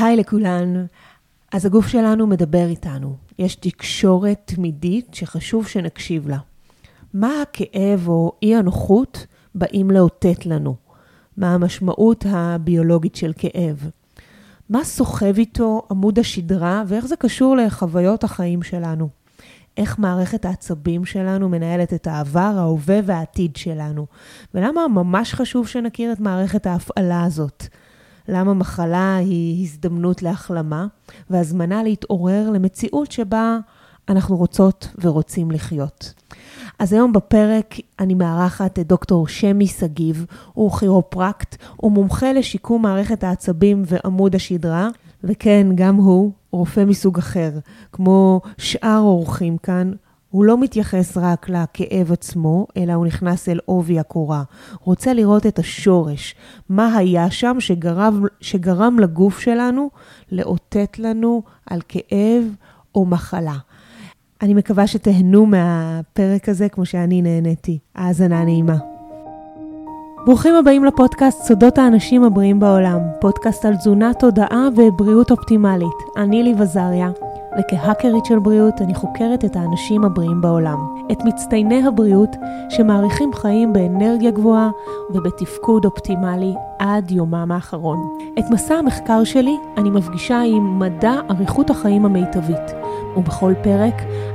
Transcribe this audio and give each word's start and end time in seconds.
היי 0.00 0.16
לכולן. 0.16 0.84
אז 1.52 1.66
הגוף 1.66 1.86
שלנו 1.86 2.26
מדבר 2.26 2.66
איתנו. 2.68 3.16
יש 3.38 3.54
תקשורת 3.54 4.38
תמידית 4.44 5.14
שחשוב 5.14 5.66
שנקשיב 5.66 6.28
לה. 6.28 6.38
מה 7.14 7.42
הכאב 7.42 8.08
או 8.08 8.32
אי 8.42 8.56
הנוחות 8.56 9.26
באים 9.54 9.90
לאותת 9.90 10.46
לנו? 10.46 10.74
מה 11.36 11.54
המשמעות 11.54 12.24
הביולוגית 12.28 13.14
של 13.14 13.32
כאב? 13.36 13.90
מה 14.68 14.84
סוחב 14.84 15.38
איתו 15.38 15.82
עמוד 15.90 16.18
השדרה 16.18 16.82
ואיך 16.86 17.06
זה 17.06 17.16
קשור 17.16 17.56
לחוויות 17.56 18.24
החיים 18.24 18.62
שלנו? 18.62 19.08
איך 19.76 19.98
מערכת 19.98 20.44
העצבים 20.44 21.04
שלנו 21.04 21.48
מנהלת 21.48 21.94
את 21.94 22.06
העבר, 22.06 22.52
ההווה 22.56 23.00
והעתיד 23.04 23.56
שלנו? 23.56 24.06
ולמה 24.54 24.88
ממש 24.88 25.34
חשוב 25.34 25.68
שנכיר 25.68 26.12
את 26.12 26.20
מערכת 26.20 26.66
ההפעלה 26.66 27.24
הזאת? 27.24 27.66
למה 28.28 28.54
מחלה 28.54 29.16
היא 29.16 29.62
הזדמנות 29.64 30.22
להחלמה 30.22 30.86
והזמנה 31.30 31.82
להתעורר 31.82 32.50
למציאות 32.50 33.12
שבה 33.12 33.58
אנחנו 34.08 34.36
רוצות 34.36 34.88
ורוצים 35.00 35.50
לחיות. 35.50 36.14
אז 36.78 36.92
היום 36.92 37.12
בפרק 37.12 37.74
אני 37.98 38.14
מארחת 38.14 38.78
את 38.78 38.86
דוקטור 38.86 39.28
שמי 39.28 39.66
שגיב, 39.66 40.26
הוא 40.52 40.70
כירופרקט, 40.70 41.56
הוא 41.76 41.92
מומחה 41.92 42.32
לשיקום 42.32 42.82
מערכת 42.82 43.24
העצבים 43.24 43.82
ועמוד 43.86 44.34
השדרה, 44.34 44.88
וכן, 45.24 45.66
גם 45.74 45.96
הוא 45.96 46.32
רופא 46.50 46.84
מסוג 46.84 47.18
אחר, 47.18 47.50
כמו 47.92 48.40
שאר 48.58 48.98
אורחים 48.98 49.58
כאן, 49.58 49.92
הוא 50.30 50.44
לא 50.44 50.60
מתייחס 50.60 51.16
רק 51.16 51.48
לכאב 51.48 52.12
עצמו, 52.12 52.66
אלא 52.76 52.92
הוא 52.92 53.06
נכנס 53.06 53.48
אל 53.48 53.58
עובי 53.64 53.98
הקורה. 53.98 54.42
רוצה 54.80 55.12
לראות 55.14 55.46
את 55.46 55.58
השורש, 55.58 56.34
מה 56.68 56.96
היה 56.96 57.30
שם 57.30 57.56
שגרם, 57.60 58.24
שגרם 58.40 58.98
לגוף 58.98 59.40
שלנו 59.40 59.90
לאותת 60.32 60.98
לנו 60.98 61.42
על 61.66 61.80
כאב 61.88 62.44
או 62.94 63.06
מחלה. 63.06 63.56
אני 64.42 64.54
מקווה 64.54 64.86
שתהנו 64.86 65.46
מהפרק 65.46 66.48
הזה 66.48 66.68
כמו 66.68 66.86
שאני 66.86 67.22
נהניתי. 67.22 67.78
האזנה 67.94 68.44
נעימה. 68.44 68.89
ברוכים 70.24 70.54
הבאים 70.54 70.84
לפודקאסט 70.84 71.42
סודות 71.42 71.78
האנשים 71.78 72.24
הבריאים 72.24 72.60
בעולם, 72.60 72.98
פודקאסט 73.20 73.64
על 73.64 73.76
תזונה, 73.76 74.14
תודעה 74.14 74.68
ובריאות 74.76 75.30
אופטימלית. 75.30 75.96
אני 76.16 76.42
ליב 76.42 76.62
עזריה. 76.62 77.10
וכהאקרית 77.58 78.24
של 78.24 78.38
בריאות 78.38 78.80
אני 78.80 78.94
חוקרת 78.94 79.44
את 79.44 79.56
האנשים 79.56 80.04
הבריאים 80.04 80.40
בעולם, 80.40 80.78
את 81.12 81.18
מצטייני 81.24 81.86
הבריאות 81.86 82.36
שמאריכים 82.68 83.32
חיים 83.32 83.72
באנרגיה 83.72 84.30
גבוהה 84.30 84.70
ובתפקוד 85.10 85.84
אופטימלי 85.84 86.54
עד 86.78 87.10
יומם 87.10 87.52
האחרון. 87.52 87.98
את 88.38 88.44
מסע 88.50 88.74
המחקר 88.74 89.24
שלי 89.24 89.56
אני 89.76 89.90
מפגישה 89.90 90.40
עם 90.40 90.78
מדע 90.78 91.14
אריכות 91.30 91.70
החיים 91.70 92.04
המיטבית, 92.04 92.70
ובכל 93.16 93.52
פרק 93.62 93.94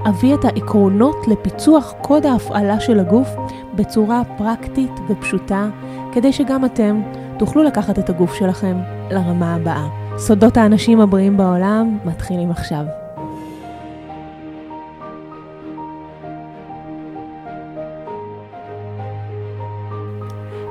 אביא 0.10 0.34
את 0.34 0.46
העקרונות 0.46 1.28
לפיצוח 1.28 1.94
קוד 2.02 2.26
ההפעלה 2.26 2.80
של 2.80 3.00
הגוף 3.00 3.30
בצורה 3.76 4.22
פרקטית 4.38 4.92
ופשוטה, 5.10 5.70
כדי 6.14 6.34
שגם 6.34 6.66
אתם 6.66 7.02
תוכלו 7.40 7.64
לקחת 7.64 8.00
את 8.00 8.10
הגוף 8.10 8.34
שלכם 8.34 8.78
לרמה 9.12 9.56
הבאה. 9.56 9.88
סודות 10.18 10.58
האנשים 10.58 11.02
הבריאים 11.02 11.38
בעולם 11.38 11.98
מתחילים 12.06 12.52
עכשיו. 12.52 12.86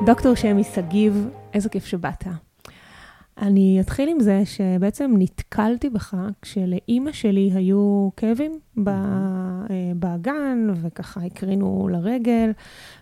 דוקטור 0.05 0.35
שמי 0.35 0.65
שגיב, 0.65 1.29
איזה 1.55 1.69
כיף 1.69 1.87
שבאת. 1.87 2.25
אני 3.39 3.79
אתחיל 3.81 4.09
עם 4.09 4.21
זה 4.21 4.43
שבעצם 4.45 5.15
נתקלתי 5.19 5.91
בך 5.91 6.17
כשלאימא 6.43 7.13
שלי 7.13 7.51
היו 7.55 8.09
כאבים 8.17 8.59
אה, 8.89 9.93
באגן, 9.97 10.67
וככה 10.83 11.21
הקרינו 11.25 11.89
לרגל, 11.93 12.51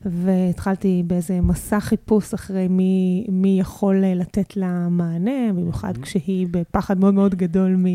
והתחלתי 0.04 1.02
באיזה 1.06 1.40
מסע 1.40 1.80
חיפוש 1.80 2.34
אחרי 2.34 2.68
מי, 2.68 3.26
מי 3.28 3.60
יכול 3.60 3.96
לתת 3.96 4.56
לה 4.56 4.88
מענה, 4.88 5.52
במיוחד 5.52 5.98
כשהיא 5.98 6.46
בפחד 6.50 7.00
מאוד 7.00 7.14
מאוד 7.14 7.34
גדול 7.34 7.76
מ, 7.76 7.86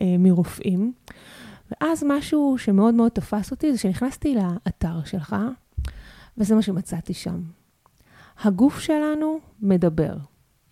אה, 0.00 0.16
מרופאים. 0.18 0.92
ואז 1.70 2.04
משהו 2.06 2.54
שמאוד 2.58 2.94
מאוד 2.94 3.10
תפס 3.12 3.50
אותי 3.50 3.72
זה 3.72 3.78
שנכנסתי 3.78 4.34
לאתר 4.34 5.04
שלך, 5.04 5.36
וזה 6.38 6.54
מה 6.54 6.62
שמצאתי 6.62 7.14
שם. 7.14 7.40
הגוף 8.42 8.78
שלנו 8.78 9.38
מדבר. 9.62 10.16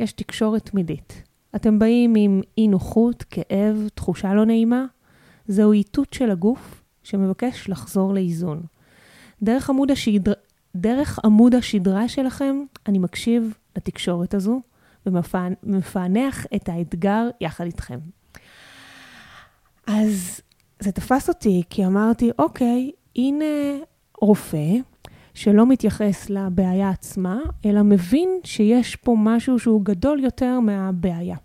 יש 0.00 0.12
תקשורת 0.12 0.66
תמידית. 0.68 1.22
אתם 1.56 1.78
באים 1.78 2.14
עם 2.16 2.40
אי 2.58 2.68
נוחות, 2.68 3.22
כאב, 3.22 3.88
תחושה 3.94 4.34
לא 4.34 4.44
נעימה, 4.44 4.84
זהו 5.48 5.72
איתות 5.72 6.12
של 6.12 6.30
הגוף 6.30 6.82
שמבקש 7.02 7.68
לחזור 7.68 8.14
לאיזון. 8.14 8.62
דרך 9.42 9.70
עמוד, 9.70 9.90
השדר... 9.90 10.32
דרך 10.76 11.18
עמוד 11.24 11.54
השדרה 11.54 12.08
שלכם, 12.08 12.56
אני 12.86 12.98
מקשיב 12.98 13.54
לתקשורת 13.76 14.34
הזו 14.34 14.60
ומפענח 15.06 16.46
את 16.56 16.68
האתגר 16.68 17.28
יחד 17.40 17.64
איתכם. 17.64 17.98
אז 19.86 20.40
זה 20.80 20.92
תפס 20.92 21.28
אותי, 21.28 21.62
כי 21.70 21.86
אמרתי, 21.86 22.30
אוקיי, 22.38 22.90
הנה 23.16 23.44
רופא 24.20 24.66
שלא 25.36 25.66
מתייחס 25.66 26.30
לבעיה 26.30 26.90
עצמה, 26.90 27.38
אלא 27.64 27.82
מבין 27.82 28.28
שיש 28.44 28.96
פה 28.96 29.16
משהו 29.18 29.58
שהוא 29.58 29.84
גדול 29.84 30.20
יותר 30.24 30.60
מהבעיה. 30.60 31.36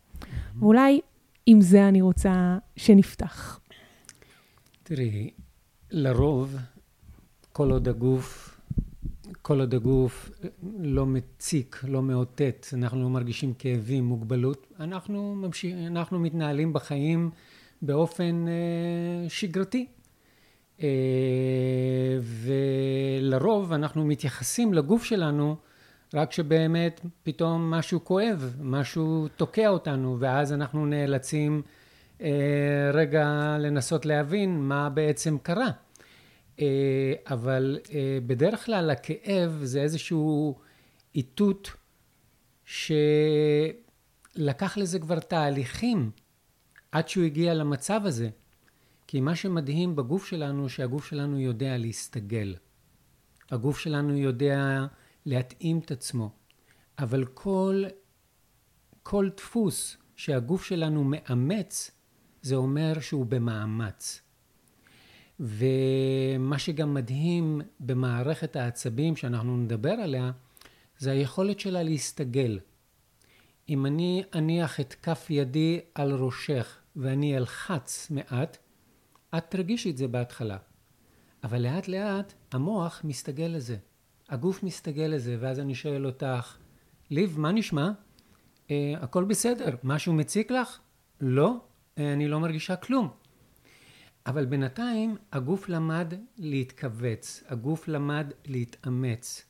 ואולי 0.59 0.99
עם 1.45 1.61
זה 1.61 1.87
אני 1.87 2.01
רוצה 2.01 2.57
שנפתח. 2.75 3.59
תראי, 4.83 5.29
לרוב, 5.91 6.55
כל 7.51 7.71
עוד 7.71 7.87
הגוף, 7.87 8.59
כל 9.41 9.59
עוד 9.59 9.73
הגוף 9.73 10.31
לא 10.79 11.05
מציק, 11.05 11.81
לא 11.87 12.01
מאותת, 12.01 12.67
אנחנו 12.73 13.01
לא 13.03 13.09
מרגישים 13.09 13.53
כאבים, 13.53 14.03
מוגבלות, 14.03 14.67
אנחנו, 14.79 15.35
ממשיך, 15.35 15.75
אנחנו 15.87 16.19
מתנהלים 16.19 16.73
בחיים 16.73 17.29
באופן 17.81 18.45
אה, 18.47 19.29
שגרתי. 19.29 19.87
אה, 20.83 20.87
ולרוב 22.21 23.73
אנחנו 23.73 24.05
מתייחסים 24.05 24.73
לגוף 24.73 25.03
שלנו 25.03 25.55
רק 26.13 26.29
כשבאמת 26.29 27.01
פתאום 27.23 27.71
משהו 27.71 28.03
כואב, 28.03 28.55
משהו 28.61 29.27
תוקע 29.35 29.67
אותנו, 29.67 30.17
ואז 30.19 30.53
אנחנו 30.53 30.85
נאלצים 30.85 31.61
אה, 32.21 32.91
רגע 32.93 33.55
לנסות 33.59 34.05
להבין 34.05 34.59
מה 34.59 34.89
בעצם 34.89 35.37
קרה. 35.37 35.69
אה, 36.59 37.13
אבל 37.25 37.79
בדרך 38.25 38.65
כלל 38.65 38.89
הכאב 38.89 39.59
זה 39.63 39.81
איזשהו 39.81 40.55
איתות 41.15 41.71
שלקח 42.65 43.07
לזה 44.77 44.99
כבר 44.99 45.19
תהליכים 45.19 46.11
עד 46.91 47.07
שהוא 47.07 47.25
הגיע 47.25 47.53
למצב 47.53 48.01
הזה. 48.05 48.29
כי 49.07 49.21
מה 49.21 49.35
שמדהים 49.35 49.95
בגוף 49.95 50.25
שלנו, 50.25 50.69
שהגוף 50.69 51.05
שלנו 51.05 51.39
יודע 51.39 51.77
להסתגל. 51.77 52.55
הגוף 53.51 53.79
שלנו 53.79 54.17
יודע 54.17 54.85
להתאים 55.25 55.79
את 55.79 55.91
עצמו. 55.91 56.31
אבל 56.99 57.25
כל, 57.25 57.83
כל 59.03 59.29
דפוס 59.37 59.97
שהגוף 60.15 60.63
שלנו 60.63 61.03
מאמץ, 61.03 61.91
זה 62.41 62.55
אומר 62.55 62.99
שהוא 62.99 63.25
במאמץ. 63.25 64.21
ומה 65.39 66.59
שגם 66.59 66.93
מדהים 66.93 67.61
במערכת 67.79 68.55
העצבים 68.55 69.15
שאנחנו 69.15 69.57
נדבר 69.57 69.91
עליה, 69.91 70.31
זה 70.97 71.11
היכולת 71.11 71.59
שלה 71.59 71.83
להסתגל. 71.83 72.59
אם 73.69 73.85
אני 73.85 74.23
אניח 74.35 74.79
את 74.79 74.93
כף 74.93 75.27
ידי 75.29 75.79
על 75.95 76.11
ראשך 76.13 76.77
ואני 76.95 77.37
אלחץ 77.37 78.11
מעט, 78.11 78.57
את 79.37 79.43
תרגישי 79.49 79.89
את 79.89 79.97
זה 79.97 80.07
בהתחלה, 80.07 80.57
אבל 81.43 81.61
לאט 81.61 81.87
לאט 81.87 82.33
המוח 82.51 83.01
מסתגל 83.03 83.45
לזה, 83.45 83.77
הגוף 84.29 84.63
מסתגל 84.63 85.03
לזה, 85.03 85.37
ואז 85.39 85.59
אני 85.59 85.75
שואל 85.75 86.05
אותך, 86.05 86.57
ליב, 87.09 87.39
מה 87.39 87.51
נשמע? 87.51 87.91
אה, 88.71 88.93
הכל 89.01 89.23
בסדר, 89.23 89.75
משהו 89.83 90.13
מציק 90.13 90.51
לך? 90.51 90.79
לא, 91.21 91.57
אה, 91.97 92.13
אני 92.13 92.27
לא 92.27 92.39
מרגישה 92.39 92.75
כלום. 92.75 93.09
אבל 94.25 94.45
בינתיים 94.45 95.15
הגוף 95.31 95.69
למד 95.69 96.13
להתכווץ, 96.37 97.43
הגוף 97.47 97.87
למד 97.87 98.31
להתאמץ, 98.45 99.45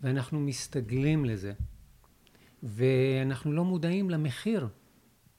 ואנחנו 0.00 0.40
מסתגלים 0.40 1.24
לזה. 1.24 1.52
ואנחנו 2.62 3.52
לא 3.52 3.64
מודעים 3.64 4.10
למחיר 4.10 4.68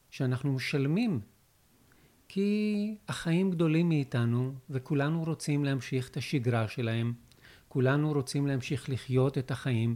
שאנחנו 0.10 0.54
משלמים 0.54 1.20
כי 2.32 2.96
החיים 3.08 3.52
גדולים 3.52 3.90
מאיתנו 3.90 4.54
וכולנו 4.70 5.24
רוצים 5.24 5.66
להמשיך 5.66 6.10
את 6.10 6.18
השגרה 6.18 6.68
שלהם, 6.68 7.14
כולנו 7.68 8.14
רוצים 8.14 8.48
להמשיך 8.48 8.90
לחיות 8.90 9.38
את 9.38 9.52
החיים 9.52 9.96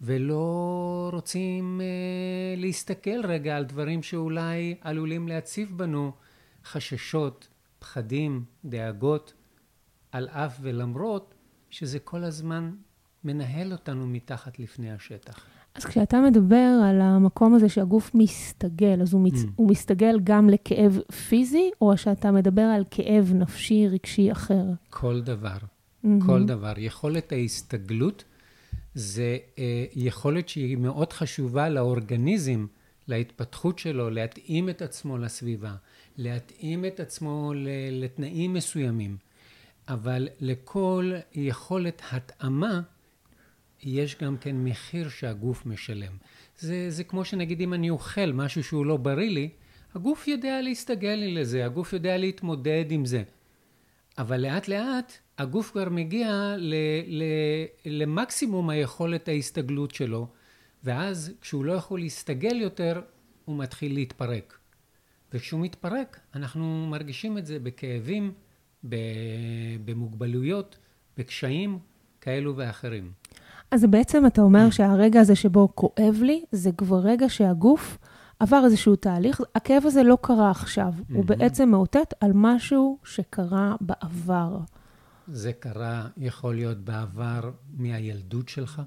ולא 0.00 1.10
רוצים 1.12 1.80
אה, 1.80 2.56
להסתכל 2.56 3.26
רגע 3.26 3.56
על 3.56 3.64
דברים 3.64 4.02
שאולי 4.02 4.74
עלולים 4.80 5.28
להציב 5.28 5.78
בנו 5.78 6.12
חששות, 6.64 7.48
פחדים, 7.78 8.44
דאגות, 8.64 9.32
על 10.12 10.28
אף 10.28 10.58
ולמרות 10.60 11.34
שזה 11.70 11.98
כל 11.98 12.24
הזמן 12.24 12.74
מנהל 13.24 13.72
אותנו 13.72 14.06
מתחת 14.06 14.58
לפני 14.58 14.92
השטח. 14.92 15.53
אז 15.74 15.84
כשאתה 15.84 16.20
מדבר 16.20 16.80
על 16.84 17.00
המקום 17.00 17.54
הזה 17.54 17.68
שהגוף 17.68 18.10
מסתגל, 18.14 19.02
אז 19.02 19.12
הוא, 19.12 19.20
מצ... 19.20 19.42
mm. 19.42 19.46
הוא 19.56 19.70
מסתגל 19.70 20.20
גם 20.24 20.50
לכאב 20.50 20.98
פיזי, 21.28 21.70
או 21.80 21.96
שאתה 21.96 22.32
מדבר 22.32 22.62
על 22.62 22.84
כאב 22.90 23.32
נפשי, 23.34 23.88
רגשי 23.88 24.32
אחר? 24.32 24.64
כל 24.90 25.20
דבר. 25.20 25.56
Mm-hmm. 25.56 26.08
כל 26.26 26.44
דבר. 26.44 26.72
יכולת 26.76 27.32
ההסתגלות 27.32 28.24
זה 28.94 29.38
אה, 29.58 29.84
יכולת 29.94 30.48
שהיא 30.48 30.76
מאוד 30.76 31.12
חשובה 31.12 31.68
לאורגניזם, 31.68 32.66
להתפתחות 33.08 33.78
שלו, 33.78 34.10
להתאים 34.10 34.68
את 34.68 34.82
עצמו 34.82 35.18
לסביבה, 35.18 35.74
להתאים 36.16 36.84
את 36.84 37.00
עצמו 37.00 37.52
לתנאים 37.90 38.52
מסוימים. 38.52 39.16
אבל 39.88 40.28
לכל 40.40 41.12
יכולת 41.34 42.02
התאמה, 42.10 42.80
יש 43.84 44.16
גם 44.22 44.36
כן 44.36 44.64
מחיר 44.64 45.08
שהגוף 45.08 45.66
משלם. 45.66 46.12
זה, 46.58 46.90
זה 46.90 47.04
כמו 47.04 47.24
שנגיד 47.24 47.60
אם 47.60 47.74
אני 47.74 47.90
אוכל 47.90 48.32
משהו 48.32 48.64
שהוא 48.64 48.86
לא 48.86 48.96
בריא 48.96 49.30
לי, 49.30 49.48
הגוף 49.94 50.28
יודע 50.28 50.60
להסתגל 50.60 51.14
לי 51.14 51.34
לזה, 51.34 51.64
הגוף 51.64 51.92
יודע 51.92 52.16
להתמודד 52.16 52.84
עם 52.90 53.04
זה. 53.04 53.22
אבל 54.18 54.40
לאט 54.40 54.68
לאט 54.68 55.12
הגוף 55.38 55.70
כבר 55.70 55.88
מגיע 55.88 56.54
ל, 56.58 56.74
ל, 57.06 57.22
למקסימום 57.84 58.70
היכולת 58.70 59.28
ההסתגלות 59.28 59.94
שלו, 59.94 60.28
ואז 60.84 61.34
כשהוא 61.40 61.64
לא 61.64 61.72
יכול 61.72 62.00
להסתגל 62.00 62.60
יותר, 62.60 63.00
הוא 63.44 63.58
מתחיל 63.58 63.94
להתפרק. 63.94 64.58
וכשהוא 65.32 65.60
מתפרק, 65.60 66.20
אנחנו 66.34 66.86
מרגישים 66.90 67.38
את 67.38 67.46
זה 67.46 67.58
בכאבים, 67.58 68.32
במוגבלויות, 69.84 70.78
בקשיים 71.16 71.78
כאלו 72.20 72.56
ואחרים. 72.56 73.12
אז 73.74 73.84
בעצם 73.84 74.26
אתה 74.26 74.42
אומר 74.42 74.70
שהרגע 74.70 75.20
הזה 75.20 75.36
שבו 75.36 75.68
כואב 75.74 76.20
לי, 76.22 76.44
זה 76.52 76.72
כבר 76.72 76.98
רגע 76.98 77.28
שהגוף 77.28 77.98
עבר 78.38 78.62
איזשהו 78.64 78.96
תהליך. 78.96 79.40
הכאב 79.54 79.82
הזה 79.86 80.02
לא 80.02 80.18
קרה 80.20 80.50
עכשיו, 80.50 80.92
הוא 81.12 81.24
בעצם 81.24 81.68
מאותת 81.68 82.14
על 82.20 82.30
משהו 82.34 82.98
שקרה 83.04 83.76
בעבר. 83.80 84.58
זה 85.28 85.52
קרה, 85.52 86.08
יכול 86.16 86.54
להיות 86.54 86.78
בעבר 86.78 87.50
מהילדות 87.76 88.48
שלך, 88.48 88.82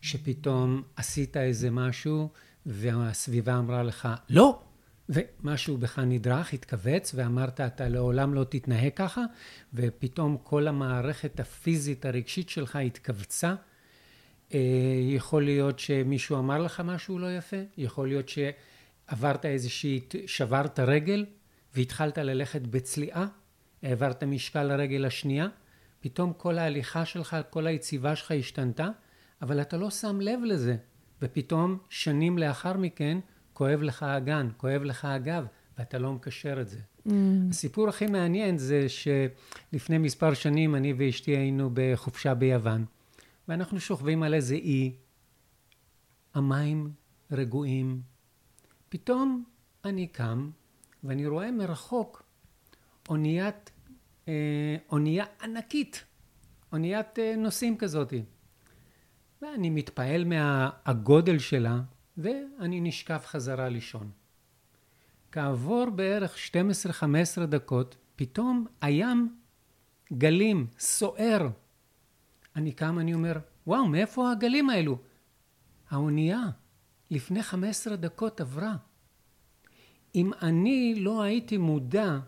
שפתאום 0.00 0.82
עשית 0.96 1.36
איזה 1.36 1.70
משהו 1.70 2.28
והסביבה 2.66 3.58
אמרה 3.58 3.82
לך, 3.82 4.08
לא! 4.30 4.60
ומשהו 5.08 5.78
בך 5.78 5.98
נדרך, 5.98 6.52
התכווץ, 6.52 7.12
ואמרת, 7.14 7.60
אתה 7.60 7.88
לעולם 7.88 8.34
לא 8.34 8.44
תתנהג 8.44 8.92
ככה, 8.96 9.22
ופתאום 9.74 10.36
כל 10.42 10.68
המערכת 10.68 11.40
הפיזית 11.40 12.06
הרגשית 12.06 12.48
שלך 12.48 12.76
התכווצה. 12.76 13.54
אה, 14.54 14.60
יכול 15.00 15.44
להיות 15.44 15.78
שמישהו 15.78 16.38
אמר 16.38 16.58
לך 16.58 16.82
משהו 16.84 17.18
לא 17.18 17.36
יפה, 17.36 17.56
יכול 17.76 18.08
להיות 18.08 18.28
שעברת 18.28 19.46
איזושהי, 19.46 20.00
שברת 20.26 20.80
רגל 20.80 21.26
והתחלת 21.74 22.18
ללכת 22.18 22.60
בצליעה, 22.60 23.26
העברת 23.82 24.24
משקל 24.24 24.62
לרגל 24.62 25.04
השנייה, 25.04 25.46
פתאום 26.00 26.32
כל 26.32 26.58
ההליכה 26.58 27.04
שלך, 27.04 27.36
כל 27.50 27.66
היציבה 27.66 28.16
שלך 28.16 28.30
השתנתה, 28.30 28.88
אבל 29.42 29.60
אתה 29.60 29.76
לא 29.76 29.90
שם 29.90 30.20
לב 30.20 30.40
לזה, 30.44 30.76
ופתאום 31.22 31.78
שנים 31.88 32.38
לאחר 32.38 32.76
מכן 32.76 33.18
כואב 33.52 33.82
לך 33.82 34.02
האגן, 34.02 34.48
כואב 34.56 34.82
לך 34.82 35.04
הגב, 35.04 35.44
ואתה 35.78 35.98
לא 35.98 36.12
מקשר 36.12 36.60
את 36.60 36.68
זה. 36.68 36.78
Mm. 37.06 37.10
הסיפור 37.50 37.88
הכי 37.88 38.06
מעניין 38.06 38.58
זה 38.58 38.86
שלפני 38.88 39.98
מספר 39.98 40.34
שנים 40.34 40.74
אני 40.74 40.94
ואשתי 40.96 41.30
היינו 41.30 41.70
בחופשה 41.74 42.34
ביוון, 42.34 42.84
ואנחנו 43.48 43.80
שוכבים 43.80 44.22
על 44.22 44.34
איזה 44.34 44.54
אי, 44.54 44.96
המים 46.34 46.92
רגועים. 47.30 48.02
פתאום 48.88 49.44
אני 49.84 50.06
קם 50.06 50.50
ואני 51.04 51.26
רואה 51.26 51.50
מרחוק 51.50 52.22
אוניית, 53.08 53.70
אה, 54.28 54.76
אונייה 54.92 55.24
ענקית, 55.42 56.04
אוניית 56.72 57.18
אה, 57.18 57.36
נוסעים 57.36 57.76
כזאת. 57.76 58.12
ואני 59.42 59.70
מתפעל 59.70 60.24
מהגודל 60.24 61.38
שלה, 61.38 61.80
ואני 62.16 62.80
נשכב 62.80 63.20
חזרה 63.24 63.68
לישון. 63.68 64.10
כעבור 65.32 65.90
בערך 65.90 66.36
12-15 67.40 67.46
דקות, 67.46 67.96
פתאום 68.16 68.66
הים 68.80 69.36
גלים, 70.12 70.66
סוער. 70.78 71.48
אני 72.56 72.72
קם, 72.72 72.98
אני 72.98 73.14
אומר, 73.14 73.32
וואו, 73.66 73.86
מאיפה 73.86 74.30
הגלים 74.30 74.70
האלו? 74.70 74.98
האונייה 75.90 76.42
לפני 77.10 77.42
15 77.42 77.96
דקות 77.96 78.40
עברה. 78.40 78.76
אם 80.14 80.30
אני 80.42 80.94
לא 80.98 81.22
הייתי 81.22 81.56
מודע 81.56 82.18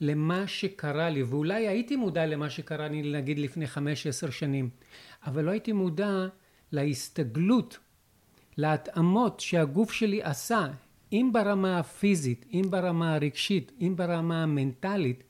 למה 0.00 0.46
שקרה 0.46 1.10
לי, 1.10 1.22
ואולי 1.22 1.68
הייתי 1.68 1.96
מודע 1.96 2.26
למה 2.26 2.50
שקרה 2.50 2.88
לי 2.88 3.12
נגיד 3.12 3.38
לפני 3.38 3.66
5-10 3.66 4.30
שנים, 4.30 4.70
אבל 5.26 5.44
לא 5.44 5.50
הייתי 5.50 5.72
מודע 5.72 6.26
להסתגלות 6.72 7.78
להתאמות 8.56 9.40
שהגוף 9.40 9.92
שלי 9.92 10.22
עשה, 10.22 10.66
אם 11.12 11.30
ברמה 11.32 11.78
הפיזית, 11.78 12.46
אם 12.52 12.62
ברמה 12.70 13.14
הרגשית, 13.14 13.72
אם 13.80 13.92
ברמה 13.96 14.42
המנטלית, 14.42 15.22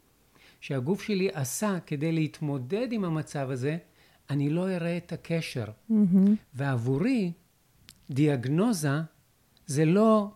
שהגוף 0.60 1.02
שלי 1.02 1.28
עשה 1.32 1.78
כדי 1.86 2.12
להתמודד 2.12 2.92
עם 2.92 3.04
המצב 3.04 3.50
הזה, 3.50 3.78
אני 4.30 4.50
לא 4.50 4.70
אראה 4.70 4.96
את 4.96 5.12
הקשר. 5.12 5.64
Mm-hmm. 5.64 6.30
ועבורי, 6.54 7.32
דיאגנוזה 8.10 9.00
זה 9.66 9.84
לא, 9.84 10.30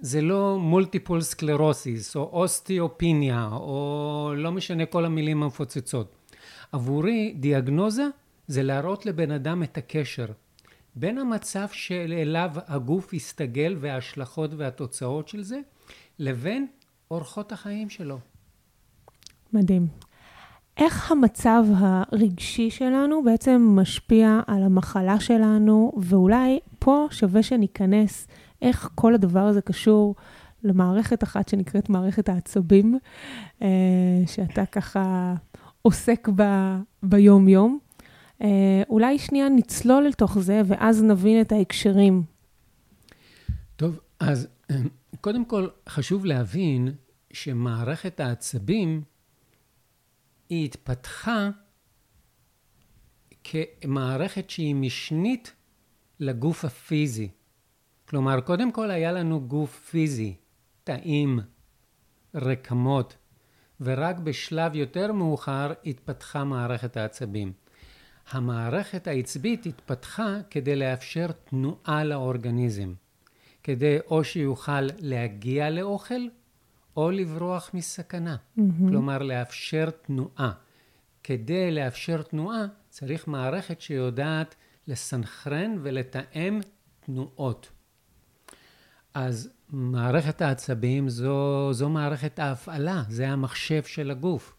זה 0.00 0.20
לא 0.20 0.58
מולטיפול 0.60 1.20
סקלרוסיס, 1.20 2.16
או 2.16 2.22
אוסטיאופיניה, 2.32 3.48
או 3.52 4.32
לא 4.36 4.52
משנה 4.52 4.86
כל 4.86 5.04
המילים 5.04 5.42
המפוצצות. 5.42 6.16
עבורי, 6.72 7.34
דיאגנוזה 7.40 8.06
זה 8.46 8.62
להראות 8.62 9.06
לבן 9.06 9.30
אדם 9.30 9.62
את 9.62 9.78
הקשר. 9.78 10.26
בין 10.94 11.18
המצב 11.18 11.66
שאליו 11.72 12.50
הגוף 12.54 13.12
יסתגל 13.12 13.76
וההשלכות 13.80 14.50
והתוצאות 14.56 15.28
של 15.28 15.42
זה, 15.42 15.60
לבין 16.18 16.66
אורחות 17.10 17.52
החיים 17.52 17.90
שלו. 17.90 18.18
מדהים. 19.52 19.86
איך 20.78 21.12
המצב 21.12 21.64
הרגשי 21.76 22.70
שלנו 22.70 23.24
בעצם 23.24 23.68
משפיע 23.70 24.40
על 24.46 24.62
המחלה 24.62 25.20
שלנו, 25.20 25.92
ואולי 26.02 26.58
פה 26.78 27.06
שווה 27.10 27.42
שניכנס 27.42 28.26
איך 28.62 28.90
כל 28.94 29.14
הדבר 29.14 29.40
הזה 29.40 29.60
קשור 29.60 30.14
למערכת 30.64 31.22
אחת 31.22 31.48
שנקראת 31.48 31.88
מערכת 31.88 32.28
העצבים, 32.28 32.98
אה, 33.62 33.68
שאתה 34.26 34.66
ככה 34.66 35.34
עוסק 35.82 36.28
בה 36.28 36.78
ביום-יום. 37.02 37.78
אה, 38.42 38.82
אולי 38.88 39.18
שנייה 39.18 39.48
נצלול 39.48 40.04
לתוך 40.04 40.38
זה, 40.38 40.62
ואז 40.66 41.02
נבין 41.02 41.40
את 41.40 41.52
ההקשרים. 41.52 42.22
טוב, 43.76 44.00
אז 44.20 44.48
אה, 44.70 44.76
קודם 45.20 45.44
כל 45.44 45.68
חשוב 45.88 46.24
להבין 46.24 46.92
שמערכת 47.32 48.20
העצבים 48.20 49.02
היא 50.48 50.64
התפתחה 50.64 51.50
כמערכת 53.44 54.50
שהיא 54.50 54.74
משנית 54.74 55.52
לגוף 56.20 56.64
הפיזי. 56.64 57.28
כלומר, 58.08 58.40
קודם 58.40 58.72
כל 58.72 58.90
היה 58.90 59.12
לנו 59.12 59.40
גוף 59.40 59.88
פיזי, 59.90 60.34
תאים, 60.84 61.40
רקמות, 62.34 63.16
ורק 63.80 64.18
בשלב 64.18 64.74
יותר 64.74 65.12
מאוחר 65.12 65.72
התפתחה 65.86 66.44
מערכת 66.44 66.96
העצבים. 66.96 67.52
המערכת 68.30 69.06
העצבית 69.06 69.66
התפתחה 69.66 70.36
כדי 70.50 70.76
לאפשר 70.76 71.26
תנועה 71.32 72.04
לאורגניזם, 72.04 72.94
כדי 73.62 73.98
או 74.10 74.24
שיוכל 74.24 74.80
להגיע 74.98 75.70
לאוכל 75.70 76.28
או 76.98 77.10
לברוח 77.10 77.70
מסכנה. 77.74 78.36
Mm-hmm. 78.36 78.62
כלומר, 78.88 79.18
לאפשר 79.18 79.90
תנועה. 79.90 80.52
כדי 81.22 81.70
לאפשר 81.70 82.22
תנועה 82.22 82.66
צריך 82.88 83.28
מערכת 83.28 83.80
שיודעת 83.80 84.54
לסנכרן 84.86 85.76
ולתאם 85.82 86.60
תנועות. 87.00 87.70
אז 89.14 89.50
מערכת 89.68 90.42
העצבים 90.42 91.08
זו, 91.08 91.68
זו 91.72 91.88
מערכת 91.88 92.38
ההפעלה, 92.38 93.02
זה 93.08 93.28
המחשב 93.28 93.82
של 93.82 94.10
הגוף. 94.10 94.54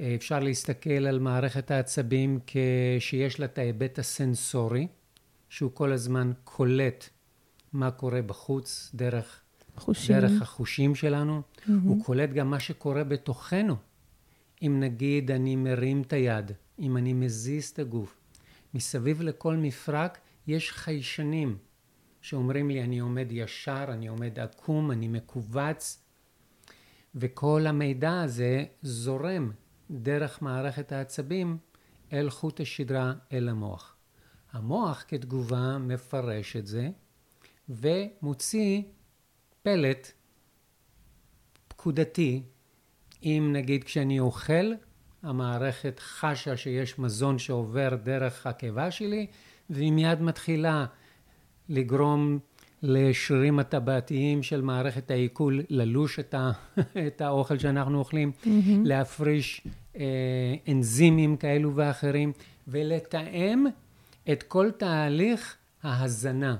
אפשר 0.00 0.40
להסתכל 0.40 1.06
על 1.06 1.18
מערכת 1.18 1.70
העצבים 1.70 2.38
כשיש 2.46 3.40
לה 3.40 3.46
את 3.46 3.58
ההיבט 3.58 3.98
הסנסורי, 3.98 4.86
שהוא 5.48 5.70
כל 5.74 5.92
הזמן 5.92 6.32
קולט 6.44 7.08
מה 7.72 7.90
קורה 7.90 8.22
בחוץ 8.22 8.90
דרך, 8.94 9.40
חושים. 9.76 10.20
דרך 10.20 10.42
החושים 10.42 10.94
שלנו. 10.94 11.42
Mm-hmm. 11.42 11.70
הוא 11.84 12.04
קולט 12.04 12.30
גם 12.30 12.50
מה 12.50 12.60
שקורה 12.60 13.04
בתוכנו. 13.04 13.76
אם 14.62 14.80
נגיד 14.80 15.30
אני 15.30 15.56
מרים 15.56 16.02
את 16.02 16.12
היד, 16.12 16.52
אם 16.78 16.96
אני 16.96 17.12
מזיז 17.12 17.70
את 17.70 17.78
הגוף, 17.78 18.16
מסביב 18.74 19.22
לכל 19.22 19.56
מפרק 19.56 20.18
יש 20.46 20.72
חיישנים 20.72 21.58
שאומרים 22.20 22.70
לי 22.70 22.82
אני 22.82 22.98
עומד 22.98 23.26
ישר, 23.30 23.84
אני 23.88 24.06
עומד 24.06 24.38
עקום, 24.38 24.90
אני 24.90 25.08
מכווץ, 25.08 26.02
וכל 27.14 27.66
המידע 27.66 28.20
הזה 28.20 28.64
זורם 28.82 29.50
דרך 29.90 30.42
מערכת 30.42 30.92
העצבים 30.92 31.58
אל 32.12 32.30
חוט 32.30 32.60
השדרה, 32.60 33.12
אל 33.32 33.48
המוח. 33.48 33.96
המוח 34.52 35.04
כתגובה 35.08 35.78
מפרש 35.78 36.56
את 36.56 36.66
זה 36.66 36.90
ומוציא 37.68 38.82
פלט 39.64 40.12
פקודתי, 41.68 42.42
אם 43.22 43.50
נגיד 43.52 43.84
כשאני 43.84 44.20
אוכל, 44.20 44.72
המערכת 45.22 46.00
חשה 46.00 46.56
שיש 46.56 46.98
מזון 46.98 47.38
שעובר 47.38 47.96
דרך 48.02 48.46
הקיבה 48.46 48.90
שלי, 48.90 49.26
והיא 49.70 49.92
מיד 49.92 50.22
מתחילה 50.22 50.86
לגרום 51.68 52.38
לשרירים 52.82 53.58
הטבעתיים 53.58 54.42
של 54.42 54.60
מערכת 54.60 55.10
העיכול 55.10 55.62
ללוש 55.68 56.18
את, 56.18 56.34
ה, 56.34 56.50
את 57.06 57.20
האוכל 57.20 57.58
שאנחנו 57.58 57.98
אוכלים, 57.98 58.32
mm-hmm. 58.42 58.48
להפריש 58.84 59.66
אה, 59.96 60.54
אנזימים 60.68 61.36
כאלו 61.36 61.76
ואחרים, 61.76 62.32
ולתאם 62.68 63.66
את 64.32 64.42
כל 64.42 64.70
תהליך 64.70 65.56
ההזנה, 65.82 66.56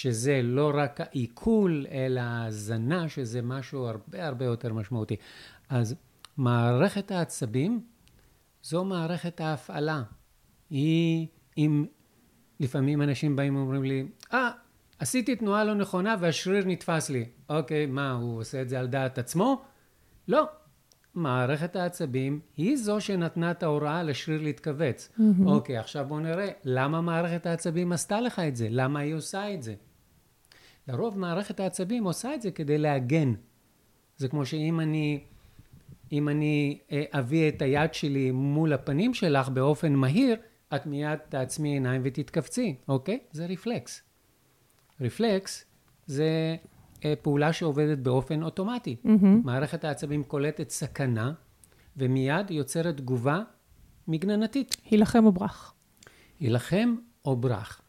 שזה 0.00 0.40
לא 0.42 0.72
רק 0.74 1.00
העיכול, 1.00 1.86
אלא 1.90 2.20
ההזנה, 2.20 3.08
שזה 3.08 3.42
משהו 3.42 3.86
הרבה 3.86 4.26
הרבה 4.26 4.44
יותר 4.44 4.72
משמעותי. 4.72 5.16
אז 5.68 5.94
מערכת 6.36 7.10
העצבים 7.10 7.80
זו 8.62 8.84
מערכת 8.84 9.40
ההפעלה. 9.40 10.02
היא, 10.70 11.26
אם 11.58 11.86
לפעמים 12.60 13.02
אנשים 13.02 13.36
באים 13.36 13.56
ואומרים 13.56 13.82
לי, 13.82 14.06
אה, 14.32 14.50
ah, 14.50 14.52
עשיתי 14.98 15.36
תנועה 15.36 15.64
לא 15.64 15.74
נכונה 15.74 16.16
והשריר 16.20 16.64
נתפס 16.66 17.10
לי. 17.10 17.24
אוקיי, 17.48 17.86
מה, 17.86 18.12
הוא 18.12 18.40
עושה 18.40 18.62
את 18.62 18.68
זה 18.68 18.80
על 18.80 18.86
דעת 18.86 19.18
עצמו? 19.18 19.64
לא. 20.28 20.48
מערכת 21.16 21.76
העצבים 21.76 22.40
היא 22.56 22.76
זו 22.76 23.00
שנתנה 23.00 23.50
את 23.50 23.62
ההוראה 23.62 24.02
לשריר 24.02 24.42
להתכווץ. 24.42 25.08
Mm-hmm. 25.08 25.22
אוקיי, 25.46 25.78
עכשיו 25.78 26.04
בואו 26.08 26.20
נראה, 26.20 26.48
למה 26.64 27.00
מערכת 27.00 27.46
העצבים 27.46 27.92
עשתה 27.92 28.20
לך 28.20 28.38
את 28.38 28.56
זה? 28.56 28.68
למה 28.70 29.00
היא 29.00 29.14
עושה 29.14 29.54
את 29.54 29.62
זה? 29.62 29.74
לרוב 30.88 31.18
מערכת 31.18 31.60
העצבים 31.60 32.04
עושה 32.04 32.34
את 32.34 32.42
זה 32.42 32.50
כדי 32.50 32.78
להגן. 32.78 33.32
זה 34.16 34.28
כמו 34.28 34.46
שאם 34.46 34.80
אני, 34.80 35.20
אם 36.12 36.28
אני 36.28 36.78
אה, 36.92 37.04
אביא 37.12 37.48
את 37.48 37.62
היד 37.62 37.94
שלי 37.94 38.30
מול 38.30 38.72
הפנים 38.72 39.14
שלך 39.14 39.48
באופן 39.48 39.92
מהיר, 39.92 40.36
את 40.74 40.86
מיד 40.86 41.18
תעצמי 41.28 41.68
עיניים 41.68 42.00
ותתכווצי, 42.04 42.74
אוקיי? 42.88 43.18
זה 43.32 43.46
רפלקס. 43.46 44.02
רפלקס 45.00 45.64
זה 46.06 46.56
פעולה 47.22 47.52
שעובדת 47.52 47.98
באופן 47.98 48.42
אוטומטי. 48.42 48.96
Mm-hmm. 49.04 49.26
מערכת 49.44 49.84
העצבים 49.84 50.24
קולטת 50.24 50.70
סכנה, 50.70 51.32
ומיד 51.96 52.50
יוצרת 52.50 52.96
תגובה 52.96 53.40
מגננתית. 54.08 54.76
הילחם 54.90 55.26
או 55.26 55.32
ברח. 55.32 55.74
הילחם 56.40 56.94
או 57.24 57.36
ברח. 57.36 57.80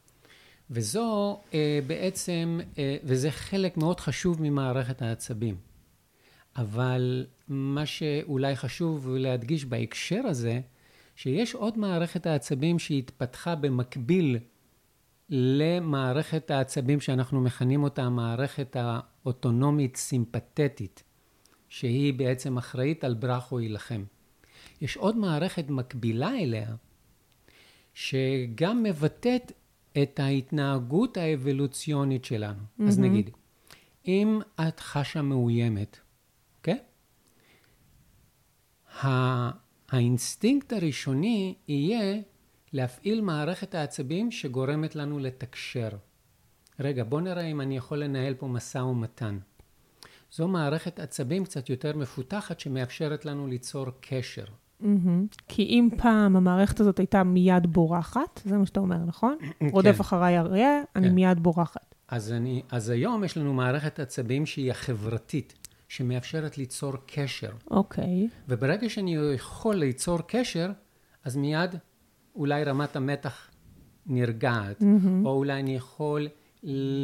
וזו 0.71 1.39
אה, 1.53 1.79
בעצם, 1.87 2.59
אה, 2.77 2.97
וזה 3.03 3.31
חלק 3.31 3.77
מאוד 3.77 3.99
חשוב 3.99 4.41
ממערכת 4.41 5.01
העצבים. 5.01 5.55
אבל 6.57 7.25
מה 7.47 7.85
שאולי 7.85 8.55
חשוב 8.55 9.09
להדגיש 9.09 9.65
בהקשר 9.65 10.21
הזה, 10.25 10.59
שיש 11.15 11.53
עוד 11.55 11.77
מערכת 11.77 12.25
העצבים 12.25 12.79
שהתפתחה 12.79 13.55
במקביל 13.55 14.39
למערכת 15.29 16.51
העצבים 16.51 16.99
שאנחנו 16.99 17.41
מכנים 17.41 17.83
אותה 17.83 18.03
המערכת 18.03 18.75
האוטונומית 18.79 19.95
סימפתטית, 19.95 21.03
שהיא 21.69 22.13
בעצם 22.13 22.57
אחראית 22.57 23.03
על 23.03 23.13
ברח 23.13 23.51
או 23.51 23.59
הילחם. 23.59 24.03
יש 24.81 24.97
עוד 24.97 25.17
מערכת 25.17 25.69
מקבילה 25.69 26.39
אליה, 26.39 26.75
שגם 27.93 28.83
מבטאת 28.83 29.51
את 30.03 30.19
ההתנהגות 30.19 31.17
האבולוציונית 31.17 32.25
שלנו. 32.25 32.59
ממ-המ. 32.59 32.83
אז 32.83 32.99
נגיד, 32.99 33.29
אם 34.07 34.39
את 34.67 34.79
חשה 34.79 35.21
מאוימת, 35.21 35.99
אוקיי? 36.57 36.77
Okay? 39.03 39.03
האינסטינקט 39.89 40.73
הראשוני 40.73 41.55
יהיה 41.67 42.21
להפעיל 42.73 43.21
מערכת 43.21 43.75
העצבים 43.75 44.31
שגורמת 44.31 44.95
לנו 44.95 45.19
לתקשר. 45.19 45.89
רגע, 46.79 47.03
בוא 47.03 47.21
נראה 47.21 47.43
אם 47.43 47.61
אני 47.61 47.77
יכול 47.77 47.97
לנהל 47.97 48.33
פה 48.33 48.47
משא 48.47 48.77
ומתן. 48.77 49.37
זו 50.31 50.47
מערכת 50.47 50.99
עצבים 50.99 51.45
קצת 51.45 51.69
יותר 51.69 51.97
מפותחת 51.97 52.59
שמאפשרת 52.59 53.25
לנו 53.25 53.47
ליצור 53.47 53.85
קשר. 54.01 54.45
Mm-hmm. 54.81 54.85
כי 55.47 55.63
אם 55.63 55.89
פעם 55.97 56.35
המערכת 56.35 56.79
הזאת 56.79 56.99
הייתה 56.99 57.23
מיד 57.23 57.67
בורחת, 57.67 58.41
זה 58.45 58.57
מה 58.57 58.65
שאתה 58.65 58.79
אומר, 58.79 58.97
נכון? 58.97 59.37
כן. 59.59 59.67
רודף 59.71 60.01
אחריי 60.01 60.39
אריה, 60.39 60.81
כן. 60.93 60.99
אני 60.99 61.09
מיד 61.09 61.39
בורחת. 61.39 61.95
אז, 62.07 62.31
אני, 62.31 62.61
אז 62.71 62.89
היום 62.89 63.23
יש 63.23 63.37
לנו 63.37 63.53
מערכת 63.53 63.99
עצבים 63.99 64.45
שהיא 64.45 64.71
החברתית, 64.71 65.53
שמאפשרת 65.87 66.57
ליצור 66.57 66.93
קשר. 67.05 67.51
אוקיי. 67.71 68.27
Okay. 68.27 68.35
וברגע 68.47 68.89
שאני 68.89 69.15
יכול 69.35 69.75
ליצור 69.75 70.19
קשר, 70.27 70.71
אז 71.23 71.35
מיד 71.35 71.75
אולי 72.37 72.63
רמת 72.63 72.95
המתח 72.95 73.49
נרגעת, 74.05 74.81
mm-hmm. 74.81 75.25
או 75.25 75.29
אולי 75.29 75.59
אני 75.59 75.75
יכול 75.75 76.27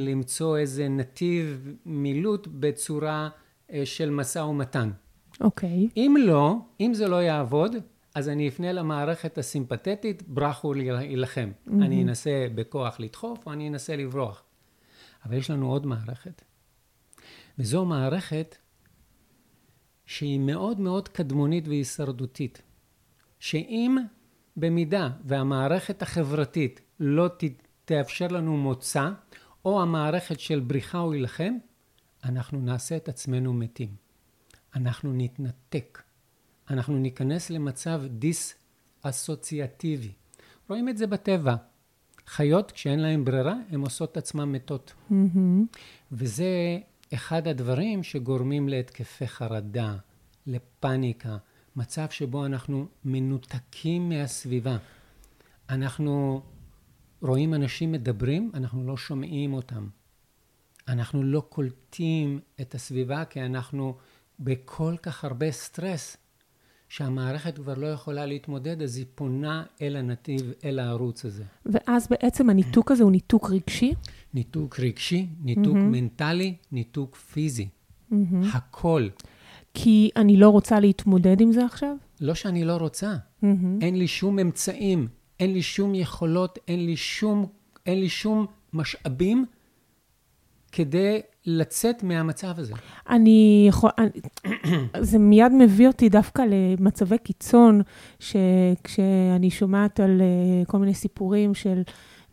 למצוא 0.08 0.58
איזה 0.58 0.90
נתיב 0.90 1.74
מילוט 1.86 2.48
בצורה 2.52 3.30
אה, 3.72 3.86
של 3.86 4.10
משא 4.10 4.40
ומתן. 4.40 4.90
אוקיי. 5.42 5.88
Okay. 5.88 5.98
אם 5.98 6.16
לא, 6.20 6.58
אם 6.82 6.94
זה 6.94 7.08
לא 7.08 7.16
יעבוד, 7.16 7.76
אז 8.16 8.30
אני 8.30 8.48
אפנה 8.48 8.72
למערכת 8.72 9.38
הסימפתטית, 9.38 10.24
ברחו 10.28 10.74
להילחם. 10.74 11.52
Mm-hmm. 11.52 11.72
אני 11.72 12.04
אנסה 12.04 12.48
בכוח 12.56 13.00
לדחוף, 13.00 13.46
או 13.46 13.54
אני 13.54 13.70
אנסה 13.70 13.96
לברוח. 13.96 14.44
אבל 15.26 15.38
יש 15.38 15.52
לנו 15.52 15.72
עוד 15.72 15.86
מערכת. 15.86 16.42
וזו 17.60 17.86
מערכת 17.86 18.56
שהיא 20.06 20.40
מאוד 20.40 20.80
מאוד 20.80 21.08
קדמונית 21.08 21.68
והישרדותית. 21.68 22.62
שאם 23.40 23.98
במידה 24.58 25.10
והמערכת 25.26 26.02
החברתית 26.02 26.82
לא 27.00 27.30
תאפשר 27.86 28.28
לנו 28.28 28.58
מוצא, 28.58 29.10
או 29.66 29.82
המערכת 29.82 30.40
של 30.40 30.60
בריחה 30.60 30.98
או 30.98 31.14
הילחם, 31.14 31.54
אנחנו 32.24 32.62
נעשה 32.62 32.96
את 32.96 33.10
עצמנו 33.10 33.54
מתים. 33.54 33.96
אנחנו 34.76 35.14
נתנתק. 35.14 36.02
אנחנו 36.70 36.98
ניכנס 36.98 37.50
למצב 37.50 38.02
דיס-אסוציאטיבי. 38.10 40.12
רואים 40.70 40.90
את 40.90 40.98
זה 40.98 41.08
בטבע. 41.08 41.56
חיות, 42.28 42.72
כשאין 42.72 43.00
להן 43.00 43.26
ברירה, 43.26 43.56
הן 43.72 43.82
עושות 43.82 44.12
את 44.12 44.18
עצמן 44.18 44.52
מתות. 44.52 44.94
Mm-hmm. 45.12 45.16
וזה 46.12 46.78
אחד 47.14 47.48
הדברים 47.48 48.04
שגורמים 48.04 48.70
להתקפי 48.70 49.28
חרדה, 49.28 49.96
לפניקה, 50.48 51.38
מצב 51.76 52.06
שבו 52.10 52.46
אנחנו 52.46 52.88
מנותקים 53.06 54.10
מהסביבה. 54.10 54.78
אנחנו 55.70 56.42
רואים 57.22 57.54
אנשים 57.54 57.92
מדברים, 57.92 58.52
אנחנו 58.54 58.88
לא 58.88 58.98
שומעים 58.98 59.54
אותם. 59.54 59.88
אנחנו 60.88 61.24
לא 61.24 61.44
קולטים 61.50 62.40
את 62.62 62.76
הסביבה 62.76 63.26
כי 63.26 63.42
אנחנו 63.42 63.96
בכל 64.40 64.96
כך 65.02 65.24
הרבה 65.24 65.52
סטרס, 65.52 66.18
שהמערכת 66.90 67.56
כבר 67.56 67.74
לא 67.74 67.88
יכולה 67.88 68.26
להתמודד, 68.26 68.82
אז 68.82 68.98
היא 68.98 69.06
פונה 69.16 69.64
אל 69.82 69.96
הנתיב, 69.96 70.54
אל 70.66 70.80
הערוץ 70.80 71.26
הזה. 71.26 71.44
ואז 71.66 72.08
בעצם 72.08 72.50
הניתוק 72.50 72.92
הזה 72.92 73.04
הוא 73.04 73.12
ניתוק 73.12 73.50
רגשי? 73.50 73.94
ניתוק 74.34 74.80
רגשי, 74.80 75.28
ניתוק 75.44 75.76
mm-hmm. 75.76 75.92
מנטלי, 75.92 76.56
ניתוק 76.72 77.16
פיזי. 77.16 77.68
Mm-hmm. 78.12 78.16
הכל. 78.54 79.08
כי 79.74 80.10
אני 80.16 80.38
לא 80.38 80.50
רוצה 80.50 80.80
להתמודד 80.80 81.42
עם 81.42 81.52
זה 81.52 81.66
עכשיו? 81.66 81.96
לא 82.22 82.34
שאני 82.34 82.66
לא 82.66 82.78
רוצה. 82.78 83.14
Mm-hmm. 83.14 83.46
אין 83.82 83.96
לי 83.96 84.08
שום 84.08 84.40
אמצעים, 84.40 85.08
אין 85.40 85.54
לי 85.54 85.62
שום 85.62 85.96
יכולות, 85.96 86.60
אין 86.68 86.86
לי 86.86 86.96
שום, 86.96 87.46
אין 87.86 88.00
לי 88.00 88.10
שום 88.10 88.46
משאבים 88.74 89.46
כדי 90.72 91.22
לצאת 91.46 92.04
מהמצב 92.04 92.54
הזה. 92.58 92.74
אני 93.10 93.66
יכול... 93.70 93.90
זה 95.00 95.20
מיד 95.20 95.52
מביא 95.60 95.88
אותי 95.88 96.10
דווקא 96.10 96.44
למצבי 96.50 97.18
קיצון, 97.18 97.82
שכשאני 98.20 99.50
שומעת 99.50 100.00
על 100.00 100.22
אה, 100.22 100.66
כל 100.66 100.78
מיני 100.78 100.94
סיפורים 100.94 101.54
של 101.54 101.82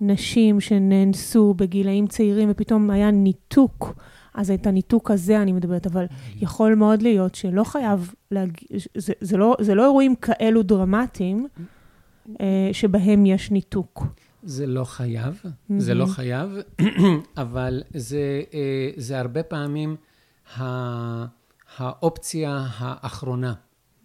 נשים 0.01 0.61
שנאנסו 0.61 1.55
בגילאים 1.55 2.07
צעירים 2.07 2.49
ופתאום 2.51 2.91
היה 2.91 3.11
ניתוק, 3.11 3.95
אז 4.35 4.51
את 4.51 4.67
הניתוק 4.67 5.11
הזה 5.11 5.43
אני 5.43 5.53
מדברת, 5.53 5.87
אבל 5.87 6.05
יכול 6.37 6.75
מאוד 6.75 7.03
להיות 7.03 7.35
שלא 7.35 7.65
חייב, 7.65 8.15
להג... 8.31 8.59
זה, 8.97 9.13
זה, 9.21 9.37
לא, 9.37 9.57
זה 9.61 9.75
לא 9.75 9.85
אירועים 9.85 10.17
כאלו 10.17 10.63
דרמטיים 10.63 11.49
אה, 12.41 12.71
שבהם 12.73 13.27
יש 13.27 13.51
ניתוק. 13.51 14.05
זה 14.43 14.67
לא 14.67 14.85
חייב, 14.85 15.43
mm-hmm. 15.45 15.73
זה 15.79 15.95
לא 15.95 16.07
חייב, 16.07 16.51
אבל 17.37 17.83
זה, 17.95 18.43
אה, 18.55 18.91
זה 18.97 19.21
הרבה 19.21 19.43
פעמים 19.43 19.97
האופציה 21.77 22.67
האחרונה. 22.77 23.55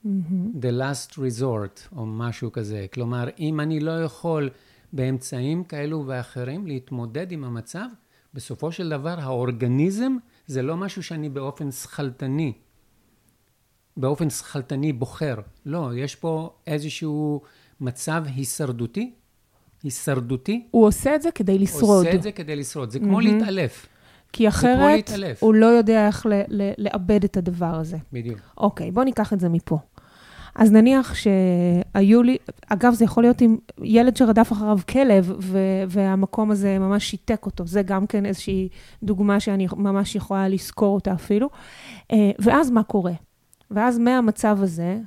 Mm-hmm. 0.05 0.61
The 0.61 0.81
last 0.81 1.13
resort, 1.13 1.95
או 1.95 2.05
משהו 2.05 2.51
כזה. 2.51 2.85
כלומר, 2.93 3.27
אם 3.39 3.59
אני 3.59 3.79
לא 3.79 4.03
יכול 4.03 4.49
באמצעים 4.93 5.63
כאלו 5.63 6.03
ואחרים 6.07 6.67
להתמודד 6.67 7.31
עם 7.31 7.43
המצב, 7.43 7.85
בסופו 8.33 8.71
של 8.71 8.89
דבר 8.89 9.19
האורגניזם 9.19 10.15
זה 10.47 10.61
לא 10.61 10.77
משהו 10.77 11.03
שאני 11.03 11.29
באופן 11.29 11.71
שכלתני, 11.71 12.53
באופן 13.97 14.29
שכלתני 14.29 14.93
בוחר. 14.93 15.35
לא, 15.65 15.89
יש 15.95 16.15
פה 16.15 16.55
איזשהו 16.67 17.41
מצב 17.81 18.23
הישרדותי, 18.35 19.13
הישרדותי. 19.83 20.67
הוא 20.71 20.87
עושה 20.87 21.15
את 21.15 21.21
זה 21.21 21.31
כדי 21.31 21.59
לשרוד. 21.59 22.05
עושה 22.05 22.15
את 22.15 22.23
זה 22.23 22.31
כדי 22.31 22.55
לשרוד. 22.55 22.89
זה 22.89 22.99
כמו 22.99 23.19
mm-hmm. 23.19 23.23
להתעלף. 23.23 23.87
כי 24.33 24.47
אחרת 24.47 25.11
הוא 25.39 25.53
לא 25.53 25.65
יודע 25.65 26.07
איך 26.07 26.25
לאבד 26.77 27.23
את 27.23 27.37
הדבר 27.37 27.75
הזה. 27.75 27.97
בדיוק. 28.13 28.39
אוקיי, 28.57 28.91
בוא 28.91 29.03
ניקח 29.03 29.33
את 29.33 29.39
זה 29.39 29.49
מפה. 29.49 29.79
אז 30.55 30.71
נניח 30.71 31.15
שהיו 31.15 32.23
לי, 32.23 32.37
אגב, 32.67 32.93
זה 32.93 33.05
יכול 33.05 33.23
להיות 33.23 33.41
עם 33.41 33.57
ילד 33.83 34.17
שרדף 34.17 34.51
אחריו 34.51 34.77
כלב, 34.89 35.33
ו- 35.39 35.83
והמקום 35.87 36.51
הזה 36.51 36.79
ממש 36.79 37.09
שיתק 37.09 37.45
אותו. 37.45 37.67
זה 37.67 37.81
גם 37.81 38.07
כן 38.07 38.25
איזושהי 38.25 38.69
דוגמה 39.03 39.39
שאני 39.39 39.67
ממש 39.77 40.15
יכולה 40.15 40.47
לזכור 40.47 40.95
אותה 40.95 41.13
אפילו. 41.13 41.49
אה, 42.11 42.31
ואז 42.39 42.71
מה 42.71 42.83
קורה? 42.83 43.13
ואז 43.71 43.99
מהמצב 43.99 44.57
הזה, 44.61 44.97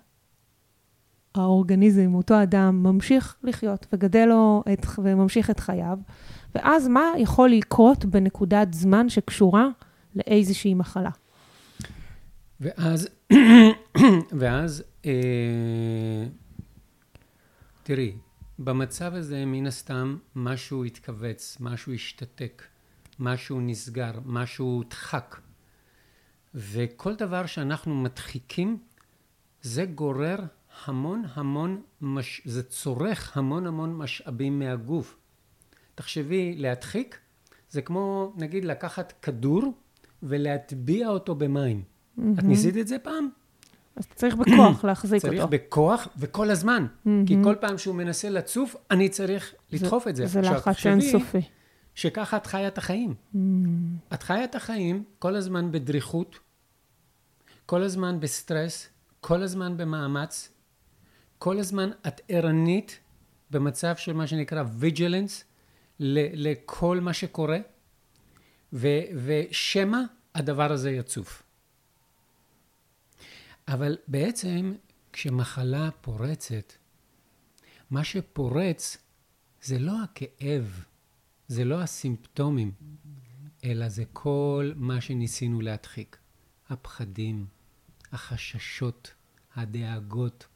האורגניזם, 1.34 2.14
אותו 2.14 2.42
אדם, 2.42 2.82
ממשיך 2.82 3.36
לחיות 3.42 3.86
וגדל 3.92 4.24
לו 4.24 4.62
את, 4.72 4.86
וממשיך 4.98 5.50
את 5.50 5.60
חייו. 5.60 5.98
ואז 6.54 6.88
מה 6.88 7.12
יכול 7.18 7.50
לקרות 7.50 8.04
בנקודת 8.04 8.74
זמן 8.74 9.08
שקשורה 9.08 9.68
לאיזושהי 10.16 10.74
מחלה? 10.74 11.10
ואז, 12.60 13.08
ואז, 14.38 14.82
תראי, 17.82 18.16
במצב 18.58 19.14
הזה 19.14 19.44
מן 19.46 19.66
הסתם 19.66 20.18
משהו 20.34 20.84
התכווץ, 20.84 21.56
משהו 21.60 21.92
השתתק, 21.92 22.62
משהו 23.18 23.60
נסגר, 23.60 24.12
משהו 24.24 24.82
דחק. 24.90 25.40
וכל 26.54 27.14
דבר 27.14 27.46
שאנחנו 27.46 27.94
מדחיקים, 27.94 28.78
זה 29.62 29.84
גורר 29.84 30.38
המון 30.84 31.24
המון, 31.34 31.82
מש... 32.00 32.42
זה 32.44 32.62
צורך 32.62 33.36
המון 33.36 33.66
המון 33.66 33.96
משאבים 33.96 34.58
מהגוף. 34.58 35.16
תחשבי, 35.94 36.54
להדחיק 36.56 37.18
זה 37.70 37.82
כמו 37.82 38.32
נגיד 38.36 38.64
לקחת 38.64 39.12
כדור 39.22 39.72
ולהטביע 40.22 41.08
אותו 41.08 41.34
במים. 41.34 41.82
Mm-hmm. 41.82 42.22
את 42.38 42.44
ניסית 42.44 42.76
את 42.76 42.88
זה 42.88 42.98
פעם? 42.98 43.28
אז 43.98 44.06
צריך 44.14 44.34
בכוח 44.34 44.84
להחזיק 44.84 45.22
צריך 45.22 45.34
אותו. 45.34 45.48
צריך 45.48 45.62
בכוח 45.62 46.08
וכל 46.18 46.50
הזמן. 46.50 46.86
כי 47.26 47.36
כל 47.44 47.54
פעם 47.60 47.78
שהוא 47.78 47.94
מנסה 47.94 48.30
לצוף, 48.30 48.76
אני 48.90 49.08
צריך 49.08 49.54
לדחוף 49.72 50.04
זה, 50.04 50.10
את 50.10 50.16
זה. 50.16 50.26
זה 50.26 50.40
לחץ 50.40 50.86
אינסופי. 50.86 51.40
שככה 51.94 52.36
את 52.36 52.46
חיה 52.46 52.68
את 52.68 52.78
החיים. 52.78 53.14
את 54.14 54.22
חיה 54.22 54.44
את 54.44 54.54
החיים 54.54 55.04
כל 55.18 55.36
הזמן 55.36 55.72
בדריכות, 55.72 56.38
כל 57.66 57.82
הזמן 57.82 58.20
בסטרס, 58.20 58.88
כל 59.20 59.42
הזמן 59.42 59.76
במאמץ, 59.76 60.48
כל 61.38 61.58
הזמן 61.58 61.90
את 62.06 62.20
ערנית 62.28 62.98
במצב 63.50 63.96
של 63.96 64.12
מה 64.12 64.26
שנקרא 64.26 64.64
ויג'לנס, 64.78 65.44
לכל 66.00 67.00
מה 67.00 67.12
שקורה, 67.12 67.58
ושמא 68.72 69.98
הדבר 70.34 70.72
הזה 70.72 70.90
יצוף. 70.90 71.42
אבל 73.68 73.96
בעצם 74.08 74.74
כשמחלה 75.12 75.90
פורצת, 76.00 76.72
מה 77.90 78.04
שפורץ 78.04 78.96
זה 79.62 79.78
לא 79.78 80.02
הכאב, 80.02 80.84
זה 81.48 81.64
לא 81.64 81.82
הסימפטומים, 81.82 82.72
אלא 83.64 83.88
זה 83.88 84.04
כל 84.12 84.72
מה 84.76 85.00
שניסינו 85.00 85.60
להדחיק. 85.60 86.18
הפחדים, 86.68 87.46
החששות, 88.12 89.14
הדאגות, 89.54 90.46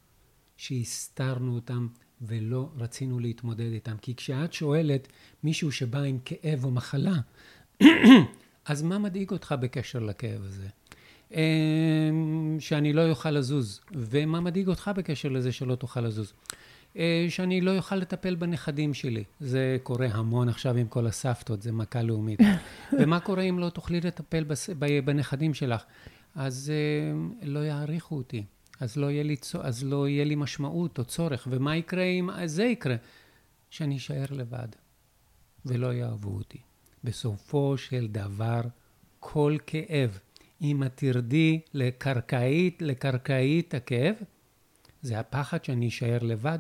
שהסתרנו 0.57 1.55
אותם 1.55 1.89
ולא 2.21 2.71
רצינו 2.77 3.21
להתמודד 3.21 3.73
איתם. 3.73 3.97
כי 4.03 4.15
כשאת 4.15 4.53
שואלת 4.53 5.09
מישהו 5.43 5.73
שבא 5.73 5.99
עם 5.99 6.19
כאב 6.25 6.65
או 6.65 6.71
מחלה, 6.71 7.21
אז 8.65 8.83
מה 8.83 8.99
מדאיג 8.99 9.31
אותך 9.31 9.55
בקשר 9.61 9.99
לכאב 9.99 10.43
הזה? 10.43 10.69
אמ, 11.33 12.57
שאני 12.61 12.93
לא 12.93 13.11
אוכל 13.11 13.31
לזוז. 13.31 13.81
ומה 13.95 14.41
מדאיג 14.41 14.69
אותך 14.69 14.91
בקשר 14.97 15.29
לזה 15.29 15.53
שלא 15.53 15.75
תוכל 15.75 16.01
לזוז? 16.01 16.33
אה, 16.97 17.27
שאני 17.29 17.61
לא 17.61 17.77
אוכל 17.77 17.97
לטפל 17.97 18.35
בנכדים 18.35 18.95
שלי. 18.95 19.25
זה 19.41 19.77
קורה 19.83 20.07
המון 20.11 20.49
עכשיו 20.49 20.77
עם 20.77 20.87
כל 20.89 21.07
הסבתות, 21.07 21.63
זה 21.63 21.73
מכה 21.73 22.03
לאומית. 22.03 22.41
ומה 23.01 23.21
קורה 23.21 23.43
אם 23.43 23.59
לא 23.59 23.69
תוכלי 23.69 24.01
לטפל 24.01 24.45
בנכדים 25.05 25.55
שלך? 25.55 25.83
אז 26.35 26.73
אה, 26.75 27.49
לא 27.49 27.59
יעריכו 27.59 28.17
אותי. 28.17 28.45
אז 28.81 28.97
לא 28.97 29.11
יהיה 29.11 29.23
לי, 29.23 29.37
אז 29.63 29.85
לא 29.85 30.09
יהיה 30.09 30.25
לי 30.25 30.35
משמעות 30.35 30.99
או 30.99 31.05
צורך. 31.05 31.49
ומה 31.51 31.77
יקרה 31.77 32.05
אם 32.05 32.31
זה 32.45 32.65
יקרה? 32.65 32.97
שאני 33.71 33.97
אשאר 33.97 34.25
לבד 34.31 34.69
ולא 35.67 35.93
יאהבו 35.93 36.31
אותי. 36.31 36.59
בסופו 37.05 37.75
של 37.79 38.07
דבר, 38.07 38.61
כל 39.21 39.57
כאב, 39.67 40.19
אם 40.63 40.83
את 40.83 40.93
תרדי 40.95 41.61
לקרקעית, 41.75 42.83
לקרקעית 42.83 43.75
הכאב, 43.75 44.15
זה 45.03 45.21
הפחד 45.21 45.65
שאני 45.65 45.89
אשאר 45.89 46.19
לבד, 46.23 46.59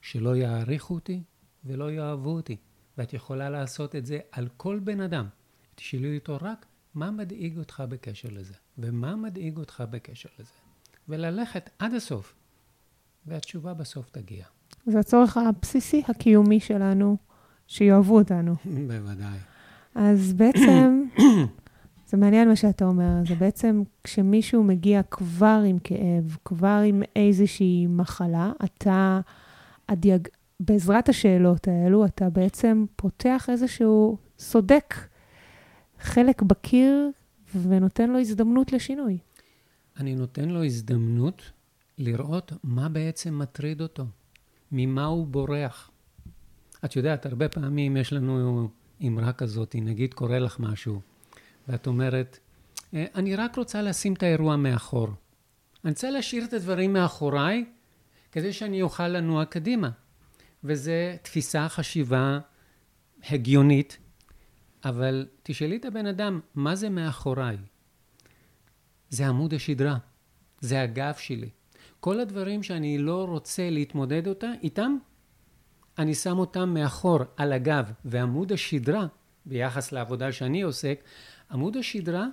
שלא 0.00 0.36
יעריכו 0.36 0.94
אותי 0.94 1.22
ולא 1.64 1.90
יאהבו 1.90 2.30
אותי. 2.30 2.56
ואת 2.98 3.14
יכולה 3.14 3.50
לעשות 3.50 3.96
את 3.96 4.06
זה 4.06 4.18
על 4.32 4.48
כל 4.56 4.78
בן 4.78 5.00
אדם. 5.00 5.26
תשאלי 5.74 6.18
אותו 6.18 6.38
רק, 6.40 6.66
מה 6.94 7.10
מדאיג 7.10 7.58
אותך 7.58 7.82
בקשר 7.88 8.28
לזה? 8.32 8.54
ומה 8.78 9.16
מדאיג 9.16 9.56
אותך 9.56 9.82
בקשר 9.90 10.28
לזה? 10.38 10.50
וללכת 11.08 11.70
עד 11.78 11.94
הסוף, 11.94 12.34
והתשובה 13.26 13.74
בסוף 13.74 14.10
תגיע. 14.10 14.44
זה 14.86 14.98
הצורך 14.98 15.36
הבסיסי 15.36 16.02
הקיומי 16.08 16.60
שלנו, 16.60 17.16
שיאהבו 17.66 18.18
אותנו. 18.18 18.54
בוודאי. 18.64 19.38
אז 19.94 20.32
בעצם, 20.32 21.04
זה 22.12 22.18
מעניין 22.18 22.48
מה 22.48 22.56
שאתה 22.56 22.84
אומר, 22.84 23.12
זה 23.28 23.34
בעצם 23.34 23.82
כשמישהו 24.04 24.64
מגיע 24.64 25.02
כבר 25.02 25.62
עם 25.66 25.78
כאב, 25.78 26.36
כבר 26.44 26.80
עם 26.86 27.02
איזושהי 27.16 27.86
מחלה, 27.86 28.52
אתה, 28.64 29.20
הדיאג... 29.88 30.28
בעזרת 30.60 31.08
השאלות 31.08 31.68
האלו, 31.68 32.04
אתה 32.04 32.30
בעצם 32.30 32.84
פותח 32.96 33.46
איזשהו 33.50 34.18
סודק, 34.38 34.94
חלק 36.00 36.42
בקיר, 36.42 37.10
ונותן 37.62 38.10
לו 38.10 38.18
הזדמנות 38.18 38.72
לשינוי. 38.72 39.18
אני 39.96 40.14
נותן 40.14 40.48
לו 40.48 40.64
הזדמנות 40.64 41.42
לראות 41.98 42.52
מה 42.64 42.88
בעצם 42.88 43.38
מטריד 43.38 43.80
אותו, 43.80 44.04
ממה 44.72 45.04
הוא 45.04 45.26
בורח. 45.26 45.90
את 46.84 46.96
יודעת, 46.96 47.26
הרבה 47.26 47.48
פעמים 47.48 47.96
יש 47.96 48.12
לנו 48.12 48.68
אמרה 49.06 49.32
כזאת, 49.32 49.76
נגיד 49.78 50.14
קורה 50.14 50.38
לך 50.38 50.60
משהו, 50.60 51.00
ואת 51.68 51.86
אומרת, 51.86 52.38
אה, 52.94 53.04
אני 53.14 53.36
רק 53.36 53.56
רוצה 53.56 53.82
לשים 53.82 54.12
את 54.12 54.22
האירוע 54.22 54.56
מאחור. 54.56 55.08
אני 55.84 55.90
רוצה 55.90 56.10
להשאיר 56.10 56.44
את 56.44 56.52
הדברים 56.52 56.92
מאחוריי, 56.92 57.64
כדי 58.32 58.52
שאני 58.52 58.82
אוכל 58.82 59.08
לנוע 59.08 59.44
קדימה. 59.44 59.90
וזו 60.64 60.92
תפיסה, 61.22 61.68
חשיבה 61.68 62.38
הגיונית, 63.30 63.98
אבל 64.84 65.26
תשאלי 65.42 65.76
את 65.76 65.84
הבן 65.84 66.06
אדם, 66.06 66.40
מה 66.54 66.74
זה 66.74 66.90
מאחוריי? 66.90 67.56
זה 69.10 69.26
עמוד 69.26 69.54
השדרה, 69.54 69.96
זה 70.60 70.82
הגב 70.82 71.14
שלי. 71.14 71.48
כל 72.00 72.20
הדברים 72.20 72.62
שאני 72.62 72.98
לא 72.98 73.24
רוצה 73.24 73.70
להתמודד 73.70 74.26
אותה, 74.26 74.50
איתם, 74.62 74.96
אני 75.98 76.14
שם 76.14 76.38
אותם 76.38 76.74
מאחור, 76.74 77.18
על 77.36 77.52
הגב. 77.52 77.92
ועמוד 78.04 78.52
השדרה, 78.52 79.06
ביחס 79.46 79.92
לעבודה 79.92 80.32
שאני 80.32 80.62
עוסק, 80.62 81.04
עמוד 81.52 81.76
השדרה 81.76 82.26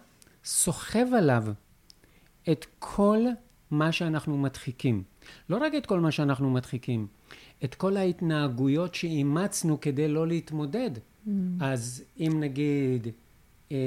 סוחב 0.43 1.13
עליו 1.17 1.43
את 2.51 2.65
כל 2.79 3.19
מה 3.71 3.91
שאנחנו 3.91 4.37
מדחיקים. 4.37 5.03
לא 5.49 5.57
רק 5.57 5.75
את 5.77 5.85
כל 5.85 5.99
מה 5.99 6.11
שאנחנו 6.11 6.49
מדחיקים, 6.49 7.07
את 7.63 7.75
כל 7.75 7.97
ההתנהגויות 7.97 8.95
שאימצנו 8.95 9.81
כדי 9.81 10.07
לא 10.07 10.27
להתמודד. 10.27 10.91
Mm. 10.95 11.29
אז 11.59 12.03
אם 12.19 12.39
נגיד 12.39 13.07
אה, 13.71 13.77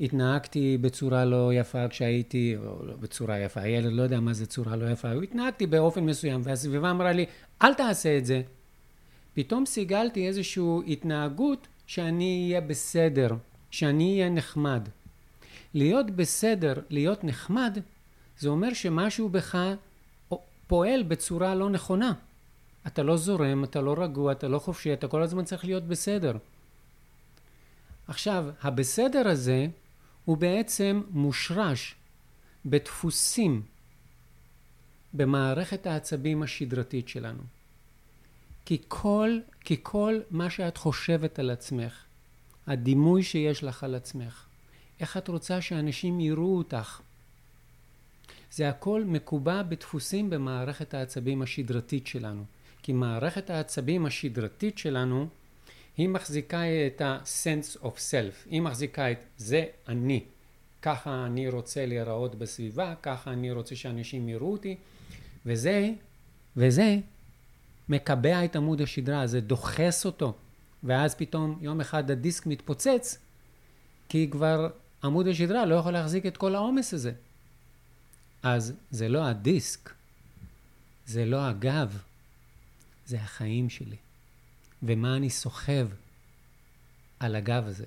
התנהגתי 0.00 0.78
בצורה 0.80 1.24
לא 1.24 1.54
יפה 1.54 1.88
כשהייתי, 1.88 2.56
או 2.56 2.86
לא 2.86 2.96
בצורה 2.96 3.38
יפה, 3.38 3.60
הילד 3.60 3.92
לא 3.92 4.02
יודע 4.02 4.20
מה 4.20 4.32
זה 4.32 4.46
צורה 4.46 4.76
לא 4.76 4.90
יפה, 4.90 5.12
התנהגתי 5.12 5.66
באופן 5.66 6.04
מסוים, 6.04 6.40
והסביבה 6.44 6.90
אמרה 6.90 7.12
לי, 7.12 7.26
אל 7.62 7.74
תעשה 7.74 8.18
את 8.18 8.26
זה. 8.26 8.42
פתאום 9.34 9.66
סיגלתי 9.66 10.26
איזושהי 10.26 10.64
התנהגות 10.88 11.68
שאני 11.86 12.44
אהיה 12.48 12.60
בסדר, 12.60 13.28
שאני 13.72 14.12
אהיה 14.12 14.30
נחמד. 14.30 14.88
להיות 15.74 16.10
בסדר, 16.10 16.74
להיות 16.90 17.24
נחמד, 17.24 17.78
זה 18.38 18.48
אומר 18.48 18.74
שמשהו 18.74 19.28
בך 19.28 19.58
פועל 20.66 21.02
בצורה 21.02 21.54
לא 21.54 21.70
נכונה. 21.70 22.12
אתה 22.86 23.02
לא 23.02 23.16
זורם, 23.16 23.64
אתה 23.64 23.80
לא 23.80 23.94
רגוע, 23.98 24.32
אתה 24.32 24.48
לא 24.48 24.58
חופשי, 24.58 24.92
אתה 24.92 25.08
כל 25.08 25.22
הזמן 25.22 25.44
צריך 25.44 25.64
להיות 25.64 25.84
בסדר. 25.84 26.36
עכשיו, 28.08 28.44
הבסדר 28.62 29.28
הזה 29.28 29.66
הוא 30.24 30.36
בעצם 30.36 31.02
מושרש 31.10 31.94
בדפוסים 32.66 33.62
במערכת 35.12 35.86
העצבים 35.86 36.42
השדרתית 36.42 37.08
שלנו. 37.08 37.42
כי 38.64 38.82
כל, 38.88 39.38
כי 39.60 39.76
כל 39.82 40.20
מה 40.30 40.50
שאת 40.50 40.76
חושבת 40.76 41.38
על 41.38 41.50
עצמך, 41.50 42.04
הדימוי 42.66 43.22
שיש 43.22 43.64
לך 43.64 43.84
על 43.84 43.94
עצמך, 43.94 44.46
איך 45.00 45.16
את 45.16 45.28
רוצה 45.28 45.60
שאנשים 45.60 46.20
יראו 46.20 46.58
אותך, 46.58 47.00
זה 48.52 48.68
הכל 48.68 49.04
מקובע 49.04 49.62
בדפוסים 49.62 50.30
במערכת 50.30 50.94
העצבים 50.94 51.42
השדרתית 51.42 52.06
שלנו. 52.06 52.44
כי 52.82 52.92
מערכת 52.92 53.50
העצבים 53.50 54.06
השדרתית 54.06 54.78
שלנו, 54.78 55.28
היא 55.96 56.08
מחזיקה 56.08 56.62
את 56.86 57.00
ה-sense 57.00 57.82
of 57.82 57.96
self, 58.10 58.50
היא 58.50 58.60
מחזיקה 58.60 59.10
את 59.10 59.18
זה 59.36 59.64
אני, 59.88 60.24
ככה 60.82 61.26
אני 61.26 61.48
רוצה 61.48 61.86
להיראות 61.86 62.34
בסביבה, 62.34 62.94
ככה 63.02 63.32
אני 63.32 63.52
רוצה 63.52 63.76
שאנשים 63.76 64.28
יראו 64.28 64.52
אותי, 64.52 64.76
וזה, 65.46 65.90
וזה 66.56 66.98
מקבע 67.88 68.44
את 68.44 68.56
עמוד 68.56 68.80
השדרה, 68.80 69.26
זה 69.26 69.40
דוחס 69.40 70.06
אותו, 70.06 70.34
ואז 70.84 71.14
פתאום 71.14 71.58
יום 71.60 71.80
אחד 71.80 72.10
הדיסק 72.10 72.46
מתפוצץ, 72.46 73.18
כי 74.08 74.28
כבר 74.30 74.70
עמוד 75.04 75.28
השדרה 75.28 75.66
לא 75.66 75.74
יכול 75.74 75.92
להחזיק 75.92 76.26
את 76.26 76.36
כל 76.36 76.54
העומס 76.54 76.94
הזה. 76.94 77.12
אז 78.42 78.72
זה 78.90 79.08
לא 79.08 79.26
הדיסק, 79.26 79.90
זה 81.06 81.24
לא 81.24 81.46
הגב, 81.46 81.98
זה 83.06 83.16
החיים 83.16 83.70
שלי. 83.70 83.96
ומה 84.82 85.16
אני 85.16 85.30
סוחב 85.30 85.88
על 87.20 87.36
הגב 87.36 87.64
הזה. 87.66 87.84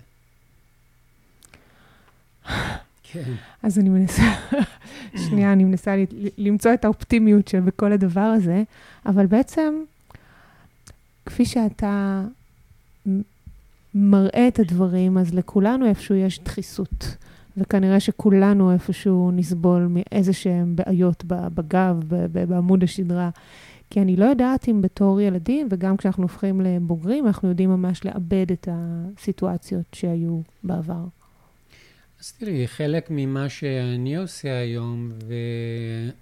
כן. 3.03 3.33
אז 3.63 3.79
אני 3.79 3.89
מנסה, 3.89 4.23
שנייה, 5.27 5.53
אני 5.53 5.63
מנסה 5.63 5.95
למצוא 6.37 6.73
את 6.73 6.85
האופטימיות 6.85 7.47
שבכל 7.47 7.91
הדבר 7.91 8.21
הזה, 8.21 8.63
אבל 9.05 9.25
בעצם, 9.25 9.83
כפי 11.25 11.45
שאתה 11.45 12.23
מראה 13.95 14.47
את 14.47 14.59
הדברים, 14.59 15.17
אז 15.17 15.33
לכולנו 15.33 15.85
איפשהו 15.85 16.15
יש 16.15 16.39
דחיסות. 16.39 17.17
וכנראה 17.57 17.99
שכולנו 17.99 18.71
איפשהו 18.71 19.31
נסבול 19.31 19.87
מאיזה 19.89 20.33
שהן 20.33 20.75
בעיות 20.75 21.23
בגב, 21.27 21.99
בעמוד 22.31 22.83
השדרה. 22.83 23.29
כי 23.89 24.01
אני 24.01 24.15
לא 24.15 24.25
יודעת 24.25 24.69
אם 24.69 24.81
בתור 24.81 25.21
ילדים, 25.21 25.67
וגם 25.71 25.97
כשאנחנו 25.97 26.23
הופכים 26.23 26.61
לבוגרים, 26.61 27.27
אנחנו 27.27 27.49
יודעים 27.49 27.69
ממש 27.69 28.05
לאבד 28.05 28.51
את 28.51 28.67
הסיטואציות 28.71 29.85
שהיו 29.93 30.41
בעבר. 30.63 31.05
אז 32.19 32.31
תראי, 32.31 32.67
חלק 32.67 33.07
ממה 33.09 33.49
שאני 33.49 34.17
עושה 34.17 34.59
היום, 34.59 35.11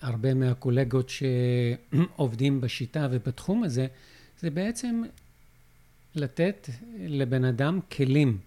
והרבה 0.02 0.34
מהקולגות 0.34 1.10
שעובדים 1.10 2.62
בשיטה 2.62 3.08
ובתחום 3.12 3.64
הזה, 3.64 3.88
זה 4.42 4.50
בעצם 4.50 5.02
לתת 6.16 6.70
לבן 7.00 7.46
אדם 7.46 7.80
כלים. 7.92 8.38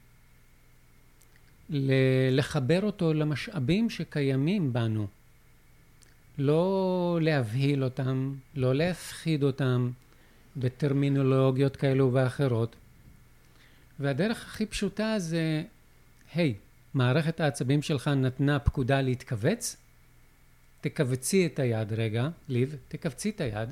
לחבר 2.31 2.83
אותו 2.83 3.13
למשאבים 3.13 3.91
שקיימים 3.91 4.73
בנו. 4.73 5.07
לא 6.39 7.19
להבהיל 7.23 7.85
אותם, 7.85 8.35
לא 8.55 8.75
להפחיד 8.75 9.43
אותם 9.43 9.91
בטרמינולוגיות 10.57 11.77
כאלו 11.77 12.13
ואחרות. 12.13 12.77
והדרך 13.99 14.47
הכי 14.47 14.67
פשוטה 14.67 15.15
זה, 15.19 15.63
היי, 16.35 16.55
מערכת 16.95 17.41
העצבים 17.41 17.83
שלך 17.83 18.09
נתנה 18.09 18.59
פקודה 18.59 19.01
להתכווץ? 19.01 19.77
תכווצי 20.81 21.47
את 21.47 21.59
היד 21.59 21.93
רגע, 21.93 22.29
ליב, 22.49 22.77
תכווצי 22.89 23.31
את 23.31 23.41
היד. 23.41 23.69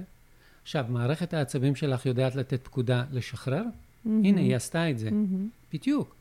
עכשיו, 0.62 0.84
מערכת 0.88 1.34
העצבים 1.34 1.76
שלך 1.76 2.06
יודעת 2.06 2.34
לתת 2.34 2.64
פקודה 2.64 3.04
לשחרר? 3.12 3.62
Mm-hmm. 4.06 4.08
הנה, 4.08 4.40
היא 4.40 4.56
עשתה 4.56 4.90
את 4.90 4.98
זה. 4.98 5.08
Mm-hmm. 5.08 5.72
בדיוק. 5.72 6.14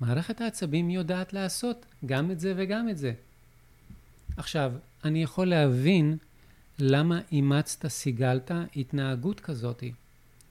מערכת 0.00 0.40
העצבים 0.40 0.90
יודעת 0.90 1.32
לעשות 1.32 1.86
גם 2.06 2.30
את 2.30 2.40
זה 2.40 2.54
וגם 2.56 2.88
את 2.88 2.98
זה. 2.98 3.12
עכשיו, 4.36 4.72
אני 5.04 5.22
יכול 5.22 5.46
להבין 5.46 6.16
למה 6.78 7.20
אימצת, 7.32 7.86
סיגלת 7.86 8.50
התנהגות 8.76 9.40
כזאת, 9.40 9.82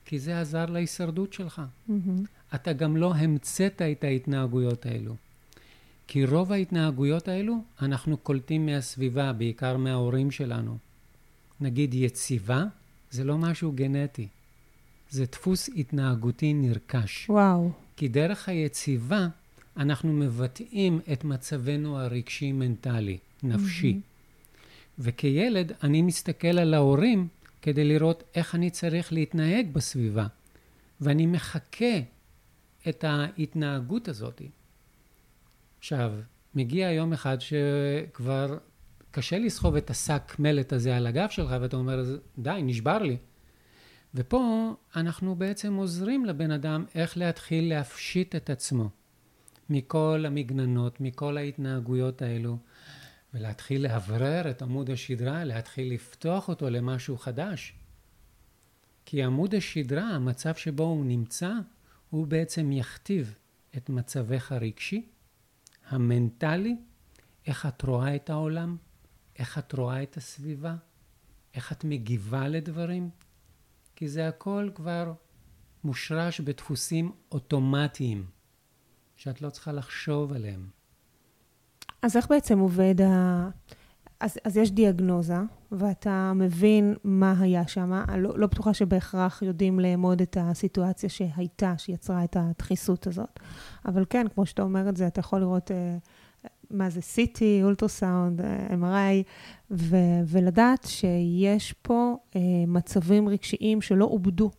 כי 0.05 0.19
זה 0.19 0.41
עזר 0.41 0.65
להישרדות 0.65 1.33
שלך. 1.33 1.61
Mm-hmm. 1.89 1.91
אתה 2.55 2.73
גם 2.73 2.97
לא 2.97 3.15
המצאת 3.15 3.81
את 3.81 4.03
ההתנהגויות 4.03 4.85
האלו. 4.85 5.15
כי 6.07 6.25
רוב 6.25 6.51
ההתנהגויות 6.51 7.27
האלו 7.27 7.63
אנחנו 7.81 8.17
קולטים 8.17 8.65
מהסביבה, 8.65 9.33
בעיקר 9.33 9.77
מההורים 9.77 10.31
שלנו. 10.31 10.77
נגיד 11.61 11.93
יציבה, 11.93 12.63
זה 13.11 13.23
לא 13.23 13.37
משהו 13.37 13.71
גנטי. 13.71 14.27
זה 15.09 15.25
דפוס 15.25 15.69
התנהגותי 15.75 16.53
נרכש. 16.53 17.29
וואו. 17.29 17.71
כי 17.95 18.07
דרך 18.07 18.49
היציבה 18.49 19.27
אנחנו 19.77 20.13
מבטאים 20.13 20.99
את 21.13 21.23
מצבנו 21.23 21.99
הרגשי-מנטלי, 21.99 23.17
נפשי. 23.43 23.91
Mm-hmm. 23.91 24.99
וכילד 24.99 25.71
אני 25.83 26.01
מסתכל 26.01 26.59
על 26.59 26.73
ההורים 26.73 27.27
כדי 27.61 27.83
לראות 27.83 28.23
איך 28.35 28.55
אני 28.55 28.69
צריך 28.69 29.13
להתנהג 29.13 29.67
בסביבה, 29.73 30.27
ואני 31.01 31.25
מחקה 31.25 31.95
את 32.89 33.03
ההתנהגות 33.03 34.07
הזאת. 34.07 34.41
עכשיו, 35.79 36.13
מגיע 36.55 36.91
יום 36.91 37.13
אחד 37.13 37.37
שכבר 37.39 38.57
קשה 39.11 39.39
לסחוב 39.39 39.75
את 39.75 39.89
השק 39.89 40.35
מלט 40.39 40.73
הזה 40.73 40.97
על 40.97 41.07
הגב 41.07 41.29
שלך, 41.29 41.55
ואתה 41.61 41.75
אומר, 41.77 42.03
די, 42.39 42.59
נשבר 42.63 42.97
לי. 42.97 43.17
ופה 44.15 44.73
אנחנו 44.95 45.35
בעצם 45.35 45.73
עוזרים 45.73 46.25
לבן 46.25 46.51
אדם 46.51 46.85
איך 46.95 47.17
להתחיל 47.17 47.69
להפשיט 47.69 48.35
את 48.35 48.49
עצמו 48.49 48.89
מכל 49.69 50.23
המגננות, 50.27 51.01
מכל 51.01 51.37
ההתנהגויות 51.37 52.21
האלו, 52.21 52.57
ולהתחיל 53.33 53.83
לאוורר 53.87 54.49
את 54.49 54.61
עמוד 54.61 54.89
השדרה, 54.89 55.43
להתחיל 55.43 55.93
לפתוח 55.93 56.49
אותו 56.49 56.69
למשהו 56.69 57.17
חדש. 57.17 57.73
כי 59.05 59.23
עמוד 59.23 59.55
השדרה, 59.55 60.09
המצב 60.09 60.55
שבו 60.55 60.83
הוא 60.83 61.05
נמצא, 61.05 61.51
הוא 62.09 62.27
בעצם 62.27 62.71
יכתיב 62.71 63.35
את 63.77 63.89
מצבך 63.89 64.51
הרגשי, 64.51 65.09
המנטלי, 65.89 66.75
איך 67.47 67.65
את 67.65 67.81
רואה 67.81 68.15
את 68.15 68.29
העולם, 68.29 68.77
איך 69.39 69.57
את 69.57 69.73
רואה 69.73 70.03
את 70.03 70.17
הסביבה, 70.17 70.75
איך 71.55 71.71
את 71.71 71.83
מגיבה 71.83 72.47
לדברים, 72.47 73.09
כי 73.95 74.07
זה 74.07 74.27
הכל 74.27 74.69
כבר 74.75 75.13
מושרש 75.83 76.41
בדפוסים 76.41 77.11
אוטומטיים, 77.31 78.25
שאת 79.15 79.41
לא 79.41 79.49
צריכה 79.49 79.71
לחשוב 79.71 80.33
עליהם. 80.33 80.67
אז 82.01 82.17
איך 82.17 82.27
בעצם 82.29 82.59
עובד 82.59 83.01
ה... 83.01 83.49
אז, 84.19 84.37
אז 84.43 84.57
יש 84.57 84.71
דיאגנוזה, 84.71 85.37
ואתה 85.71 86.33
מבין 86.35 86.95
מה 87.03 87.33
היה 87.39 87.67
שם. 87.67 87.93
לא, 88.17 88.39
לא 88.39 88.47
בטוחה 88.47 88.73
שבהכרח 88.73 89.41
יודעים 89.41 89.79
לאמוד 89.79 90.21
את 90.21 90.37
הסיטואציה 90.39 91.09
שהייתה, 91.09 91.73
שיצרה 91.77 92.23
את 92.23 92.37
הדחיסות 92.39 93.07
הזאת. 93.07 93.39
אבל 93.85 94.05
כן, 94.09 94.27
כמו 94.33 94.45
שאתה 94.45 94.61
אומר 94.61 94.89
את 94.89 94.97
זה, 94.97 95.07
אתה 95.07 95.19
יכול 95.19 95.39
לראות 95.39 95.71
אה, 95.71 95.97
מה 96.71 96.89
זה 96.89 96.99
CT, 96.99 97.41
אולטרסאונד, 97.63 98.41
MRI, 98.69 99.23
ו- 99.71 100.21
ולדעת 100.27 100.83
שיש 100.87 101.73
פה 101.81 102.17
אה, 102.35 102.41
מצבים 102.67 103.29
רגשיים 103.29 103.81
שלא 103.81 104.05
עובדו 104.05 104.51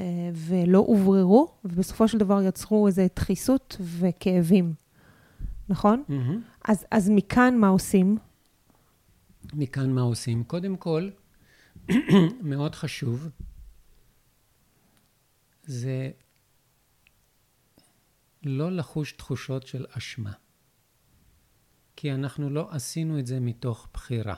אה, 0.00 0.04
ולא 0.34 0.78
הובררו, 0.78 1.48
ובסופו 1.64 2.08
של 2.08 2.18
דבר 2.18 2.42
יצרו 2.42 2.86
איזו 2.86 3.02
דחיסות 3.16 3.76
וכאבים, 3.80 4.74
נכון? 5.68 6.02
Mm-hmm. 6.08 6.12
אז, 6.64 6.86
אז 6.90 7.10
מכאן 7.10 7.58
מה 7.58 7.68
עושים? 7.68 8.18
מכאן 9.54 9.90
מה 9.90 10.00
עושים? 10.00 10.44
קודם 10.44 10.76
כל, 10.76 11.08
מאוד 12.42 12.74
חשוב, 12.74 13.28
זה 15.62 16.10
לא 18.42 18.72
לחוש 18.72 19.12
תחושות 19.12 19.66
של 19.66 19.86
אשמה. 19.90 20.32
כי 21.96 22.12
אנחנו 22.12 22.50
לא 22.50 22.68
עשינו 22.70 23.18
את 23.18 23.26
זה 23.26 23.40
מתוך 23.40 23.88
בחירה. 23.94 24.34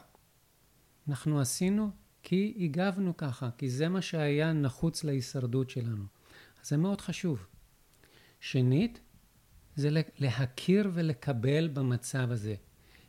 אנחנו 1.09 1.41
עשינו 1.41 1.91
כי 2.23 2.55
הגבנו 2.61 3.17
ככה, 3.17 3.51
כי 3.59 3.71
זה 3.71 3.89
מה 3.89 4.03
שהיה 4.03 4.53
נחוץ 4.53 5.05
להישרדות 5.05 5.71
שלנו. 5.71 6.05
אז 6.63 6.69
זה 6.69 6.77
מאוד 6.77 7.01
חשוב. 7.01 7.47
שנית, 8.41 9.01
זה 9.77 9.89
להכיר 10.19 10.91
ולקבל 10.95 11.69
במצב 11.69 12.31
הזה. 12.31 12.55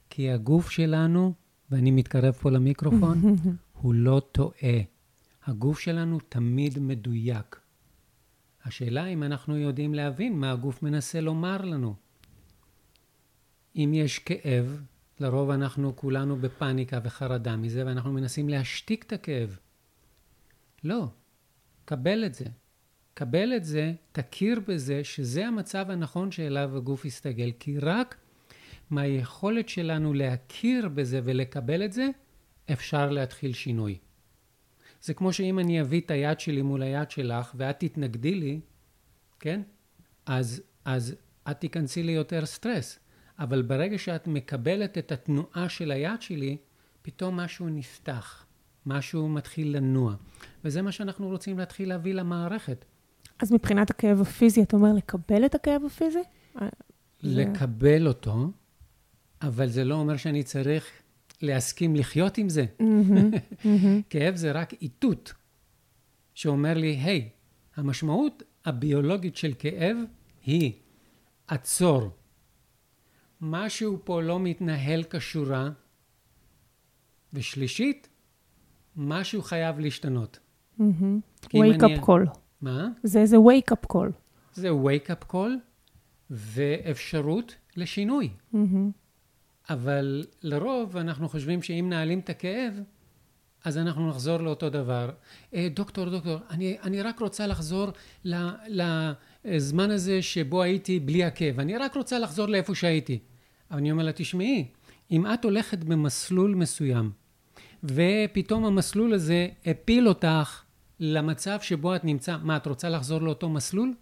כי 0.10 0.32
הגוף 0.32 0.70
שלנו, 0.70 1.34
ואני 1.72 1.92
מתקרב 1.92 2.34
פה 2.34 2.52
למיקרופון, 2.52 3.36
הוא 3.82 3.94
לא 3.94 4.22
טועה. 4.32 4.82
הגוף 5.46 5.80
שלנו 5.80 6.20
תמיד 6.30 6.80
מדויק. 6.80 7.60
השאלה 8.66 9.06
אם 9.06 9.24
אנחנו 9.24 9.58
יודעים 9.58 9.94
להבין 9.94 10.40
מה 10.40 10.52
הגוף 10.52 10.84
מנסה 10.84 11.22
לומר 11.22 11.62
לנו. 11.62 11.96
אם 13.80 13.94
יש 13.94 14.20
כאב, 14.20 14.82
לרוב 15.20 15.50
אנחנו 15.50 15.96
כולנו 15.96 16.36
בפאניקה 16.36 17.00
וחרדה 17.04 17.56
מזה, 17.56 17.86
ואנחנו 17.86 18.14
מנסים 18.14 18.50
להשתיק 18.50 19.04
את 19.04 19.14
הכאב. 19.14 19.58
לא, 20.84 21.06
קבל 21.86 22.26
את 22.26 22.34
זה. 22.34 22.46
קבל 23.14 23.54
את 23.56 23.66
זה, 23.66 23.94
תכיר 24.12 24.60
בזה 24.68 25.04
שזה 25.04 25.48
המצב 25.48 25.86
הנכון 25.90 26.32
שאליו 26.32 26.78
הגוף 26.78 27.06
יסתגל, 27.06 27.52
כי 27.60 27.80
רק 27.80 28.16
מהיכולת 28.90 29.70
שלנו 29.70 30.14
להכיר 30.14 30.90
בזה 30.90 31.22
ולקבל 31.24 31.86
את 31.86 31.94
זה, 31.94 32.08
אפשר 32.72 33.10
להתחיל 33.10 33.54
שינוי. 33.54 33.98
זה 35.02 35.14
כמו 35.14 35.34
שאם 35.34 35.60
אני 35.60 35.82
אביא 35.82 36.02
את 36.02 36.12
היד 36.12 36.40
שלי 36.40 36.62
מול 36.62 36.82
היד 36.82 37.12
שלך 37.12 37.54
ואת 37.58 37.80
תתנגדי 37.80 38.36
לי, 38.36 38.60
כן? 39.40 39.62
אז, 40.26 40.62
אז 40.86 41.16
את 41.52 41.60
תיכנסי 41.60 42.04
לי 42.04 42.12
יותר 42.12 42.46
סטרס. 42.46 43.00
אבל 43.40 43.62
ברגע 43.62 43.98
שאת 43.98 44.28
מקבלת 44.28 44.98
את 44.98 45.12
התנועה 45.12 45.70
של 45.70 45.92
היד 45.92 46.22
שלי, 46.22 46.58
פתאום 47.02 47.38
משהו 47.38 47.70
נפתח, 47.70 48.46
משהו 48.86 49.30
מתחיל 49.30 49.78
לנוע. 49.78 50.16
וזה 50.64 50.82
מה 50.82 50.92
שאנחנו 50.92 51.28
רוצים 51.28 51.60
להתחיל 51.60 51.90
להביא 51.90 52.14
למערכת. 52.14 52.86
אז 53.40 53.52
מבחינת 53.52 53.90
הכאב 53.90 54.22
הפיזי, 54.22 54.62
אתה 54.62 54.78
אומר 54.78 54.94
לקבל 54.94 55.46
את 55.46 55.56
הכאב 55.56 55.82
הפיזי? 55.86 56.20
לקבל 57.22 58.08
אותו, 58.08 58.52
אבל 59.42 59.68
זה 59.68 59.84
לא 59.84 59.96
אומר 59.96 60.18
שאני 60.18 60.44
צריך 60.44 60.86
להסכים 61.42 61.96
לחיות 61.96 62.38
עם 62.38 62.50
זה. 62.50 62.66
כאב 64.10 64.36
זה 64.36 64.52
רק 64.52 64.74
איתות 64.82 65.34
שאומר 66.34 66.74
לי, 66.74 66.88
היי, 66.88 67.30
hey, 67.30 67.80
המשמעות 67.80 68.44
הביולוגית 68.66 69.36
של 69.36 69.54
כאב 69.60 69.98
היא 70.46 70.74
עצור. 71.48 72.19
משהו 73.42 74.00
פה 74.04 74.22
לא 74.22 74.40
מתנהל 74.40 75.04
כשורה. 75.10 75.70
ושלישית, 77.34 78.10
משהו 78.96 79.42
חייב 79.42 79.80
להשתנות. 79.80 80.40
wake 81.44 82.00
up 82.00 82.06
call. 82.06 82.40
מה? 82.62 82.88
זה 83.04 83.20
איזה 83.20 83.38
wake 83.38 83.74
up 83.74 83.96
call. 83.96 84.12
זה 84.54 84.70
wake 84.70 85.10
up 85.10 85.34
call 85.34 85.50
ואפשרות 86.30 87.56
לשינוי. 87.76 88.30
אבל 89.70 90.26
לרוב 90.42 90.98
אנחנו 90.98 91.30
חושבים 91.30 91.62
שאם 91.62 91.86
נעלים 91.90 92.20
את 92.20 92.30
הכאב, 92.30 92.74
אז 93.66 93.78
אנחנו 93.78 94.10
נחזור 94.10 94.38
לאותו 94.38 94.70
דבר. 94.70 95.10
אה, 95.54 95.68
דוקטור, 95.74 96.10
דוקטור, 96.10 96.38
אני, 96.50 96.78
אני 96.84 97.02
רק 97.02 97.20
רוצה 97.20 97.48
לחזור 97.48 97.88
לזמן 99.46 99.92
הזה 99.92 100.22
שבו 100.22 100.62
הייתי 100.62 101.00
בלי 101.00 101.24
הכאב. 101.24 101.60
אני 101.60 101.78
רק 101.78 101.96
רוצה 101.96 102.20
לחזור 102.20 102.46
לאיפה 102.48 102.76
שהייתי. 102.76 103.20
אבל 103.72 103.80
אני 103.80 103.92
אומר 103.92 104.04
לה, 104.04 104.12
תשמעי, 104.12 104.68
אם 105.12 105.34
את 105.34 105.46
הולכת 105.46 105.84
במסלול 105.84 106.56
מסוים, 106.56 107.12
ופתאום 107.84 108.66
המסלול 108.66 109.14
הזה 109.14 109.48
הפיל 109.66 110.08
אותך 110.08 110.64
למצב 111.00 111.58
שבו 111.62 111.96
את 111.96 112.06
נמצא, 112.06 112.38
מה, 112.44 112.58
את 112.58 112.68
רוצה 112.68 112.90
לחזור 112.90 113.22
לאותו 113.22 113.50
מסלול? 113.50 113.94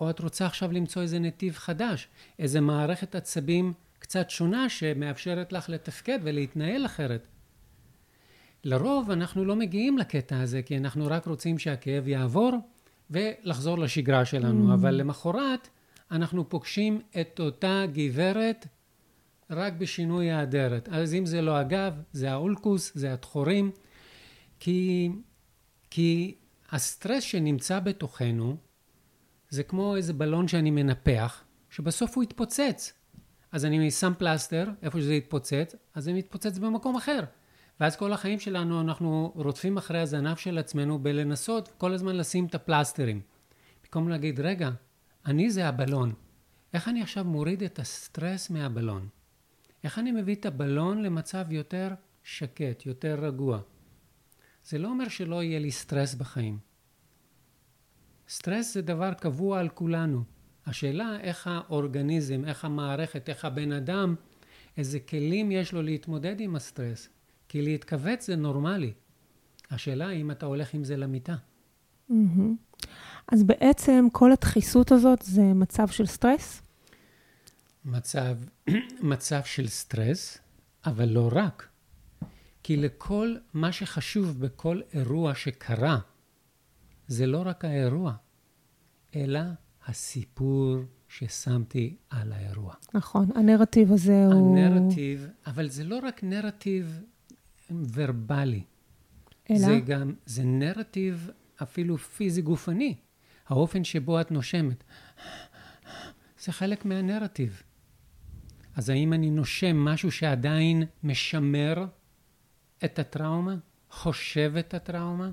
או 0.00 0.10
את 0.10 0.20
רוצה 0.20 0.46
עכשיו 0.46 0.72
למצוא 0.72 1.02
איזה 1.02 1.18
נתיב 1.18 1.54
חדש, 1.54 2.08
איזה 2.38 2.60
מערכת 2.60 3.14
עצבים 3.14 3.72
קצת 3.98 4.30
שונה 4.30 4.68
שמאפשרת 4.68 5.52
לך 5.52 5.68
לתפקד 5.68 6.18
ולהתנהל 6.22 6.86
אחרת. 6.86 7.26
לרוב 8.64 9.10
אנחנו 9.10 9.44
לא 9.44 9.56
מגיעים 9.56 9.98
לקטע 9.98 10.40
הזה, 10.40 10.62
כי 10.62 10.78
אנחנו 10.78 11.06
רק 11.06 11.26
רוצים 11.26 11.58
שהכאב 11.58 12.08
יעבור 12.08 12.52
ולחזור 13.10 13.78
לשגרה 13.78 14.24
שלנו, 14.24 14.70
mm. 14.70 14.74
אבל 14.74 14.94
למחרת 14.94 15.68
אנחנו 16.10 16.48
פוגשים 16.48 17.00
את 17.20 17.40
אותה 17.40 17.84
גברת 17.92 18.66
רק 19.50 19.72
בשינוי 19.72 20.30
האדרת. 20.30 20.88
אז 20.88 21.14
אם 21.14 21.26
זה 21.26 21.42
לא 21.42 21.56
הגב, 21.56 21.92
זה 22.12 22.32
האולקוס, 22.32 22.92
זה 22.94 23.12
התחורים, 23.12 23.70
כי, 24.60 25.10
כי 25.90 26.34
הסטרס 26.70 27.22
שנמצא 27.22 27.80
בתוכנו, 27.80 28.56
זה 29.50 29.62
כמו 29.62 29.96
איזה 29.96 30.12
בלון 30.12 30.48
שאני 30.48 30.70
מנפח, 30.70 31.44
שבסוף 31.70 32.16
הוא 32.16 32.24
יתפוצץ. 32.24 32.92
אז 33.52 33.64
אני 33.64 33.90
שם 33.90 34.12
פלסטר, 34.18 34.68
איפה 34.82 35.00
שזה 35.00 35.14
יתפוצץ, 35.14 35.74
אז 35.94 36.04
זה 36.04 36.12
מתפוצץ 36.12 36.58
במקום 36.58 36.96
אחר. 36.96 37.20
ואז 37.80 37.96
כל 37.96 38.12
החיים 38.12 38.40
שלנו 38.40 38.80
אנחנו 38.80 39.32
רודפים 39.34 39.76
אחרי 39.76 40.00
הזנב 40.00 40.36
של 40.36 40.58
עצמנו 40.58 40.98
בלנסות 40.98 41.68
כל 41.78 41.94
הזמן 41.94 42.16
לשים 42.16 42.46
את 42.46 42.54
הפלסטרים. 42.54 43.20
במקום 43.82 44.08
להגיד, 44.08 44.40
רגע, 44.40 44.70
אני 45.26 45.50
זה 45.50 45.68
הבלון. 45.68 46.14
איך 46.74 46.88
אני 46.88 47.02
עכשיו 47.02 47.24
מוריד 47.24 47.62
את 47.62 47.78
הסטרס 47.78 48.50
מהבלון? 48.50 49.08
איך 49.84 49.98
אני 49.98 50.12
מביא 50.12 50.34
את 50.34 50.46
הבלון 50.46 51.02
למצב 51.02 51.52
יותר 51.52 51.88
שקט, 52.22 52.86
יותר 52.86 53.18
רגוע? 53.20 53.60
זה 54.64 54.78
לא 54.78 54.88
אומר 54.88 55.08
שלא 55.08 55.42
יהיה 55.42 55.58
לי 55.58 55.70
סטרס 55.70 56.14
בחיים. 56.14 56.58
סטרס 58.28 58.74
זה 58.74 58.82
דבר 58.82 59.14
קבוע 59.14 59.60
על 59.60 59.68
כולנו. 59.68 60.24
השאלה 60.66 61.20
איך 61.20 61.46
האורגניזם, 61.46 62.44
איך 62.44 62.64
המערכת, 62.64 63.28
איך 63.28 63.44
הבן 63.44 63.72
אדם, 63.72 64.14
איזה 64.76 65.00
כלים 65.00 65.50
יש 65.50 65.72
לו 65.72 65.82
להתמודד 65.82 66.40
עם 66.40 66.56
הסטרס. 66.56 67.08
כי 67.48 67.62
להתכווץ 67.62 68.26
זה 68.26 68.36
נורמלי. 68.36 68.92
השאלה 69.70 70.10
אם 70.10 70.30
אתה 70.30 70.46
הולך 70.46 70.74
עם 70.74 70.84
זה 70.84 70.96
למיטה. 70.96 71.36
אז 73.32 73.42
בעצם 73.42 74.06
כל 74.12 74.32
הדחיסות 74.32 74.92
הזאת 74.92 75.22
זה 75.22 75.42
מצב 75.42 75.88
של 75.88 76.06
סטרס? 76.06 76.62
מצב, 77.84 78.36
מצב 79.12 79.40
של 79.44 79.68
סטרס, 79.68 80.38
אבל 80.86 81.08
לא 81.08 81.28
רק. 81.32 81.68
כי 82.62 82.76
לכל 82.76 83.36
מה 83.54 83.72
שחשוב 83.72 84.40
בכל 84.40 84.80
אירוע 84.94 85.34
שקרה, 85.34 85.98
זה 87.06 87.26
לא 87.26 87.42
רק 87.46 87.64
האירוע, 87.64 88.12
אלא 89.16 89.40
הסיפור 89.86 90.76
ששמתי 91.08 91.96
על 92.10 92.32
האירוע. 92.32 92.74
נכון, 92.94 93.28
הנרטיב 93.34 93.92
הזה 93.92 94.26
הוא... 94.26 94.58
הנרטיב, 94.58 95.28
אבל 95.46 95.68
זה 95.68 95.84
לא 95.84 95.98
רק 96.02 96.24
נרטיב 96.24 97.00
ורבלי. 97.92 98.62
אלא? 99.50 99.58
זה 99.58 99.80
גם, 99.86 100.14
זה 100.26 100.44
נרטיב 100.44 101.30
אפילו 101.62 101.98
פיזי 101.98 102.42
גופני. 102.42 102.94
האופן 103.48 103.84
שבו 103.84 104.20
את 104.20 104.30
נושמת. 104.30 104.84
זה 106.40 106.52
חלק 106.52 106.84
מהנרטיב. 106.84 107.62
אז 108.76 108.88
האם 108.88 109.12
אני 109.12 109.30
נושם 109.30 109.76
משהו 109.76 110.10
שעדיין 110.10 110.82
משמר 111.02 111.86
את 112.84 112.98
הטראומה? 112.98 113.56
חושב 113.90 114.52
את 114.58 114.74
הטראומה? 114.74 115.30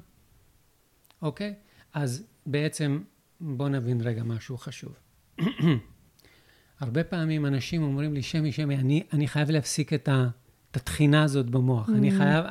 אוקיי? 1.22 1.54
אז 1.94 2.28
בעצם 2.46 3.04
בואו 3.40 3.70
נבין 3.70 4.02
רגע 4.02 4.24
משהו 4.24 4.58
חשוב. 4.58 4.94
הרבה 6.80 7.04
פעמים 7.04 7.46
אנשים 7.46 7.84
אומרים 7.84 8.14
לי, 8.14 8.22
שמי, 8.22 8.52
שמי, 8.52 8.76
אני, 8.76 9.04
אני 9.14 9.28
חייב 9.28 9.52
להפסיק 9.52 9.94
את, 9.94 10.08
ה, 10.08 10.28
את 10.76 10.82
התחינה 10.82 11.24
הזאת 11.24 11.50
במוח. 11.50 11.90
Mm. 11.90 11.92
אני 11.92 12.12
חייב, 12.12 12.46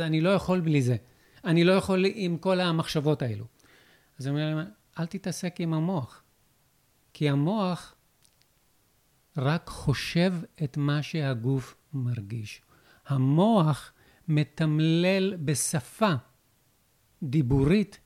אני 0.00 0.20
לא 0.20 0.30
יכול 0.30 0.60
בלי 0.60 0.82
זה. 0.82 0.96
אני 1.44 1.64
לא 1.64 1.72
יכול 1.72 2.04
עם 2.14 2.36
כל 2.36 2.60
המחשבות 2.60 3.22
האלו. 3.22 3.44
אז 4.18 4.26
אני 4.26 4.34
אומר 4.34 4.54
להם, 4.54 4.66
אל 4.98 5.06
תתעסק 5.06 5.54
עם 5.58 5.74
המוח. 5.74 6.22
כי 7.12 7.28
המוח 7.28 7.94
רק 9.36 9.68
חושב 9.68 10.34
את 10.64 10.76
מה 10.76 11.02
שהגוף 11.02 11.76
מרגיש. 11.92 12.62
המוח 13.06 13.92
מתמלל 14.28 15.36
בשפה 15.36 16.12
דיבורית 17.22 17.98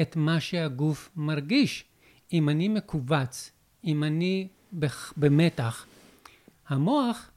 את 0.00 0.16
מה 0.16 0.40
שהגוף 0.40 1.10
מרגיש. 1.16 1.84
אם 2.32 2.48
אני 2.48 2.68
מכווץ, 2.68 3.52
אם 3.84 4.04
אני 4.04 4.48
במתח, 5.16 5.86
המוח 6.68 7.29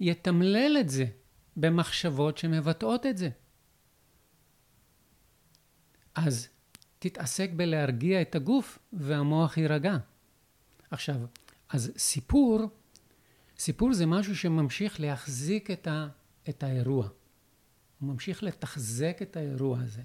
יתמלל 0.00 0.76
את 0.80 0.88
זה 0.88 1.04
במחשבות 1.56 2.38
שמבטאות 2.38 3.06
את 3.06 3.16
זה. 3.16 3.28
אז 6.14 6.48
תתעסק 6.98 7.50
בלהרגיע 7.56 8.22
את 8.22 8.34
הגוף 8.34 8.78
והמוח 8.92 9.58
יירגע. 9.58 9.96
עכשיו, 10.90 11.16
אז 11.68 11.92
סיפור, 11.96 12.60
סיפור 13.58 13.92
זה 13.92 14.06
משהו 14.06 14.36
שממשיך 14.36 15.00
להחזיק 15.00 15.70
את, 15.70 15.86
ה, 15.86 16.08
את 16.48 16.62
האירוע. 16.62 17.08
הוא 18.00 18.08
ממשיך 18.12 18.42
לתחזק 18.42 19.18
את 19.22 19.36
האירוע 19.36 19.78
הזה. 19.80 20.02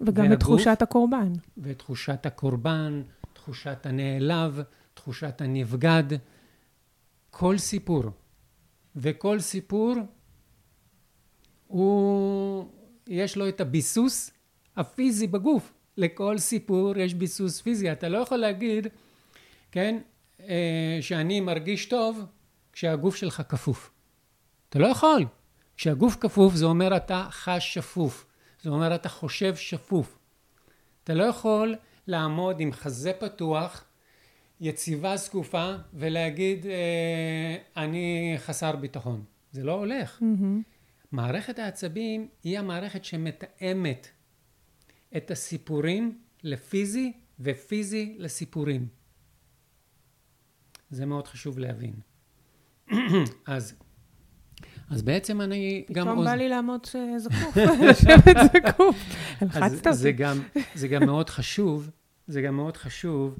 וגם 0.00 0.24
והגוף, 0.24 0.34
את 0.34 0.40
תחושת 0.40 0.82
הקורבן. 0.82 1.32
ואת 1.56 1.78
תחושת 1.78 2.26
הקורבן, 2.26 3.02
תחושת 3.32 3.86
הנעלב, 3.86 4.60
תחושת 4.94 5.40
הנבגד. 5.40 6.18
כל 7.30 7.58
סיפור. 7.58 8.02
וכל 8.96 9.40
סיפור, 9.40 9.94
הוא, 11.66 12.68
יש 13.06 13.36
לו 13.36 13.48
את 13.48 13.60
הביסוס 13.60 14.30
הפיזי 14.76 15.26
בגוף. 15.26 15.72
לכל 15.96 16.38
סיפור 16.38 16.98
יש 16.98 17.14
ביסוס 17.14 17.60
פיזי. 17.60 17.92
אתה 17.92 18.08
לא 18.08 18.18
יכול 18.18 18.38
להגיד, 18.38 18.86
כן, 19.72 19.98
אה, 20.40 20.98
שאני 21.00 21.40
מרגיש 21.40 21.86
טוב 21.86 22.24
כשהגוף 22.72 23.16
שלך 23.16 23.42
כפוף. 23.48 23.90
אתה 24.68 24.78
לא 24.78 24.86
יכול. 24.86 25.26
כשהגוף 25.76 26.16
כפוף 26.20 26.54
זה 26.54 26.64
אומר 26.64 26.96
אתה 26.96 27.26
חש 27.30 27.74
שפוף. 27.74 28.26
זה 28.62 28.70
אומר 28.70 28.94
אתה 28.94 29.08
חושב 29.08 29.56
שפוף. 29.56 30.18
אתה 31.04 31.14
לא 31.14 31.24
יכול 31.24 31.74
לעמוד 32.06 32.60
עם 32.60 32.72
חזה 32.72 33.12
פתוח, 33.20 33.84
יציבה 34.62 35.16
זקופה, 35.16 35.74
ולהגיד 35.94 36.66
אה, 36.66 37.56
אני 37.84 38.34
חסר 38.38 38.76
ביטחון. 38.76 39.24
זה 39.52 39.64
לא 39.64 39.72
הולך. 39.72 40.20
Mm-hmm. 40.20 40.62
מערכת 41.12 41.58
העצבים 41.58 42.28
היא 42.44 42.58
המערכת 42.58 43.04
שמתאמת 43.04 44.08
את 45.16 45.30
הסיפורים 45.30 46.18
לפיזי 46.42 47.12
ופיזי 47.40 48.14
לסיפורים. 48.18 48.86
זה 50.90 51.06
מאוד 51.06 51.26
חשוב 51.26 51.58
להבין. 51.58 51.94
אז, 53.46 53.74
אז 54.90 55.02
בעצם 55.02 55.40
אני 55.40 55.84
גם... 55.92 56.04
פתאום 56.04 56.24
בא 56.24 56.34
לי 56.34 56.48
לעמוד 56.48 56.86
זקוף, 57.16 57.56
לשבת 57.90 58.36
זקוף. 58.44 58.96
הלחצת 59.40 59.86
אותי. 59.86 59.98
זה 60.74 60.88
גם 60.88 61.06
מאוד 61.06 61.30
חשוב, 61.30 61.90
זה 62.26 62.42
גם 62.42 62.56
מאוד 62.56 62.76
חשוב 62.76 63.38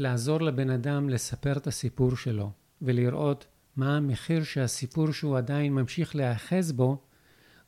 לעזור 0.00 0.40
לבן 0.40 0.70
אדם 0.70 1.08
לספר 1.08 1.56
את 1.56 1.66
הסיפור 1.66 2.16
שלו, 2.16 2.50
ולראות 2.82 3.46
מה 3.76 3.96
המחיר 3.96 4.44
שהסיפור 4.44 5.12
שהוא 5.12 5.38
עדיין 5.38 5.74
ממשיך 5.74 6.16
להיאחז 6.16 6.72
בו, 6.72 6.98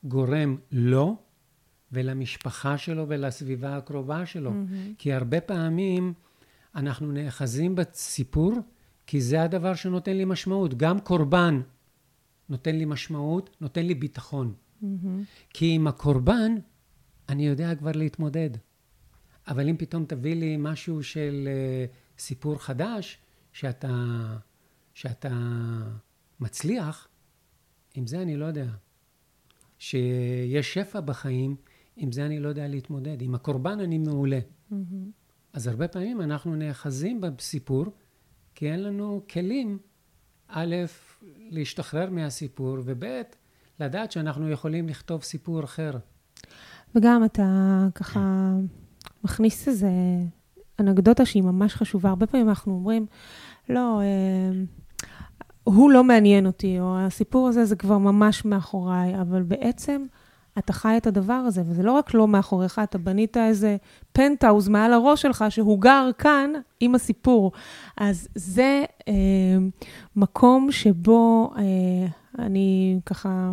גורם 0.05 0.57
לו 0.73 1.17
ולמשפחה 1.93 2.79
שלו 2.79 3.05
ולסביבה 3.09 3.77
הקרובה 3.77 4.27
שלו. 4.27 4.51
Mm-hmm. 4.51 4.95
כי 4.99 5.13
הרבה 5.13 5.41
פעמים 5.41 6.13
אנחנו 6.75 7.13
נאחזים 7.13 7.75
בסיפור, 7.75 8.53
כי 9.07 9.21
זה 9.21 9.43
הדבר 9.43 9.75
שנותן 9.75 10.17
לי 10.17 10.25
משמעות. 10.25 10.75
גם 10.75 11.01
קורבן 11.01 11.61
נותן 12.49 12.77
לי 12.77 12.85
משמעות, 12.85 13.57
נותן 13.61 13.87
לי 13.87 13.95
ביטחון. 13.95 14.55
Mm-hmm. 14.83 14.87
כי 15.51 15.75
עם 15.75 15.87
הקורבן 15.87 16.55
אני 17.29 17.47
יודע 17.47 17.75
כבר 17.75 17.93
להתמודד. 17.95 18.51
אבל 19.49 19.69
אם 19.69 19.77
פתאום 19.77 20.05
תביא 20.05 20.35
לי 20.35 20.57
משהו 20.59 21.03
של 21.03 21.49
uh, 21.49 22.02
סיפור 22.23 22.59
חדש, 22.59 23.19
שאתה, 23.53 23.95
שאתה 24.95 25.33
מצליח, 26.41 27.09
עם 27.95 28.07
זה 28.07 28.23
אני 28.23 28.37
לא 28.37 28.45
יודע. 28.45 28.67
שיש 29.79 30.75
שפע 30.75 31.01
בחיים, 31.01 31.57
עם 31.97 32.13
זה 32.13 32.27
אני 32.27 32.41
לא 32.41 32.49
יודע 32.49 32.69
להתמודד. 32.69 33.23
עם 33.23 33.35
הקורבן 33.35 33.81
אני 33.81 33.99
מעולה. 33.99 34.39
Mm-hmm. 34.39 34.75
אז 35.53 35.67
הרבה 35.67 35.89
פעמים 35.89 36.21
אנחנו 36.21 36.57
נאחזים 36.57 37.21
בסיפור, 37.21 37.85
כי 38.55 38.73
אין 38.73 38.83
לנו 38.83 39.23
כלים, 39.31 39.79
א', 40.49 40.77
להשתחרר 41.51 42.11
מהסיפור, 42.11 42.79
וב', 42.85 43.23
לדעת 43.81 44.13
שאנחנו 44.13 44.51
יכולים 44.51 44.89
לכתוב 44.89 45.23
סיפור 45.23 45.65
אחר. 45.65 45.93
וגם 46.95 47.25
אתה 47.25 47.87
ככה 47.95 48.53
מכניס 49.25 49.69
איזה 49.69 49.91
אנקדוטה 50.81 51.25
שהיא 51.25 51.43
ממש 51.43 51.75
חשובה. 51.75 52.09
הרבה 52.09 52.27
פעמים 52.27 52.49
אנחנו 52.49 52.73
אומרים, 52.73 53.07
לא, 53.69 54.01
אה, 54.01 54.61
הוא 55.65 55.91
לא 55.91 56.05
מעניין 56.05 56.47
אותי, 56.47 56.81
או 56.81 56.99
הסיפור 56.99 57.49
הזה 57.49 57.65
זה 57.65 57.77
כבר 57.77 57.99
ממש 57.99 58.45
מאחוריי, 58.45 59.21
אבל 59.21 59.43
בעצם... 59.43 60.07
אתה 60.59 60.73
חי 60.73 60.95
את 60.97 61.07
הדבר 61.07 61.33
הזה, 61.33 61.63
וזה 61.67 61.83
לא 61.83 61.93
רק 61.93 62.15
לא 62.15 62.29
מאחוריך, 62.29 62.79
אתה 62.79 62.99
בנית 62.99 63.37
איזה 63.37 63.77
פנטהאוז 64.13 64.69
מעל 64.69 64.93
הראש 64.93 65.23
שלך, 65.23 65.45
שהוא 65.49 65.81
גר 65.81 66.11
כאן 66.19 66.51
עם 66.81 66.95
הסיפור. 66.95 67.53
אז 67.97 68.29
זה 68.35 68.85
אה, 69.09 69.15
מקום 70.17 70.73
שבו 70.73 71.53
אה, 71.57 71.63
אני 72.39 72.99
ככה, 73.07 73.53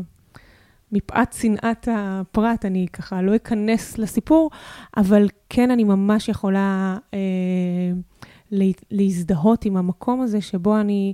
מפאת 0.91 1.29
צנעת 1.29 1.87
הפרט, 1.91 2.65
אני 2.65 2.87
ככה 2.93 3.21
לא 3.21 3.35
אכנס 3.35 3.97
לסיפור, 3.97 4.51
אבל 4.97 5.27
כן, 5.49 5.71
אני 5.71 5.83
ממש 5.83 6.29
יכולה 6.29 6.97
אה, 7.13 7.19
להזדהות 8.91 9.65
עם 9.65 9.77
המקום 9.77 10.21
הזה 10.21 10.41
שבו 10.41 10.79
אני 10.79 11.13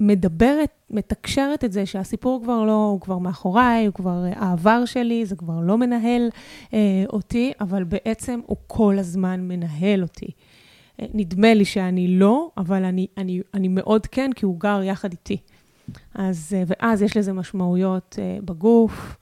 מדברת, 0.00 0.70
מתקשרת 0.90 1.64
את 1.64 1.72
זה 1.72 1.86
שהסיפור 1.86 2.42
כבר 2.42 2.64
לא, 2.64 2.88
הוא 2.92 3.00
כבר 3.00 3.18
מאחוריי, 3.18 3.86
הוא 3.86 3.94
כבר 3.94 4.24
העבר 4.36 4.84
שלי, 4.84 5.26
זה 5.26 5.36
כבר 5.36 5.60
לא 5.60 5.78
מנהל 5.78 6.28
אה, 6.74 7.04
אותי, 7.12 7.52
אבל 7.60 7.84
בעצם 7.84 8.40
הוא 8.46 8.56
כל 8.66 8.98
הזמן 8.98 9.40
מנהל 9.48 10.02
אותי. 10.02 10.26
אה, 11.00 11.06
נדמה 11.14 11.54
לי 11.54 11.64
שאני 11.64 12.08
לא, 12.08 12.50
אבל 12.56 12.84
אני, 12.84 13.06
אני, 13.16 13.40
אני 13.54 13.68
מאוד 13.68 14.06
כן, 14.06 14.30
כי 14.32 14.44
הוא 14.44 14.60
גר 14.60 14.82
יחד 14.82 15.12
איתי. 15.12 15.36
אז, 16.14 16.54
אה, 16.56 16.62
ואז 16.66 17.02
יש 17.02 17.16
לזה 17.16 17.32
משמעויות 17.32 18.18
אה, 18.18 18.38
בגוף, 18.44 19.16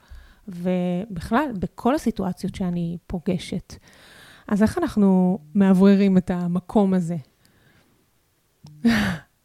ובכלל, 0.49 1.45
בכל 1.59 1.95
הסיטואציות 1.95 2.55
שאני 2.55 2.97
פוגשת. 3.07 3.75
אז 4.49 4.63
איך 4.63 4.79
אנחנו 4.79 5.39
מאווררים 5.55 6.19
את 6.19 6.31
המקום 6.31 6.95
הזה? 6.95 7.17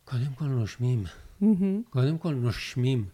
קודם 0.05 0.33
כל 0.35 0.45
נושמים. 0.45 1.03
Mm-hmm. 1.41 1.89
קודם 1.89 2.17
כל 2.17 2.33
נושמים. 2.33 3.05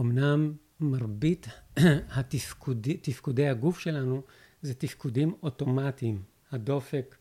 אמנם 0.00 0.52
מרבית 0.80 1.46
התפקודי, 2.16 2.96
תפקודי 2.96 3.48
הגוף 3.48 3.78
שלנו 3.78 4.22
זה 4.62 4.74
תפקודים 4.74 5.34
אוטומטיים. 5.42 6.22
הדופק, 6.52 7.16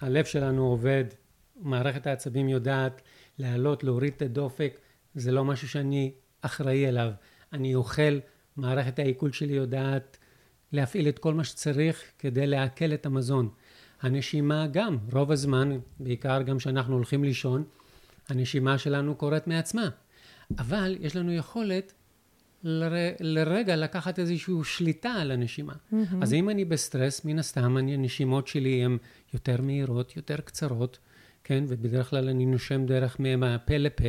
הלב 0.00 0.24
שלנו 0.24 0.66
עובד, 0.66 1.04
מערכת 1.56 2.06
העצבים 2.06 2.48
יודעת 2.48 3.02
להעלות, 3.38 3.84
להוריד 3.84 4.12
את 4.16 4.22
הדופק, 4.22 4.78
זה 5.14 5.32
לא 5.32 5.44
משהו 5.44 5.68
שאני 5.68 6.12
אחראי 6.40 6.88
אליו. 6.88 7.10
אני 7.52 7.74
אוכל, 7.74 8.18
מערכת 8.56 8.98
העיכול 8.98 9.32
שלי 9.32 9.52
יודעת 9.52 10.16
להפעיל 10.72 11.08
את 11.08 11.18
כל 11.18 11.34
מה 11.34 11.44
שצריך 11.44 12.02
כדי 12.18 12.46
לעכל 12.46 12.94
את 12.94 13.06
המזון. 13.06 13.48
הנשימה 14.02 14.66
גם, 14.66 14.96
רוב 15.12 15.32
הזמן, 15.32 15.78
בעיקר 16.00 16.42
גם 16.42 16.58
כשאנחנו 16.58 16.94
הולכים 16.94 17.24
לישון, 17.24 17.64
הנשימה 18.28 18.78
שלנו 18.78 19.14
קורית 19.14 19.46
מעצמה. 19.46 19.88
אבל 20.58 20.96
יש 21.00 21.16
לנו 21.16 21.32
יכולת 21.32 21.92
לר... 22.62 22.92
לרגע 23.20 23.76
לקחת 23.76 24.18
איזושהי 24.18 24.54
שליטה 24.64 25.12
על 25.12 25.30
הנשימה. 25.30 25.72
Mm-hmm. 25.72 25.96
אז 26.22 26.34
אם 26.34 26.50
אני 26.50 26.64
בסטרס, 26.64 27.24
מן 27.24 27.38
הסתם 27.38 27.76
הנשימות 27.76 28.46
שלי 28.46 28.84
הן 28.84 28.98
יותר 29.34 29.62
מהירות, 29.62 30.16
יותר 30.16 30.36
קצרות, 30.36 30.98
כן? 31.44 31.64
ובדרך 31.68 32.10
כלל 32.10 32.28
אני 32.28 32.46
נושם 32.46 32.86
דרך 32.86 33.16
מהפה 33.20 33.76
לפה, 33.76 34.08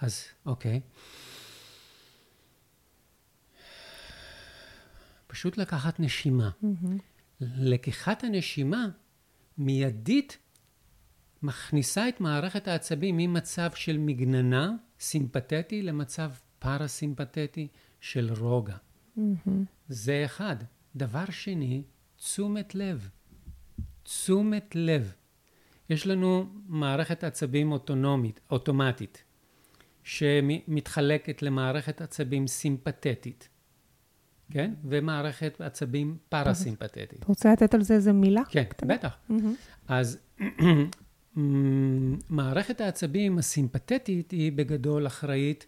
אז 0.00 0.24
אוקיי. 0.46 0.80
פשוט 5.26 5.56
לקחת 5.56 6.00
נשימה. 6.00 6.50
Mm-hmm. 6.62 6.86
לקיחת 7.40 8.24
הנשימה 8.24 8.88
מיידית 9.58 10.38
מכניסה 11.42 12.08
את 12.08 12.20
מערכת 12.20 12.68
העצבים 12.68 13.16
ממצב 13.16 13.70
של 13.74 13.98
מגננה 13.98 14.72
סימפתטי 15.00 15.82
למצב 15.82 16.30
פרסימפתטי 16.58 17.68
של 18.00 18.32
רוגע. 18.32 18.76
Mm-hmm. 19.18 19.50
זה 19.88 20.22
אחד. 20.24 20.56
דבר 20.96 21.24
שני, 21.30 21.82
תשומת 22.16 22.74
לב. 22.74 23.10
תשומת 24.02 24.74
לב. 24.74 25.12
יש 25.90 26.06
לנו 26.06 26.46
מערכת 26.66 27.24
עצבים 27.24 27.72
אוטונומית, 27.72 28.40
אוטומטית, 28.50 29.24
שמתחלקת 30.08 31.42
למערכת 31.42 32.00
עצבים 32.00 32.46
סימפתטית, 32.46 33.48
כן? 34.50 34.74
ומערכת 34.84 35.60
עצבים 35.60 36.16
פרסימפתטית. 36.28 37.18
אתה 37.18 37.26
רוצה 37.26 37.52
לתת 37.52 37.74
על 37.74 37.82
זה 37.82 37.94
איזה 37.94 38.12
מילה? 38.12 38.42
כן, 38.48 38.64
קטנה? 38.64 38.94
בטח. 38.94 39.16
Mm-hmm. 39.30 39.34
אז 39.88 40.18
מערכת 42.28 42.80
העצבים 42.80 43.38
הסימפתטית 43.38 44.30
היא 44.30 44.52
בגדול 44.52 45.06
אחראית 45.06 45.66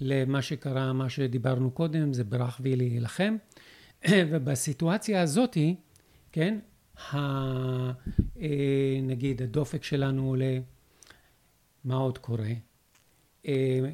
למה 0.00 0.42
שקרה, 0.42 0.92
מה 0.92 1.08
שדיברנו 1.08 1.70
קודם, 1.70 2.12
זה 2.12 2.24
ברח 2.24 2.60
לי 2.60 2.76
להילחם. 2.76 3.36
ובסיטואציה 4.30 5.22
הזאתי, 5.22 5.76
כן, 6.32 6.58
ה, 7.12 7.16
אה, 8.40 9.00
נגיד 9.02 9.42
הדופק 9.42 9.82
שלנו 9.84 10.28
עולה, 10.28 10.58
מה 11.84 11.94
עוד 11.94 12.18
קורה? 12.18 12.52
אה, 13.48 13.90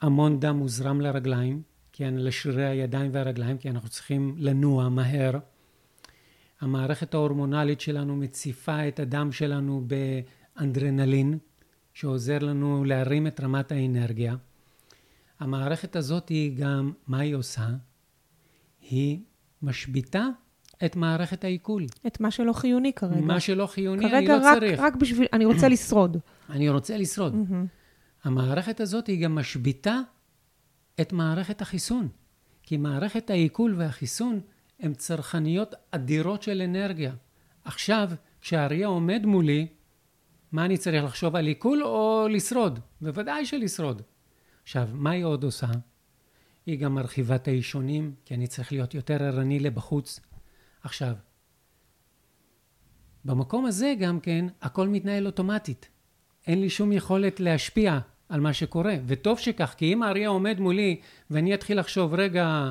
המון 0.00 0.40
דם 0.40 0.56
מוזרם 0.56 1.00
לרגליים, 1.00 1.62
כן, 1.92 2.14
לשרירי 2.16 2.66
הידיים 2.66 3.10
והרגליים, 3.14 3.58
כי 3.58 3.70
אנחנו 3.70 3.88
צריכים 3.88 4.34
לנוע 4.38 4.88
מהר. 4.88 5.38
המערכת 6.60 7.14
ההורמונלית 7.14 7.80
שלנו 7.80 8.16
מציפה 8.16 8.88
את 8.88 9.00
הדם 9.00 9.32
שלנו 9.32 9.84
באנדרנלין, 9.86 11.38
שעוזר 11.94 12.38
לנו 12.38 12.84
להרים 12.84 13.26
את 13.26 13.40
רמת 13.40 13.72
האנרגיה. 13.72 14.36
המערכת 15.40 15.96
הזאת 15.96 16.28
היא 16.28 16.56
גם, 16.56 16.92
מה 17.06 17.18
היא 17.18 17.34
עושה? 17.34 17.68
היא 18.80 19.18
משביתה 19.62 20.26
את 20.84 20.96
מערכת 20.96 21.44
העיכול. 21.44 21.86
את 22.06 22.20
מה 22.20 22.30
שלא 22.30 22.52
חיוני 22.52 22.92
כרגע. 22.92 23.20
מה 23.20 23.40
שלא 23.40 23.66
חיוני, 23.66 24.02
כרגע 24.02 24.18
אני 24.18 24.42
לא 24.42 24.48
רק, 24.48 24.58
צריך. 24.58 24.80
רק 24.80 24.96
בשביל, 24.96 25.28
אני 25.32 25.44
רוצה 25.44 25.68
לשרוד. 25.68 26.16
אני 26.50 26.68
רוצה 26.68 26.96
לשרוד. 26.96 27.34
המערכת 28.24 28.80
הזאת 28.80 29.06
היא 29.06 29.24
גם 29.24 29.34
משביתה 29.34 30.00
את 31.00 31.12
מערכת 31.12 31.62
החיסון. 31.62 32.08
כי 32.62 32.76
מערכת 32.76 33.30
העיכול 33.30 33.74
והחיסון 33.78 34.40
הן 34.80 34.94
צרכניות 34.94 35.74
אדירות 35.90 36.42
של 36.42 36.62
אנרגיה. 36.62 37.14
עכשיו, 37.64 38.10
כשהאריה 38.40 38.86
עומד 38.86 39.26
מולי, 39.26 39.66
מה 40.52 40.64
אני 40.64 40.78
צריך 40.78 41.04
לחשוב 41.04 41.36
על 41.36 41.46
עיכול 41.46 41.82
או 41.82 42.26
לשרוד? 42.30 42.78
בוודאי 43.00 43.46
שלשרוד. 43.46 44.02
עכשיו, 44.62 44.88
מה 44.92 45.10
היא 45.10 45.24
עוד 45.24 45.44
עושה? 45.44 45.66
היא 46.66 46.78
גם 46.78 46.94
מרחיבה 46.94 47.36
את 47.36 47.48
האישונים, 47.48 48.14
כי 48.24 48.34
אני 48.34 48.46
צריך 48.46 48.72
להיות 48.72 48.94
יותר 48.94 49.22
ערני 49.22 49.60
לבחוץ. 49.60 50.20
עכשיו, 50.82 51.14
במקום 53.24 53.66
הזה 53.66 53.94
גם 54.00 54.20
כן, 54.20 54.46
הכל 54.62 54.88
מתנהל 54.88 55.26
אוטומטית. 55.26 55.88
אין 56.46 56.60
לי 56.60 56.70
שום 56.70 56.92
יכולת 56.92 57.40
להשפיע 57.40 57.98
על 58.30 58.40
מה 58.40 58.52
שקורה, 58.52 58.94
וטוב 59.06 59.38
שכך, 59.38 59.74
כי 59.76 59.92
אם 59.92 60.02
האריה 60.02 60.28
עומד 60.28 60.60
מולי 60.60 61.00
ואני 61.30 61.54
אתחיל 61.54 61.78
לחשוב, 61.78 62.14
רגע, 62.14 62.70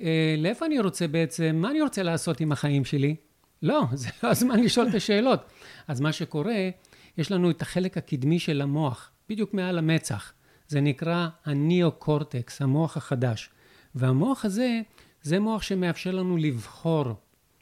אה, 0.00 0.34
לאיפה 0.38 0.66
אני 0.66 0.80
רוצה 0.80 1.08
בעצם, 1.08 1.56
מה 1.56 1.70
אני 1.70 1.82
רוצה 1.82 2.02
לעשות 2.02 2.40
עם 2.40 2.52
החיים 2.52 2.84
שלי? 2.84 3.16
לא, 3.62 3.82
זה 3.92 4.08
לא 4.22 4.28
הזמן 4.28 4.60
לשאול 4.60 4.88
את 4.88 4.94
השאלות. 4.94 5.40
אז 5.88 6.00
מה 6.00 6.12
שקורה, 6.12 6.70
יש 7.18 7.32
לנו 7.32 7.50
את 7.50 7.62
החלק 7.62 7.96
הקדמי 7.96 8.38
של 8.38 8.60
המוח, 8.60 9.10
בדיוק 9.28 9.54
מעל 9.54 9.78
המצח. 9.78 10.32
זה 10.68 10.80
נקרא 10.80 11.28
הניאו-קורטקס, 11.44 12.62
המוח 12.62 12.96
החדש. 12.96 13.50
והמוח 13.94 14.44
הזה, 14.44 14.80
זה 15.22 15.40
מוח 15.40 15.62
שמאפשר 15.62 16.10
לנו 16.10 16.36
לבחור, 16.36 17.04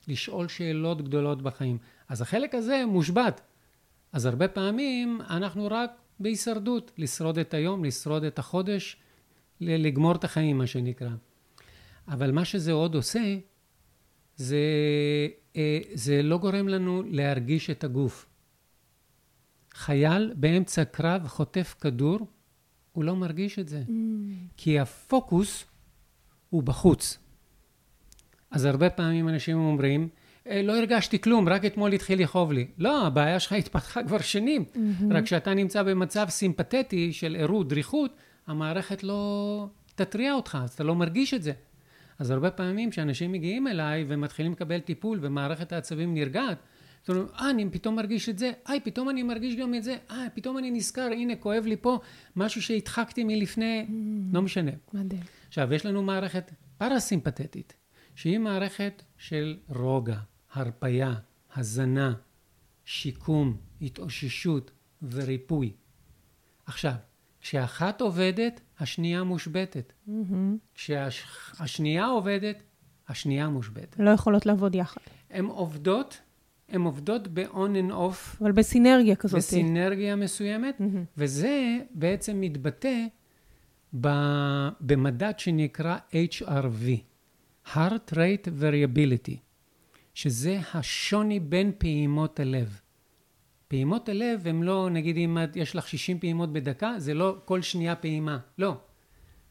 לשאול 0.09 0.49
שאלות 0.49 1.03
גדולות 1.03 1.43
בחיים. 1.43 1.79
אז 2.09 2.23
החלק 2.23 2.55
הזה 2.55 2.83
מושבת. 2.87 3.41
אז 4.13 4.27
הרבה 4.27 4.49
פעמים 4.49 5.21
אנחנו 5.31 5.69
רק 5.71 5.91
בהישרדות, 6.21 6.93
לשרוד 6.99 7.39
את 7.39 7.55
היום, 7.55 7.85
לשרוד 7.85 8.25
את 8.25 8.39
החודש, 8.39 8.97
לגמור 9.61 10.15
את 10.15 10.25
החיים, 10.25 10.59
מה 10.59 10.67
שנקרא. 10.67 11.11
אבל 12.09 12.31
מה 12.33 12.45
שזה 12.45 12.73
עוד 12.73 12.95
עושה, 12.95 13.39
זה, 14.37 14.59
אה, 15.57 15.79
זה 15.95 16.23
לא 16.23 16.39
גורם 16.39 16.69
לנו 16.69 17.03
להרגיש 17.07 17.71
את 17.71 17.85
הגוף. 17.85 18.27
חייל 19.75 20.33
באמצע 20.37 20.85
קרב 20.85 21.27
חוטף 21.27 21.75
כדור, 21.81 22.19
הוא 22.93 23.05
לא 23.05 23.17
מרגיש 23.17 23.59
את 23.59 23.69
זה. 23.69 23.83
Mm. 23.87 23.91
כי 24.57 24.81
הפוקוס 24.81 25.65
הוא 26.51 26.63
בחוץ. 26.63 27.19
אז 28.51 28.65
הרבה 28.65 28.91
פעמים 28.91 29.29
אנשים 29.29 29.59
אומרים, 29.59 30.09
לא 30.63 30.77
הרגשתי 30.77 31.21
כלום, 31.21 31.49
רק 31.49 31.65
אתמול 31.65 31.93
התחיל 31.93 32.23
לכאוב 32.23 32.53
לי. 32.53 32.67
לא, 32.79 33.07
הבעיה 33.07 33.41
שלך 33.41 33.53
התפתחה 33.53 34.03
כבר 34.03 34.19
שנים. 34.19 34.65
Mm-hmm. 34.75 35.05
רק 35.11 35.25
כשאתה 35.25 35.55
נמצא 35.55 35.83
במצב 35.83 36.27
סימפתטי 36.29 37.13
של 37.13 37.37
ערות, 37.41 37.69
דריכות, 37.69 38.17
המערכת 38.47 39.05
לא 39.05 39.67
תתריע 39.95 40.33
אותך, 40.33 40.59
אז 40.63 40.71
אתה 40.71 40.85
לא 40.85 40.95
מרגיש 40.95 41.35
את 41.35 41.43
זה. 41.43 41.53
אז 42.19 42.31
הרבה 42.31 42.51
פעמים 42.51 42.91
כשאנשים 42.91 43.33
מגיעים 43.33 43.67
אליי 43.67 44.05
ומתחילים 44.09 44.53
לקבל 44.53 44.81
טיפול 44.81 45.19
ומערכת 45.23 45.73
העצבים 45.73 46.15
נרגעת, 46.15 46.59
זאת 47.03 47.17
אומרת, 47.17 47.31
אה, 47.41 47.51
אני 47.51 47.71
פתאום 47.71 47.97
מרגיש 47.97 48.29
את 48.29 48.39
זה, 48.39 48.53
איי, 48.69 48.81
פתאום 48.81 49.09
אני 49.09 49.23
מרגיש 49.23 49.57
גם 49.57 49.75
את 49.75 49.83
זה, 49.83 49.97
אה, 50.11 50.27
פתאום 50.35 50.59
אני 50.59 50.71
נזכר, 50.71 51.09
הנה, 51.13 51.37
כואב 51.37 51.67
לי 51.67 51.77
פה, 51.77 51.99
משהו 52.37 52.63
שהדחקתי 52.63 53.25
מלפני, 53.25 53.87
mm, 53.89 53.93
לא 54.33 54.43
משנה. 54.43 54.71
מדהים. 54.95 55.23
עכשיו, 55.49 55.75
יש 55.75 55.87
לנו 55.87 56.03
מערכת 56.03 56.51
פרסימפטית, 56.79 57.75
שהיא 58.15 58.39
מערכת 58.39 59.03
של 59.19 59.57
רוגע, 59.69 60.19
הרפייה, 60.53 61.15
הזנה, 61.57 62.15
שיקום, 62.85 63.57
התאוששות 63.83 64.71
וריפוי. 65.03 65.73
עכשיו, 66.67 66.93
כשאחת 67.41 68.01
עובדת, 68.01 68.61
השנייה 68.79 69.23
מושבתת. 69.23 69.93
Mm-hmm. 70.09 70.13
כשהשנייה 70.75 72.07
עובדת, 72.07 72.63
השנייה 73.09 73.49
מושבתת. 73.49 73.97
לא 73.99 74.11
יכולות 74.11 74.47
לעבוד 74.47 74.75
יחד. 74.75 75.01
הן 75.31 75.45
עובדות, 75.45 76.21
הן 76.69 76.81
עובדות 76.81 77.29
ב-on 77.29 77.89
and 77.89 77.93
off. 77.93 78.37
אבל 78.41 78.53
בסינרגיה 78.53 79.17
כזאת. 79.17 79.39
בסינרגיה 79.39 80.17
מסוימת, 80.17 80.81
mm-hmm. 80.81 81.05
וזה 81.17 81.79
בעצם 81.91 82.41
מתבטא 82.41 83.07
במדד 84.81 85.33
שנקרא 85.39 85.97
HRV, 86.13 86.87
heart 87.75 88.13
rate 88.13 88.49
variability, 88.61 89.37
שזה 90.19 90.61
השוני 90.75 91.41
בין 91.41 91.73
פעימות 91.79 92.41
הלב. 92.41 92.81
פעימות 93.69 94.09
הלב 94.09 94.47
הם 94.47 94.63
לא, 94.63 94.89
נגיד 94.91 95.17
אם 95.17 95.39
יש 95.55 95.77
לך 95.77 95.89
60 95.89 96.19
פעימות 96.19 96.53
בדקה, 96.53 96.95
זה 96.99 97.15
לא 97.15 97.37
כל 97.45 97.63
שנייה 97.63 97.97
פעימה, 97.97 98.39
לא. 98.59 98.77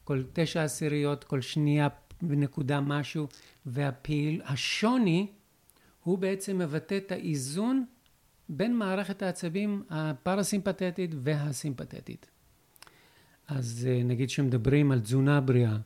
כל 0.04 0.22
תשע 0.32 0.64
עשיריות, 0.64 1.24
כל 1.24 1.40
שנייה 1.40 1.88
בנקודה 2.22 2.80
משהו, 2.80 3.28
והשוני 3.66 5.26
הוא 6.02 6.18
בעצם 6.18 6.58
מבטא 6.58 6.96
את 6.96 7.12
האיזון 7.12 7.84
בין 8.48 8.76
מערכת 8.76 9.22
העצבים 9.22 9.82
הפרסימפטית 9.90 11.10
והסימפטית. 11.14 12.30
אז 13.46 13.88
אה, 13.90 14.02
נגיד 14.04 14.30
שמדברים 14.30 14.92
על 14.92 15.00
תזונה 15.00 15.40
בריאה, 15.40 15.76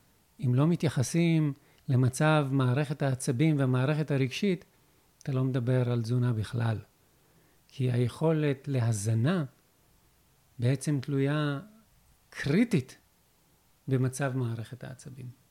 אם 0.47 0.55
לא 0.55 0.67
מתייחסים 0.67 1.53
למצב 1.89 2.49
מערכת 2.51 3.03
העצבים 3.03 3.59
והמערכת 3.59 4.11
הרגשית, 4.11 4.65
אתה 5.23 5.33
לא 5.33 5.45
מדבר 5.45 5.91
על 5.91 6.03
תזונה 6.03 6.33
בכלל. 6.33 6.79
כי 7.69 7.93
היכולת 7.93 8.69
להזנה 8.69 9.45
בעצם 10.59 11.01
תלויה 11.01 11.61
קריטית 12.31 12.99
במצב 13.89 14.33
מערכת 14.37 14.85
העצבים. 14.85 15.43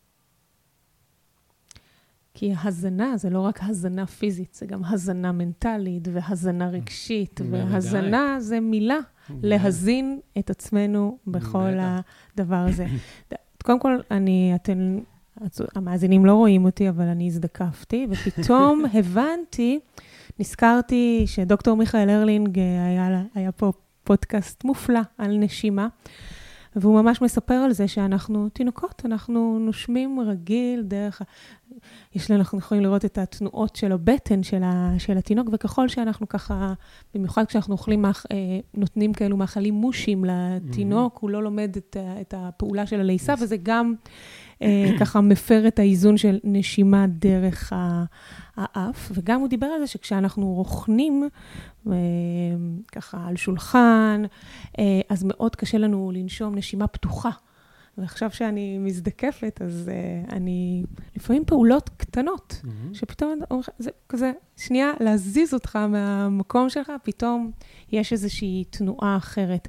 כי 2.33 2.53
הזנה 2.63 3.17
זה 3.17 3.29
לא 3.29 3.39
רק 3.39 3.59
הזנה 3.63 4.07
פיזית, 4.07 4.53
זה 4.53 4.65
גם 4.65 4.85
הזנה 4.85 5.31
מנטלית 5.31 6.07
והזנה 6.11 6.69
רגשית, 6.69 7.41
והזנה 7.49 8.35
זה 8.39 8.59
מילה, 8.59 8.99
להזין 9.29 10.19
את 10.39 10.49
עצמנו 10.49 11.17
בכל 11.27 11.73
הדבר 11.79 12.65
הזה. 12.69 12.85
קודם 13.63 13.79
כל, 13.79 13.99
אני, 14.11 14.51
אתן, 14.55 14.99
המאזינים 15.75 16.25
לא 16.25 16.33
רואים 16.33 16.65
אותי, 16.65 16.89
אבל 16.89 17.07
אני 17.07 17.27
הזדקפתי, 17.27 18.07
ופתאום 18.09 18.83
הבנתי, 18.93 19.79
נזכרתי 20.39 21.23
שדוקטור 21.25 21.77
מיכאל 21.77 22.09
הרלינג 22.09 22.59
היה, 22.59 23.23
היה 23.35 23.51
פה 23.51 23.71
פודקאסט 24.03 24.63
מופלא 24.63 24.99
על 25.17 25.37
נשימה. 25.37 25.87
והוא 26.75 27.01
ממש 27.01 27.21
מספר 27.21 27.53
על 27.53 27.71
זה 27.71 27.87
שאנחנו 27.87 28.49
תינוקות, 28.49 29.01
אנחנו 29.05 29.59
נושמים 29.59 30.19
רגיל 30.19 30.81
דרך... 30.81 31.21
יש 32.15 32.31
לנו, 32.31 32.39
אנחנו 32.39 32.57
יכולים 32.57 32.83
לראות 32.83 33.05
את 33.05 33.17
התנועות 33.17 33.75
של 33.75 33.91
הבטן 33.91 34.43
של, 34.43 34.63
ה, 34.63 34.93
של 34.97 35.17
התינוק, 35.17 35.49
וככל 35.51 35.87
שאנחנו 35.87 36.29
ככה, 36.29 36.73
במיוחד 37.13 37.45
כשאנחנו 37.45 37.73
אוכלים, 37.73 38.05
אה, 38.05 38.11
נותנים 38.73 39.13
כאלו 39.13 39.37
מאכלים 39.37 39.73
מושים 39.73 40.25
לתינוק, 40.25 41.15
mm-hmm. 41.15 41.21
הוא 41.21 41.29
לא 41.29 41.43
לומד 41.43 41.75
את, 41.77 41.97
את 42.21 42.33
הפעולה 42.37 42.85
של 42.85 42.99
הלעיסה, 42.99 43.33
וזה 43.41 43.55
גם 43.63 43.93
אה, 43.97 44.09
ככה 44.99 45.21
מפר 45.21 45.67
את 45.67 45.79
האיזון 45.79 46.17
של 46.17 46.39
נשימה 46.43 47.05
דרך 47.07 47.73
האף. 48.57 49.11
וגם 49.13 49.39
הוא 49.39 49.47
דיבר 49.47 49.67
על 49.67 49.79
זה 49.79 49.87
שכשאנחנו 49.87 50.53
רוכנים, 50.53 51.29
אה, 51.87 51.93
ככה 52.91 53.27
על 53.27 53.35
שולחן, 53.35 54.23
אה, 54.79 55.01
אז 55.09 55.23
מאוד 55.23 55.55
קשה 55.55 55.77
לנו 55.77 56.11
לנשום 56.15 56.55
נשימה 56.55 56.87
פתוחה. 56.87 57.29
ועכשיו 57.97 58.31
שאני 58.31 58.77
מזדקפת, 58.77 59.61
אז 59.65 59.89
uh, 59.89 60.33
אני, 60.33 60.83
לפעמים 61.15 61.45
פעולות 61.45 61.89
קטנות, 61.97 62.61
מהמם. 62.63 62.93
שפתאום 62.93 63.39
זה 63.79 63.89
כזה, 64.09 64.31
שנייה, 64.57 64.91
להזיז 64.99 65.53
אותך 65.53 65.75
מהמקום 65.75 66.69
שלך, 66.69 66.91
פתאום 67.03 67.51
יש 67.91 68.13
איזושהי 68.13 68.63
תנועה 68.69 69.17
אחרת. 69.17 69.67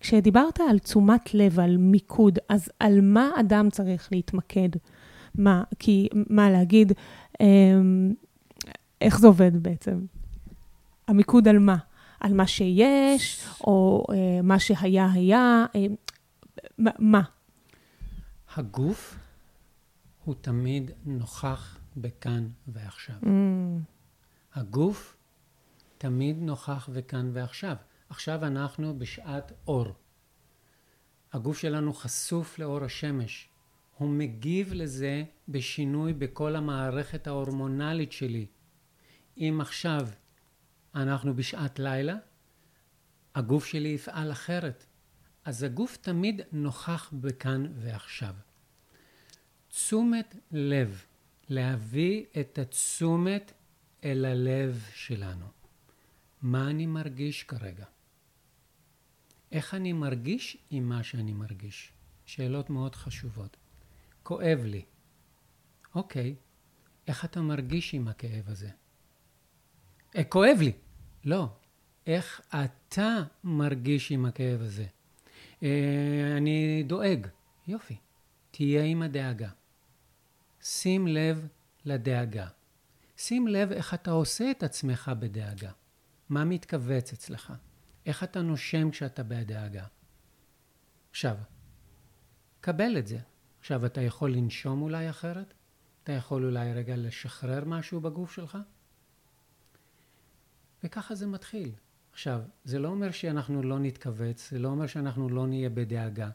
כשדיברת 0.00 0.60
על 0.70 0.78
תשומת 0.78 1.34
לב, 1.34 1.60
על 1.60 1.76
מיקוד, 1.76 2.38
אז 2.48 2.68
על 2.80 3.00
מה 3.00 3.30
אדם 3.40 3.70
צריך 3.70 4.08
להתמקד? 4.12 4.68
מה, 5.34 5.62
כי, 5.78 6.08
מה 6.30 6.50
להגיד, 6.50 6.92
אמ, 7.40 8.14
איך 9.00 9.18
זה 9.18 9.26
עובד 9.26 9.62
בעצם? 9.62 10.04
המיקוד 11.08 11.48
על 11.48 11.58
מה? 11.58 11.76
על 12.20 12.34
מה 12.34 12.46
שיש, 12.46 13.46
או 13.60 14.06
אה, 14.12 14.42
מה 14.42 14.58
שהיה 14.58 15.08
היה? 15.12 15.66
אה, 15.76 15.86
מה? 16.98 17.22
הגוף 18.56 19.18
הוא 20.24 20.34
תמיד 20.40 20.90
נוכח 21.04 21.78
בכאן 21.96 22.48
ועכשיו. 22.68 23.16
Mm, 23.22 23.26
הגוף 24.54 25.16
תמיד 25.98 26.36
נוכח 26.38 26.88
וכאן 26.92 27.30
ועכשיו. 27.32 27.76
עכשיו 28.08 28.44
אנחנו 28.44 28.98
בשעת 28.98 29.52
אור. 29.66 29.86
הגוף 31.32 31.58
שלנו 31.58 31.92
חשוף 31.92 32.58
לאור 32.58 32.84
השמש. 32.84 33.48
הוא 33.98 34.08
מגיב 34.08 34.72
לזה 34.72 35.24
בשינוי 35.48 36.12
בכל 36.12 36.56
המערכת 36.56 37.26
ההורמונלית 37.26 38.12
שלי. 38.12 38.46
אם 39.36 39.58
עכשיו 39.60 40.08
אנחנו 40.94 41.36
בשעת 41.36 41.78
לילה, 41.78 42.16
הגוף 43.34 43.64
שלי 43.64 43.88
יפעל 43.88 44.32
אחרת. 44.32 44.86
אז 45.44 45.62
הגוף 45.62 45.96
תמיד 45.96 46.40
נוכח 46.52 47.10
בכאן 47.12 47.72
ועכשיו. 47.74 48.34
תשומת 49.68 50.36
לב, 50.50 51.04
להביא 51.48 52.24
את 52.40 52.58
התשומת 52.58 53.52
אל 54.04 54.24
הלב 54.24 54.84
שלנו. 54.94 55.46
מה 56.42 56.70
אני 56.70 56.86
מרגיש 56.86 57.42
כרגע? 57.42 57.84
איך 59.52 59.74
אני 59.74 59.92
מרגיש 59.92 60.56
עם 60.70 60.88
מה 60.88 61.02
שאני 61.02 61.32
מרגיש? 61.32 61.92
שאלות 62.26 62.70
מאוד 62.70 62.94
חשובות. 62.94 63.56
כואב 64.22 64.60
לי. 64.64 64.84
אוקיי, 65.94 66.34
איך 67.06 67.24
אתה 67.24 67.40
מרגיש 67.40 67.94
עם 67.94 68.08
הכאב 68.08 68.48
הזה? 68.48 68.70
אה, 70.16 70.24
כואב 70.24 70.58
לי. 70.60 70.72
לא, 71.24 71.48
איך 72.06 72.40
אתה 72.54 73.22
מרגיש 73.44 74.12
עם 74.12 74.26
הכאב 74.26 74.62
הזה? 74.62 74.86
אה, 75.62 76.34
אני 76.36 76.82
דואג. 76.86 77.26
יופי, 77.66 77.96
תהיה 78.50 78.84
עם 78.84 79.02
הדאגה. 79.02 79.48
שים 80.62 81.06
לב 81.06 81.46
לדאגה. 81.84 82.46
שים 83.16 83.48
לב 83.48 83.72
איך 83.72 83.94
אתה 83.94 84.10
עושה 84.10 84.50
את 84.50 84.62
עצמך 84.62 85.12
בדאגה. 85.18 85.70
מה 86.28 86.44
מתכווץ 86.44 87.12
אצלך? 87.12 87.52
איך 88.06 88.24
אתה 88.24 88.42
נושם 88.42 88.90
כשאתה 88.90 89.22
בדאגה? 89.22 89.86
עכשיו, 91.10 91.36
קבל 92.60 92.98
את 92.98 93.06
זה. 93.06 93.18
עכשיו, 93.60 93.86
אתה 93.86 94.00
יכול 94.00 94.32
לנשום 94.32 94.82
אולי 94.82 95.10
אחרת? 95.10 95.54
אתה 96.02 96.12
יכול 96.12 96.44
אולי 96.44 96.72
רגע 96.72 96.96
לשחרר 96.96 97.64
משהו 97.64 98.00
בגוף 98.00 98.32
שלך? 98.32 98.58
וככה 100.84 101.14
זה 101.14 101.26
מתחיל. 101.26 101.72
עכשיו, 102.14 102.40
זה 102.64 102.78
לא 102.78 102.88
אומר 102.88 103.10
שאנחנו 103.10 103.62
לא 103.62 103.78
נתכווץ, 103.78 104.50
זה 104.50 104.58
לא 104.58 104.68
אומר 104.68 104.86
שאנחנו 104.86 105.28
לא 105.28 105.46
נהיה 105.46 105.70
בדאגה. 105.70 106.30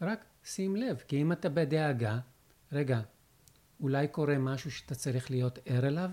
רק 0.00 0.24
שים 0.44 0.76
לב, 0.76 1.02
כי 1.08 1.22
אם 1.22 1.32
אתה 1.32 1.48
בדאגה, 1.48 2.18
רגע, 2.72 3.00
אולי 3.80 4.08
קורה 4.08 4.38
משהו 4.38 4.70
שאתה 4.70 4.94
צריך 4.94 5.30
להיות 5.30 5.58
ער 5.66 5.86
אליו? 5.86 6.10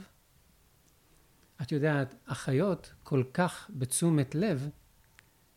את 1.62 1.72
יודעת, 1.72 2.16
החיות 2.28 2.93
כל 3.03 3.24
כך 3.34 3.72
בתשומת 3.74 4.36
לב, 4.36 4.70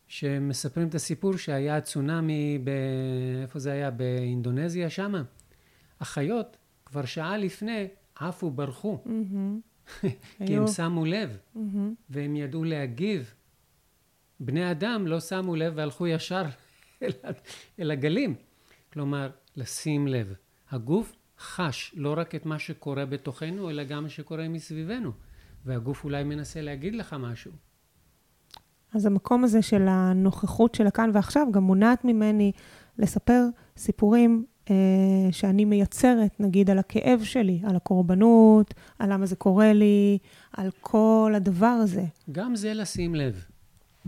שמספרים 0.06 0.88
את 0.88 0.94
הסיפור 0.94 1.36
שהיה 1.36 1.80
צונאמי, 1.80 2.58
ב... 2.64 2.70
איפה 3.42 3.58
זה 3.58 3.72
היה? 3.72 3.90
באינדונזיה 3.90 4.90
שמה. 4.90 5.22
החיות 6.00 6.56
כבר 6.86 7.04
שעה 7.04 7.36
לפני 7.36 7.88
עפו, 8.14 8.50
ברחו, 8.50 8.98
מהמם. 9.04 9.60
כי 10.46 10.56
הם 10.56 10.66
שמו 10.66 11.04
לב, 11.04 11.38
מהמם. 11.54 11.94
והם 12.10 12.36
ידעו 12.36 12.64
להגיב. 12.64 13.34
בני 14.40 14.70
אדם 14.70 15.06
לא 15.06 15.20
שמו 15.20 15.56
לב 15.56 15.72
והלכו 15.76 16.06
ישר 16.06 16.42
אל, 17.02 17.10
אל 17.80 17.90
הגלים. 17.90 18.34
כלומר, 18.92 19.30
לשים 19.56 20.08
לב. 20.08 20.34
הגוף 20.70 21.16
חש 21.38 21.94
לא 21.96 22.14
רק 22.16 22.34
את 22.34 22.46
מה 22.46 22.58
שקורה 22.58 23.06
בתוכנו, 23.06 23.70
אלא 23.70 23.84
גם 23.84 24.02
מה 24.02 24.08
שקורה 24.08 24.48
מסביבנו. 24.48 25.12
והגוף 25.64 26.04
אולי 26.04 26.24
מנסה 26.24 26.60
להגיד 26.60 26.94
לך 26.94 27.16
משהו. 27.18 27.52
אז 28.94 29.06
המקום 29.06 29.44
הזה 29.44 29.62
של 29.62 29.86
הנוכחות 29.88 30.74
של 30.74 30.86
הכאן 30.86 31.10
ועכשיו 31.14 31.46
גם 31.52 31.62
מונעת 31.62 32.04
ממני 32.04 32.52
לספר 32.98 33.44
סיפורים 33.76 34.44
אה, 34.70 34.74
שאני 35.30 35.64
מייצרת, 35.64 36.40
נגיד 36.40 36.70
על 36.70 36.78
הכאב 36.78 37.20
שלי, 37.24 37.60
על 37.64 37.76
הקורבנות, 37.76 38.74
על 38.98 39.12
למה 39.12 39.26
זה 39.26 39.36
קורה 39.36 39.72
לי, 39.72 40.18
על 40.52 40.70
כל 40.80 41.32
הדבר 41.36 41.66
הזה. 41.66 42.04
גם 42.32 42.56
זה 42.56 42.74
לשים 42.74 43.14
לב. 43.14 43.44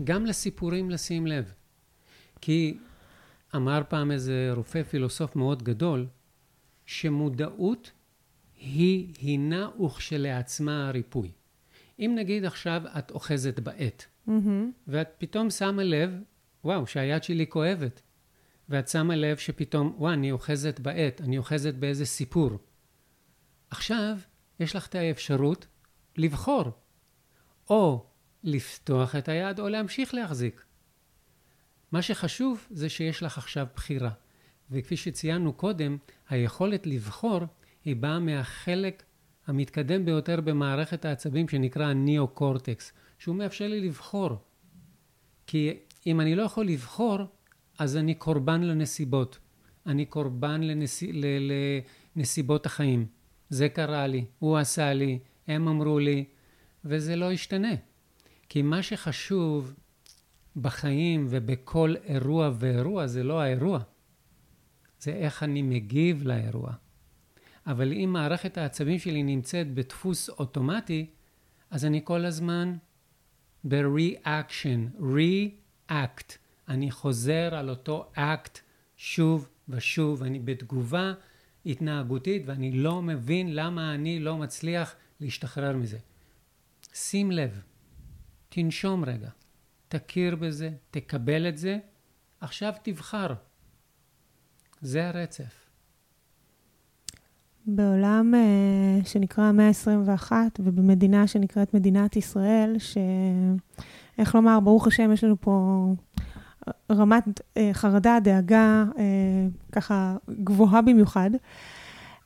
גם 0.03 0.25
לסיפורים 0.25 0.89
לשים 0.89 1.27
לב. 1.27 1.53
כי 2.41 2.77
אמר 3.55 3.81
פעם 3.89 4.11
איזה 4.11 4.51
רופא 4.55 4.83
פילוסוף 4.83 5.35
מאוד 5.35 5.63
גדול, 5.63 6.07
שמודעות 6.85 7.91
היא 8.59 9.13
הינה 9.21 9.69
וכשלעצמה 9.85 10.87
הריפוי. 10.87 11.31
אם 11.99 12.13
נגיד 12.17 12.45
עכשיו 12.45 12.81
את 12.97 13.11
אוחזת 13.11 13.59
בעט, 13.59 14.05
מהמם. 14.27 14.71
ואת 14.87 15.09
פתאום 15.17 15.49
שמה 15.49 15.83
לב, 15.83 16.11
וואו, 16.63 16.87
שהיד 16.87 17.23
שלי 17.23 17.47
כואבת. 17.49 18.01
ואת 18.69 18.87
שמה 18.87 19.15
לב 19.15 19.37
שפתאום, 19.37 19.95
וואו, 19.97 20.13
אני 20.13 20.31
אוחזת 20.31 20.79
בעט, 20.79 21.21
אני 21.21 21.37
אוחזת 21.37 21.73
באיזה 21.73 22.05
סיפור. 22.05 22.51
עכשיו, 23.69 24.17
יש 24.59 24.75
לך 24.75 24.87
את 24.87 24.95
האפשרות 24.95 25.67
לבחור. 26.17 26.63
או 27.69 28.05
לפתוח 28.43 29.15
את 29.15 29.29
היד 29.29 29.59
או 29.59 29.69
להמשיך 29.69 30.13
להחזיק. 30.13 30.63
מה 31.91 32.01
שחשוב 32.01 32.67
זה 32.71 32.89
שיש 32.89 33.23
לך 33.23 33.37
עכשיו 33.37 33.67
בחירה. 33.75 34.11
וכפי 34.71 34.97
שציינו 34.97 35.53
קודם, 35.53 35.97
היכולת 36.29 36.87
לבחור 36.87 37.39
היא 37.85 37.95
באה 37.95 38.19
מהחלק 38.19 39.03
המתקדם 39.47 40.05
ביותר 40.05 40.41
במערכת 40.41 41.05
העצבים 41.05 41.49
שנקרא 41.49 41.85
הניאו-קורטקס, 41.85 42.91
שהוא 43.19 43.35
מאפשר 43.35 43.67
לי 43.67 43.81
לבחור. 43.87 44.29
כי 45.47 45.77
אם 46.07 46.21
אני 46.21 46.35
לא 46.35 46.43
יכול 46.43 46.65
לבחור, 46.65 47.17
אז 47.79 47.97
אני 47.97 48.13
קורבן 48.13 48.61
לנסיבות. 48.61 49.39
אני 49.85 50.05
קורבן 50.05 50.61
לנס... 50.61 51.03
לנסיבות 52.15 52.65
החיים. 52.65 53.05
זה 53.49 53.69
קרה 53.69 54.07
לי, 54.07 54.25
הוא 54.39 54.57
עשה 54.57 54.93
לי, 54.93 55.19
הם 55.47 55.67
אמרו 55.67 55.99
לי, 55.99 56.25
וזה 56.85 57.15
לא 57.15 57.31
ישתנה. 57.31 57.73
כי 58.53 58.61
מה 58.61 58.83
שחשוב 58.83 59.73
בחיים 60.55 61.27
ובכל 61.29 61.93
אירוע 62.03 62.51
ואירוע 62.59 63.07
זה 63.07 63.23
לא 63.23 63.41
האירוע, 63.41 63.79
זה 64.99 65.11
איך 65.11 65.43
אני 65.43 65.61
מגיב 65.61 66.27
לאירוע. 66.27 66.73
אבל 67.67 67.93
אם 67.93 68.09
מערכת 68.13 68.57
העצבים 68.57 68.99
שלי 68.99 69.23
נמצאת 69.23 69.73
בדפוס 69.73 70.29
אוטומטי, 70.29 71.05
אז 71.69 71.85
אני 71.85 72.01
כל 72.03 72.25
הזמן 72.25 72.75
ב-reaction, 73.63 75.01
react. 75.01 76.37
אני 76.69 76.91
חוזר 76.91 77.55
על 77.55 77.69
אותו 77.69 78.11
act 78.15 78.59
שוב 78.97 79.49
ושוב, 79.69 80.23
אני 80.23 80.39
בתגובה 80.39 81.13
התנהגותית 81.65 82.43
ואני 82.45 82.71
לא 82.71 83.01
מבין 83.01 83.55
למה 83.55 83.95
אני 83.95 84.19
לא 84.19 84.37
מצליח 84.37 84.95
להשתחרר 85.19 85.77
מזה. 85.77 85.97
שים 86.93 87.31
לב, 87.31 87.61
תנשום 88.55 89.05
רגע, 89.05 89.29
תכיר 89.87 90.35
בזה, 90.35 90.69
תקבל 90.91 91.49
את 91.49 91.57
זה, 91.57 91.77
עכשיו 92.41 92.73
תבחר. 92.83 93.33
זה 94.81 95.07
הרצף. 95.07 95.69
בעולם 97.65 98.33
uh, 98.33 99.07
שנקרא 99.07 99.43
המאה 99.43 99.67
ה-21 99.67 100.31
ובמדינה 100.59 101.27
שנקראת 101.27 101.73
מדינת 101.73 102.15
ישראל, 102.15 102.75
שאיך 102.79 104.35
לומר, 104.35 104.59
ברוך 104.59 104.87
השם, 104.87 105.11
יש 105.11 105.23
לנו 105.23 105.35
פה 105.41 105.85
רמת 106.91 107.23
uh, 107.27 107.59
חרדה, 107.73 108.17
דאגה, 108.23 108.85
uh, 108.91 108.97
ככה 109.71 110.17
גבוהה 110.43 110.81
במיוחד. 110.81 111.29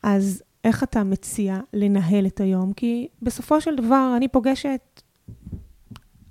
אז 0.04 0.44
איך 0.64 0.84
אתה 0.84 1.04
מציע 1.04 1.60
לנהל 1.74 2.26
את 2.28 2.40
היום? 2.40 2.74
כי 2.74 3.08
בסופו 3.22 3.62
של 3.62 3.76
דבר 3.76 4.14
אני 4.18 4.28
פוגשת 4.28 5.02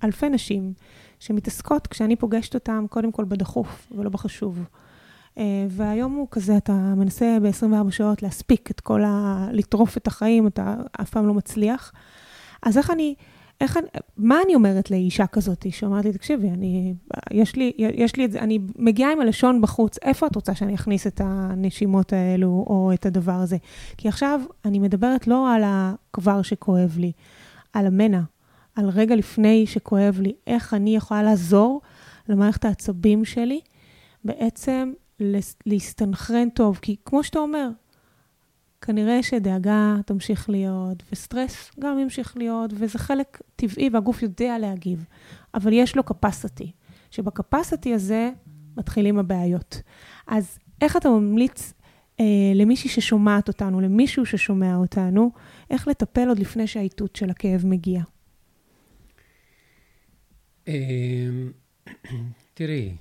אלפי 0.05 0.29
נשים 0.29 0.73
שמתעסקות, 1.21 1.87
כשאני 1.87 2.17
פוגשת 2.17 2.55
אותן, 2.55 2.85
קודם 2.91 3.13
כל 3.13 3.25
בדחוף 3.25 3.93
ולא 3.97 4.11
בחשוב. 4.11 4.65
אה, 5.39 5.67
והיום 5.71 6.13
הוא 6.13 6.29
כזה, 6.31 6.57
אתה 6.57 6.73
מנסה 6.73 7.39
ב-24 7.43 7.91
שעות 7.91 8.23
להספיק 8.23 8.71
את 8.71 8.81
כל 8.81 9.05
ה... 9.05 9.47
לטרוף 9.53 9.97
את 9.97 10.07
החיים, 10.07 10.47
אתה 10.47 10.75
אף 11.01 11.11
פעם 11.11 11.27
לא 11.27 11.35
מצליח. 11.35 11.93
אז 12.63 12.79
איך 12.79 12.91
אני, 12.91 13.15
איך 13.61 13.77
אני, 13.77 13.87
מה 14.17 14.39
אני 14.45 14.55
אומרת 14.55 14.91
לאישה 14.91 15.27
כזאת 15.27 15.67
שאומרת 15.71 16.05
לי, 16.05 16.13
תקשיבי, 16.13 16.49
אני, 16.51 16.95
יש 17.31 17.57
לי, 17.57 17.73
יש 17.79 18.17
לי 18.17 18.25
את 18.25 18.33
זה, 18.33 18.39
אני 18.39 18.59
מגיעה 18.77 19.13
עם 19.13 19.21
הלשון 19.21 19.61
בחוץ, 19.61 19.99
איפה 20.03 20.27
את 20.27 20.35
רוצה 20.35 20.55
שאני 20.55 20.75
אכניס 20.75 21.07
את 21.07 21.21
הנשימות 21.25 22.13
האלו 22.13 22.65
או 22.67 22.91
את 22.95 23.07
הדבר 23.07 23.33
הזה? 23.33 23.57
כי 23.97 24.09
עכשיו 24.09 24.41
אני 24.65 24.79
מדברת 24.79 25.27
לא 25.27 25.55
על 25.55 25.63
הכבר 25.65 26.43
שכואב 26.43 26.97
לי, 26.99 27.13
על 27.73 27.87
המנע, 27.87 28.21
על 28.77 28.89
רגע 28.89 29.17
לפני 29.17 29.67
שכואב 29.67 30.21
לי, 30.21 30.33
איך 30.47 30.75
אני 30.75 30.97
יכולה 30.97 31.23
לעזור 31.23 31.81
למערכת 32.29 32.65
העצבים 32.65 33.25
שלי 33.25 33.61
בעצם 34.25 34.93
להסתנכרן 35.67 36.49
טוב. 36.49 36.79
כי 36.83 36.97
כמו 37.05 37.25
שאתה 37.25 37.39
אומר, 37.39 37.69
כנראה 38.81 39.23
שדאגה 39.23 39.97
תמשיך 40.07 40.51
להיות, 40.51 41.03
וסטרס 41.13 41.71
גם 41.81 41.99
ימשיך 41.99 42.37
להיות, 42.37 42.71
וזה 42.75 42.99
חלק 42.99 43.41
טבעי 43.57 43.89
והגוף 43.93 44.23
יודע 44.23 44.59
להגיב, 44.59 45.05
אבל 45.55 45.73
יש 45.73 45.97
לו 45.97 46.03
capacity, 46.11 46.67
שבקפסיטי 47.11 47.95
הזה 47.95 48.31
מתחילים 48.77 49.19
הבעיות. 49.19 49.83
אז 50.27 50.59
איך 50.81 50.97
אתה 50.97 51.09
ממליץ 51.09 51.73
אה, 52.21 52.25
למישהי 52.55 52.91
ששומעת 52.91 53.49
אותנו, 53.49 53.81
למישהו 53.81 54.27
ששומע 54.27 54.77
אותנו, 54.77 55.31
איך 55.71 55.89
לטפל 55.89 56.29
עוד 56.29 56.39
לפני 56.39 56.67
שהאיתות 56.67 57.17
של 57.17 57.31
הכאב 57.31 57.67
מגיע? 57.67 58.03
אמ, 60.69 61.53
תראי, 62.55 62.97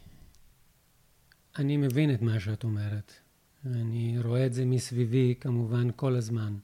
אני 1.58 1.78
מבין 1.78 2.14
את 2.14 2.22
מה 2.22 2.40
שאת 2.40 2.64
אומרת. 2.64 3.14
אני 3.66 4.20
רואה 4.24 4.46
את 4.46 4.54
זה 4.54 4.66
מסביבי 4.66 5.36
כמובן 5.40 5.88
כל 5.96 6.16
הזמן. 6.16 6.56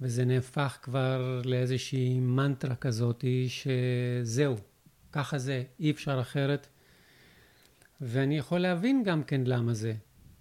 וזה 0.00 0.24
נהפך 0.24 0.78
כבר 0.82 1.42
לאיזושהי 1.44 2.20
מנטרה 2.20 2.76
כזאתי 2.76 3.48
שזהו, 3.48 4.56
ככה 5.12 5.38
זה, 5.38 5.64
אי 5.80 5.90
אפשר 5.90 6.20
אחרת. 6.20 6.66
ואני 8.00 8.38
יכול 8.38 8.58
להבין 8.58 9.02
גם 9.02 9.22
כן 9.22 9.40
למה 9.44 9.74
זה. 9.74 9.94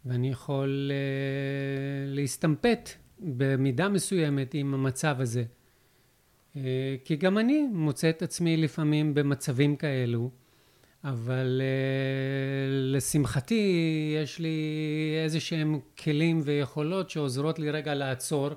ואני 0.05 0.29
יכול 0.29 0.91
uh, 0.91 2.15
להסתמפת 2.15 2.89
במידה 3.19 3.89
מסוימת 3.89 4.53
עם 4.53 4.73
המצב 4.73 5.15
הזה. 5.19 5.43
Uh, 6.55 6.57
כי 7.03 7.15
גם 7.15 7.37
אני 7.37 7.67
מוצא 7.71 8.09
את 8.09 8.21
עצמי 8.21 8.57
לפעמים 8.57 9.13
במצבים 9.13 9.75
כאלו. 9.75 10.29
אבל 11.03 11.61
uh, 11.61 12.95
לשמחתי 12.95 14.13
יש 14.23 14.39
לי 14.39 14.57
איזה 15.23 15.39
שהם 15.39 15.79
כלים 16.03 16.41
ויכולות 16.43 17.09
שעוזרות 17.09 17.59
לי 17.59 17.71
רגע 17.71 17.93
לעצור 17.93 18.49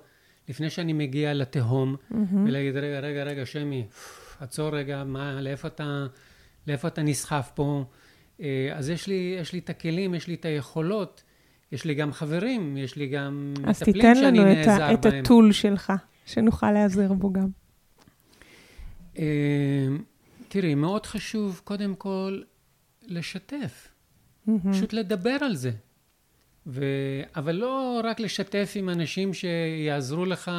לפני 0.49 0.71
שאני 0.71 0.93
מגיע 0.93 1.35
לתהום 1.35 1.97
mm-hmm. 1.97 2.15
ולהגיד 2.45 2.77
רגע 2.77 3.01
רגע 3.01 3.25
רגע 3.25 3.47
שמי 3.47 3.87
עצור 4.41 4.77
רגע 4.77 5.05
מה 5.05 5.41
לאיפה 5.41 5.69
אתה 5.69 6.07
לאיפה 6.67 6.89
אתה 6.89 7.03
נסחף 7.03 7.51
פה 7.55 7.85
uh, 8.39 8.43
אז 8.75 8.91
יש 8.91 9.07
לי 9.07 9.37
יש 9.41 9.53
לי 9.53 9.59
את 9.59 9.71
הכלים 9.71 10.15
יש 10.15 10.27
לי 10.27 10.35
את 10.35 10.45
היכולות 10.45 11.23
יש 11.73 11.85
לי 11.85 11.95
גם 11.95 12.13
חברים 12.13 12.77
יש 12.77 12.97
לי 12.97 13.07
גם 13.07 13.55
מטפלים 13.61 14.15
שאני 14.15 14.39
נעזר 14.39 14.79
בהם. 14.79 14.81
אז 14.81 14.89
תיתן 14.89 14.95
לנו 14.95 14.95
את 14.95 15.07
הטול 15.07 15.53
שלך 15.53 15.93
שנוכל 16.27 16.71
להיעזר 16.71 17.13
בו 17.13 17.33
גם. 17.33 17.68
Uh, 19.19 19.21
תראי, 20.49 20.75
מאוד 20.75 21.07
חשוב 21.07 21.61
קודם 21.65 21.95
כל 21.95 22.41
לשתף, 23.07 23.89
mm-hmm. 24.49 24.53
פשוט 24.73 24.93
לדבר 24.93 25.37
על 25.41 25.57
זה. 25.57 25.71
ו... 26.67 26.85
אבל 27.37 27.55
לא 27.55 28.01
רק 28.05 28.21
לשתף 28.21 28.73
עם 28.77 28.89
אנשים 28.89 29.35
שיעזרו 29.35 30.25
לך 30.25 30.51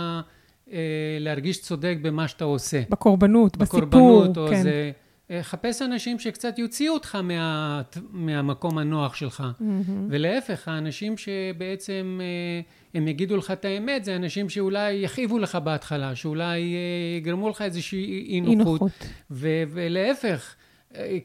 אה, 0.72 0.78
להרגיש 1.20 1.62
צודק 1.62 1.98
במה 2.02 2.28
שאתה 2.28 2.44
עושה. 2.44 2.82
בקורבנות, 2.90 3.58
בקורבנות 3.58 4.28
בסיפור, 4.30 4.46
או 4.46 4.50
כן. 4.50 4.64
זה... 4.64 4.92
אה, 5.32 5.44
חפש 5.44 5.82
אנשים 5.82 6.20
שקצת 6.20 6.60
יוציאו 6.60 6.94
אותך 6.94 7.16
מה, 7.16 7.82
מהמקום 8.12 8.78
הנוח 8.78 9.16
שלך. 9.16 9.44
Mm-hmm. 9.44 9.92
ולהפך, 10.10 10.68
האנשים 10.68 11.18
שבעצם 11.18 12.20
אה, 12.22 12.62
הם 12.94 13.08
יגידו 13.08 13.38
לך 13.38 13.52
את 13.52 13.66
האמת, 13.66 14.06
זה 14.06 14.16
אנשים 14.16 14.50
שאולי 14.50 14.94
יכאיבו 14.94 15.40
לך 15.40 15.56
בהתחלה, 15.56 16.16
שאולי 16.16 16.62
אה, 16.62 17.18
יגרמו 17.18 17.50
לך 17.50 17.62
איזושהי 17.62 18.28
אי 18.30 18.42
נוחות. 18.42 18.92
ו- 19.32 19.64
ולהפך, 19.70 20.56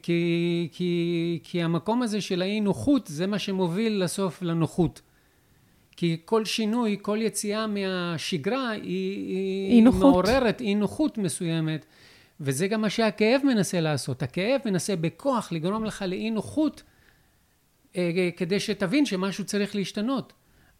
כי, 0.01 0.67
כי, 0.71 1.39
כי 1.43 1.63
המקום 1.63 2.01
הזה 2.01 2.21
של 2.21 2.41
האי 2.41 2.59
נוחות, 2.61 3.07
זה 3.07 3.27
מה 3.27 3.39
שמוביל 3.39 4.03
לסוף 4.03 4.41
לנוחות. 4.41 5.01
כי 5.97 6.17
כל 6.25 6.45
שינוי, 6.45 6.97
כל 7.01 7.17
יציאה 7.21 7.67
מהשגרה 7.67 8.69
היא, 8.69 9.37
היא 9.69 9.83
מעוררת 9.83 10.61
אי 10.61 10.75
נוחות 10.75 11.17
מסוימת. 11.17 11.85
וזה 12.39 12.67
גם 12.67 12.81
מה 12.81 12.89
שהכאב 12.89 13.41
מנסה 13.43 13.81
לעשות. 13.81 14.23
הכאב 14.23 14.61
מנסה 14.65 14.95
בכוח 14.95 15.51
לגרום 15.51 15.85
לך 15.85 16.01
לאי 16.01 16.31
נוחות, 16.31 16.83
אה, 17.95 18.29
כדי 18.37 18.59
שתבין 18.59 19.05
שמשהו 19.05 19.45
צריך 19.45 19.75
להשתנות. 19.75 20.33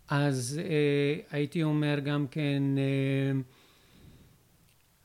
אז 0.10 0.62
אה, 0.64 1.22
הייתי 1.32 1.64
אומר 1.64 2.00
גם 2.00 2.28
כן, 2.32 2.64
אה, 2.78 3.40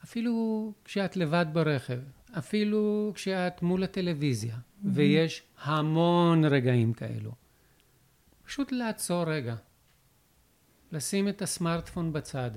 אפילו 0.04 0.72
כשאת 0.84 1.16
לבד 1.16 1.46
ברכב, 1.52 1.98
אפילו 2.38 3.12
כשאת 3.14 3.62
מול 3.62 3.84
הטלוויזיה, 3.84 4.54
mm-hmm. 4.54 4.86
ויש 4.92 5.42
המון 5.62 6.44
רגעים 6.44 6.92
כאלו, 6.92 7.32
פשוט 8.44 8.72
לעצור 8.72 9.24
רגע, 9.24 9.56
לשים 10.92 11.28
את 11.28 11.42
הסמארטפון 11.42 12.12
בצד, 12.12 12.50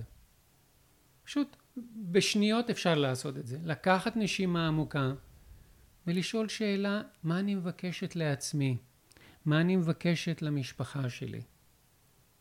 פשוט 1.23 1.55
בשניות 2.11 2.69
אפשר 2.69 2.95
לעשות 2.95 3.37
את 3.37 3.47
זה. 3.47 3.57
לקחת 3.63 4.17
נשימה 4.17 4.67
עמוקה 4.67 5.11
ולשאול 6.07 6.47
שאלה, 6.47 7.01
מה 7.23 7.39
אני 7.39 7.55
מבקשת 7.55 8.15
לעצמי? 8.15 8.77
מה 9.45 9.61
אני 9.61 9.75
מבקשת 9.75 10.41
למשפחה 10.41 11.09
שלי? 11.09 11.41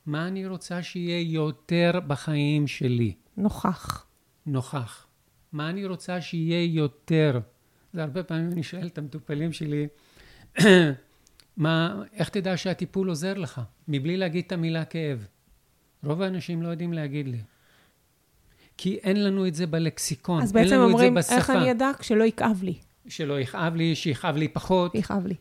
מה 0.07 0.29
אני 0.29 0.47
רוצה 0.47 0.83
שיהיה 0.83 1.21
יותר 1.21 1.91
בחיים 2.07 2.67
שלי? 2.67 3.15
נוכח. 3.37 4.07
נוכח. 4.47 5.07
מה 5.53 5.71
אני 5.71 5.87
רוצה 5.87 6.21
שיהיה 6.21 6.65
יותר? 6.65 7.41
זה 7.93 8.03
הרבה 8.03 8.23
פעמים 8.23 8.53
אני 8.53 8.63
שואל 8.63 8.87
את 8.87 8.99
המטופלים 8.99 9.53
שלי, 9.53 9.89
מה, 11.57 12.03
איך 12.13 12.29
תדע 12.29 12.57
שהטיפול 12.57 13.09
עוזר 13.09 13.35
לך? 13.35 13.61
מבלי 13.89 14.17
להגיד 14.17 14.45
את 14.47 14.53
המילה 14.53 14.85
כאב. 14.85 15.27
רוב 16.05 16.23
האנשים 16.23 16.63
לא 16.63 16.69
יודעים 16.69 16.93
להגיד 16.93 17.29
לי. 17.29 17.39
כי 18.77 18.99
אין 19.03 19.25
לנו 19.25 19.47
את 19.47 19.55
זה 19.55 19.67
בלקסיקון, 19.67 20.43
אז 20.43 20.53
בעצם 20.53 20.77
אומרים, 20.77 21.19
איך 21.19 21.51
אני 21.51 21.71
אדע? 21.71 21.91
כשלא 21.99 22.25
יכאב 22.25 22.63
לי. 22.63 22.75
שלא 23.09 23.41
יכאב 23.41 23.75
לי, 23.75 23.95
שיכאב 23.95 24.37
לי 24.37 24.49
פחות. 24.49 24.95
יכאב 24.95 25.27
לי. 25.27 25.35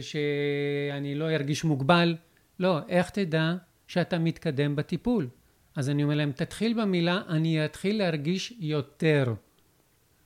שאני 0.00 1.14
לא 1.14 1.30
ארגיש 1.30 1.64
מוגבל. 1.64 2.16
לא, 2.60 2.78
איך 2.88 3.10
תדע 3.10 3.54
שאתה 3.86 4.18
מתקדם 4.18 4.76
בטיפול? 4.76 5.28
אז 5.76 5.90
אני 5.90 6.02
אומר 6.02 6.14
להם, 6.14 6.32
תתחיל 6.32 6.80
במילה, 6.80 7.22
אני 7.28 7.64
אתחיל 7.64 7.98
להרגיש 7.98 8.54
יותר. 8.58 9.34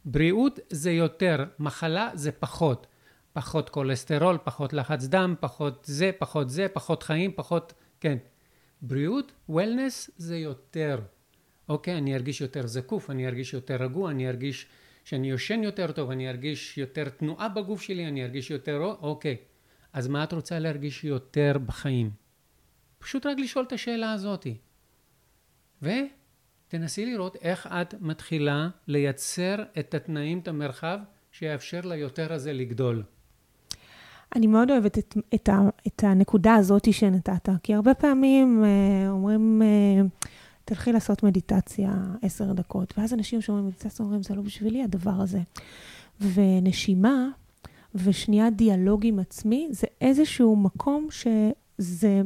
בריאות 0.04 0.60
זה 0.70 0.90
יותר, 0.90 1.44
מחלה 1.58 2.10
זה 2.14 2.32
פחות. 2.32 2.86
פחות 3.32 3.70
כולסטרול, 3.70 4.38
פחות 4.44 4.72
לחץ 4.72 5.04
דם, 5.04 5.34
פחות 5.40 5.84
זה, 5.88 6.10
פחות 6.18 6.50
זה, 6.50 6.66
פחות 6.72 7.02
חיים, 7.02 7.32
פחות... 7.34 7.72
כן. 8.00 8.18
בריאות, 8.82 9.32
וולנס 9.48 10.10
זה 10.16 10.36
יותר. 10.36 11.00
אוקיי, 11.68 11.98
אני 11.98 12.14
ארגיש 12.14 12.40
יותר 12.40 12.66
זקוף, 12.66 13.10
אני 13.10 13.26
ארגיש 13.26 13.54
יותר 13.54 13.76
רגוע, 13.76 14.10
אני 14.10 14.28
ארגיש 14.28 14.66
שאני 15.04 15.30
יושן 15.30 15.62
יותר 15.62 15.92
טוב, 15.92 16.10
אני 16.10 16.28
ארגיש 16.28 16.78
יותר 16.78 17.08
תנועה 17.08 17.48
בגוף 17.48 17.82
שלי, 17.82 18.08
אני 18.08 18.24
ארגיש 18.24 18.50
יותר... 18.50 18.82
אוקיי, 19.00 19.36
אז 19.92 20.08
מה 20.08 20.24
את 20.24 20.32
רוצה 20.32 20.58
להרגיש 20.58 21.04
יותר 21.04 21.52
בחיים? 21.66 22.10
פשוט 22.98 23.26
רק 23.26 23.38
לשאול 23.38 23.64
את 23.64 23.72
השאלה 23.72 24.12
הזאתי. 24.12 24.56
ותנסי 25.82 27.06
לראות 27.06 27.36
איך 27.36 27.66
את 27.66 27.94
מתחילה 28.00 28.68
לייצר 28.86 29.54
את 29.78 29.94
התנאים, 29.94 30.38
את 30.38 30.48
המרחב, 30.48 30.98
שיאפשר 31.32 31.80
ליותר 31.80 32.32
הזה 32.32 32.52
לגדול. 32.52 33.02
אני 34.36 34.46
מאוד 34.46 34.70
אוהבת 34.70 34.98
את, 34.98 35.16
את, 35.34 35.48
את 35.86 36.04
הנקודה 36.04 36.54
הזאת 36.54 36.94
שנתת, 36.94 37.48
כי 37.62 37.74
הרבה 37.74 37.94
פעמים 37.94 38.64
אה, 38.64 39.10
אומרים, 39.10 39.62
אה, 39.62 40.02
תלכי 40.64 40.92
לעשות 40.92 41.22
מדיטציה 41.22 41.94
עשר 42.22 42.52
דקות, 42.52 42.94
ואז 42.98 43.14
אנשים 43.14 43.40
שאומרים 43.40 43.66
מדיטציה 43.66 44.04
אומרים, 44.04 44.22
זה 44.22 44.34
לא 44.34 44.42
בשבילי 44.42 44.82
הדבר 44.82 45.20
הזה. 45.20 45.40
ונשימה 46.20 47.28
ושנייה 47.94 48.50
דיאלוג 48.50 49.06
עם 49.06 49.18
עצמי, 49.18 49.68
זה 49.70 49.86
איזשהו 50.00 50.56
מקום 50.56 51.08
שזה 51.10 52.22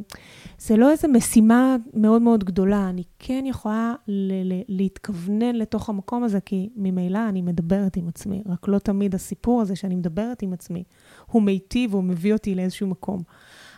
זה 0.59 0.77
לא 0.77 0.91
איזו 0.91 1.09
משימה 1.09 1.77
מאוד 1.95 2.23
מאוד 2.23 2.45
גדולה. 2.45 2.89
אני 2.89 3.03
כן 3.19 3.45
יכולה 3.47 3.95
ל- 4.09 4.53
ל- 4.53 4.63
להתכוונן 4.69 5.55
לתוך 5.57 5.89
המקום 5.89 6.25
הזה, 6.25 6.41
כי 6.41 6.69
ממילא 6.77 7.29
אני 7.29 7.43
מדברת 7.43 7.97
עם 7.97 8.09
עצמי, 8.09 8.43
רק 8.47 8.69
לא 8.69 8.79
תמיד 8.79 9.15
הסיפור 9.15 9.61
הזה 9.61 9.77
שאני 9.77 9.95
מדברת 9.95 10.43
עם 10.43 10.53
עצמי, 10.53 10.85
הוא 11.27 11.43
מיטיב, 11.43 11.95
הוא 11.95 12.05
מביא 12.05 12.33
אותי 12.33 12.55
לאיזשהו 12.55 12.87
מקום. 12.87 13.23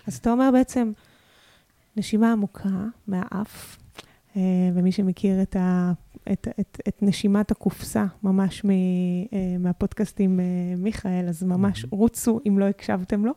אז 0.06 0.16
אתה 0.16 0.32
אומר 0.32 0.50
בעצם, 0.52 0.92
נשימה 1.96 2.32
עמוקה 2.32 2.84
מהאף, 3.06 3.76
ומי 4.74 4.92
שמכיר 4.92 5.42
את, 5.42 5.56
ה, 5.56 5.92
את, 6.32 6.48
את, 6.60 6.80
את 6.88 7.02
נשימת 7.02 7.50
הקופסה, 7.50 8.04
ממש 8.22 8.64
מ, 8.64 8.70
אה, 8.70 8.76
מהפודקאסטים 9.58 10.40
מיכאל, 10.78 11.28
אז 11.28 11.42
ממש 11.42 11.86
רוצו 11.90 12.40
אם 12.48 12.58
לא 12.58 12.64
הקשבתם 12.64 13.24
לו. 13.24 13.32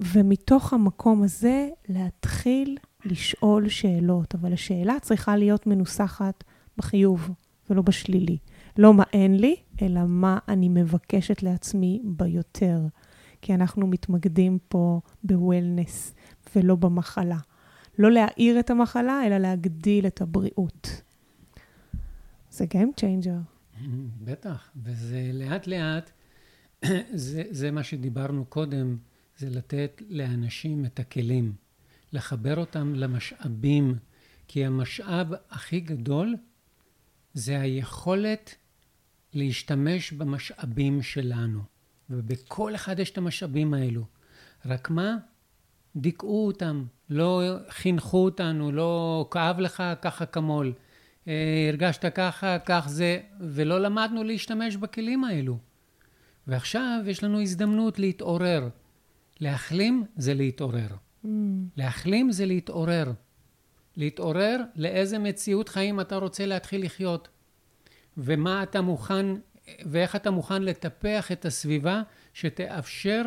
ומתוך 0.00 0.72
המקום 0.72 1.22
הזה 1.22 1.68
להתחיל 1.88 2.78
לשאול 3.04 3.68
שאלות, 3.68 4.34
אבל 4.34 4.52
השאלה 4.52 4.94
צריכה 5.02 5.36
להיות 5.36 5.66
מנוסחת 5.66 6.44
בחיוב 6.78 7.30
ולא 7.70 7.82
בשלילי. 7.82 8.38
לא 8.78 8.94
מה 8.94 9.04
אין 9.12 9.36
לי, 9.36 9.56
אלא 9.82 10.00
מה 10.06 10.38
אני 10.48 10.68
מבקשת 10.68 11.42
לעצמי 11.42 12.00
ביותר. 12.04 12.80
כי 13.42 13.54
אנחנו 13.54 13.86
מתמקדים 13.86 14.58
פה 14.68 15.00
בוולנס 15.24 16.14
ולא 16.56 16.74
במחלה. 16.74 17.38
לא 17.98 18.10
להעיר 18.10 18.60
את 18.60 18.70
המחלה, 18.70 19.26
אלא 19.26 19.38
להגדיל 19.38 20.06
את 20.06 20.20
הבריאות. 20.20 21.02
זה 22.50 22.64
Game 22.64 23.00
Changer. 23.00 23.56
בטח, 24.24 24.70
וזה 24.82 25.30
לאט 25.32 25.66
לאט, 25.66 26.10
זה, 27.14 27.42
זה 27.50 27.70
מה 27.70 27.82
שדיברנו 27.82 28.44
קודם, 28.44 28.96
זה 29.38 29.50
לתת 29.50 30.02
לאנשים 30.08 30.84
את 30.84 30.98
הכלים, 31.00 31.52
לחבר 32.12 32.56
אותם 32.56 32.94
למשאבים, 32.94 33.94
כי 34.48 34.64
המשאב 34.64 35.26
הכי 35.50 35.80
גדול 35.80 36.36
זה 37.34 37.60
היכולת 37.60 38.54
להשתמש 39.34 40.12
במשאבים 40.12 41.02
שלנו. 41.02 41.60
ובכל 42.10 42.74
אחד 42.74 42.98
יש 42.98 43.10
את 43.10 43.18
המשאבים 43.18 43.74
האלו. 43.74 44.04
רק 44.66 44.90
מה? 44.90 45.16
דיכאו 45.96 46.46
אותם, 46.46 46.84
לא 47.10 47.42
חינכו 47.68 48.24
אותנו, 48.24 48.72
לא 48.72 49.28
כאב 49.30 49.60
לך, 49.60 49.82
ככה 50.02 50.26
כמול. 50.26 50.72
אה, 51.28 51.66
הרגשת 51.68 52.14
ככה, 52.14 52.58
כך 52.66 52.86
זה, 52.88 53.20
ולא 53.40 53.80
למדנו 53.80 54.24
להשתמש 54.24 54.76
בכלים 54.76 55.24
האלו. 55.24 55.58
ועכשיו 56.46 57.00
יש 57.06 57.24
לנו 57.24 57.40
הזדמנות 57.40 57.98
להתעורר. 57.98 58.68
להחלים 59.40 60.04
זה 60.16 60.34
להתעורר. 60.34 60.88
Mm. 61.24 61.28
להחלים 61.76 62.32
זה 62.32 62.46
להתעורר. 62.46 63.12
להתעורר 63.96 64.60
לאיזה 64.76 65.18
מציאות 65.18 65.68
חיים 65.68 66.00
אתה 66.00 66.16
רוצה 66.16 66.46
להתחיל 66.46 66.84
לחיות. 66.84 67.28
ומה 68.16 68.62
אתה 68.62 68.80
מוכן, 68.80 69.26
ואיך 69.86 70.16
אתה 70.16 70.30
מוכן 70.30 70.62
לטפח 70.62 71.32
את 71.32 71.44
הסביבה 71.44 72.02
שתאפשר 72.34 73.22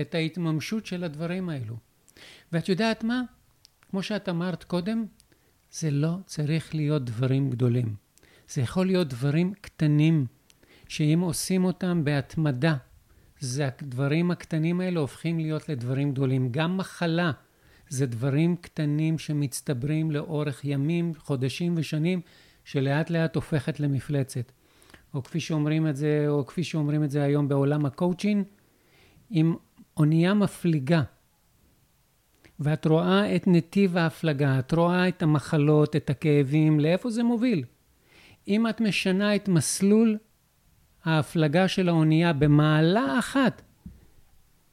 את 0.00 0.14
ההתממשות 0.14 0.86
של 0.86 1.04
הדברים 1.04 1.48
האלו. 1.48 1.76
ואת 2.52 2.68
יודעת 2.68 3.04
מה? 3.04 3.22
כמו 3.90 4.02
שאת 4.02 4.28
אמרת 4.28 4.64
קודם, 4.64 5.04
זה 5.72 5.90
לא 5.90 6.16
צריך 6.26 6.74
להיות 6.74 7.04
דברים 7.04 7.50
גדולים. 7.50 7.94
זה 8.48 8.60
יכול 8.60 8.86
להיות 8.86 9.08
דברים 9.08 9.52
קטנים, 9.60 10.26
שאם 10.88 11.20
עושים 11.22 11.64
אותם 11.64 12.04
בהתמדה, 12.04 12.76
זה 13.40 13.66
הדברים 13.66 14.30
הקטנים 14.30 14.80
האלה 14.80 15.00
הופכים 15.00 15.38
להיות 15.38 15.68
לדברים 15.68 16.12
גדולים. 16.12 16.48
גם 16.50 16.76
מחלה 16.76 17.32
זה 17.88 18.06
דברים 18.06 18.56
קטנים 18.56 19.18
שמצטברים 19.18 20.10
לאורך 20.10 20.64
ימים, 20.64 21.12
חודשים 21.18 21.74
ושנים, 21.76 22.20
שלאט 22.64 23.10
לאט 23.10 23.34
הופכת 23.34 23.80
למפלצת. 23.80 24.52
או 25.14 25.22
כפי 25.22 25.40
שאומרים 25.40 25.88
את 25.88 25.96
זה, 25.96 26.24
או 26.28 26.46
כפי 26.46 26.64
שאומרים 26.64 27.04
את 27.04 27.10
זה 27.10 27.22
היום 27.22 27.48
בעולם 27.48 27.86
הקואוצ'ין, 27.86 28.44
אם 29.30 29.54
אונייה 29.96 30.34
מפליגה, 30.34 31.02
ואת 32.62 32.86
רואה 32.86 33.36
את 33.36 33.46
נתיב 33.46 33.96
ההפלגה, 33.96 34.58
את 34.58 34.72
רואה 34.72 35.08
את 35.08 35.22
המחלות, 35.22 35.96
את 35.96 36.10
הכאבים, 36.10 36.80
לאיפה 36.80 37.10
זה 37.10 37.22
מוביל. 37.22 37.64
אם 38.48 38.68
את 38.68 38.80
משנה 38.80 39.36
את 39.36 39.48
מסלול 39.48 40.18
ההפלגה 41.04 41.68
של 41.68 41.88
האונייה 41.88 42.32
במעלה 42.32 43.18
אחת, 43.18 43.62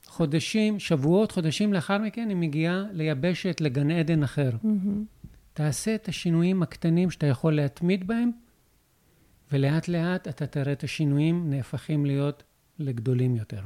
חודשים, 0.06 0.80
שבועות, 0.80 1.32
חודשים 1.32 1.74
לאחר 1.74 1.98
מכן, 1.98 2.30
היא 2.30 2.38
מגיעה 2.38 2.84
ליבשת, 2.92 3.62
לגן 3.62 3.92
עדן 3.92 4.24
אחר. 4.24 4.52
Mm-hmm. 4.52 5.28
תעשה 5.54 5.96
את 5.96 6.08
השינויים 6.08 6.64
הקטנים 6.64 7.12
שאתה 7.12 7.28
יכול 7.28 7.56
להתמיד 7.56 8.08
בהם, 8.08 8.32
ולאט 9.52 9.88
לאט 9.88 10.28
אתה 10.28 10.48
תראה 10.48 10.74
את 10.74 10.84
השינויים 10.84 11.50
נהפכים 11.50 12.06
להיות 12.06 12.44
לגדולים 12.80 13.36
יותר. 13.36 13.62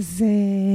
זה 0.00 0.26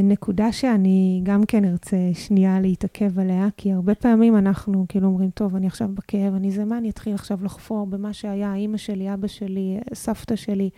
נקודה 0.03 0.51
שאני 0.51 1.21
גם 1.23 1.45
כן 1.45 1.65
ארצה 1.65 1.97
שנייה 2.13 2.59
להתעכב 2.59 3.19
עליה, 3.19 3.47
כי 3.57 3.73
הרבה 3.73 3.95
פעמים 3.95 4.37
אנחנו 4.37 4.85
כאילו 4.89 5.07
אומרים, 5.07 5.29
טוב, 5.29 5.55
אני 5.55 5.67
עכשיו 5.67 5.89
בכאב, 5.93 6.33
אני 6.35 6.51
זה, 6.51 6.65
מה 6.65 6.77
אני 6.77 6.89
אתחיל 6.89 7.13
עכשיו 7.13 7.43
לחפור 7.43 7.87
במה 7.87 8.13
שהיה, 8.13 8.53
אימא 8.53 8.77
שלי, 8.77 9.13
אבא 9.13 9.27
שלי, 9.27 9.79
סבתא 9.93 10.35
שלי, 10.35 10.69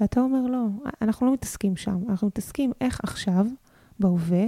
ואתה 0.00 0.20
אומר, 0.20 0.46
לא, 0.50 0.64
אנחנו 1.02 1.26
לא 1.26 1.32
מתעסקים 1.32 1.76
שם, 1.76 1.98
אנחנו 2.08 2.26
מתעסקים 2.26 2.72
איך 2.80 3.00
עכשיו, 3.02 3.46
בהווה, 4.00 4.44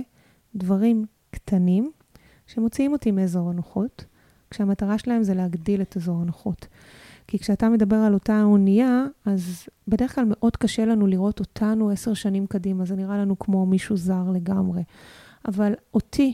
דברים 0.55 1.05
קטנים, 1.31 1.91
שמוציאים 2.47 2.93
אותי 2.93 3.11
מאזור 3.11 3.51
הנוחות, 3.51 4.05
כשהמטרה 4.51 4.99
שלהם 4.99 5.23
זה 5.23 5.35
להגדיל 5.35 5.83
את 5.83 5.97
אזור 5.97 6.21
הנוחות. 6.23 6.67
כי 7.31 7.39
כשאתה 7.39 7.69
מדבר 7.69 7.97
על 7.97 8.15
אותה 8.15 8.43
אונייה, 8.43 9.05
אז 9.25 9.69
בדרך 9.89 10.15
כלל 10.15 10.25
מאוד 10.29 10.57
קשה 10.57 10.85
לנו 10.85 11.07
לראות 11.07 11.41
אותנו 11.41 11.91
עשר 11.91 12.15
שנים 12.15 12.47
קדימה, 12.47 12.85
זה 12.85 12.97
נראה 12.97 13.19
לנו 13.19 13.39
כמו 13.39 13.67
מישהו 13.67 13.97
זר 13.97 14.31
לגמרי. 14.35 14.83
אבל 15.49 15.73
אותי, 15.95 16.33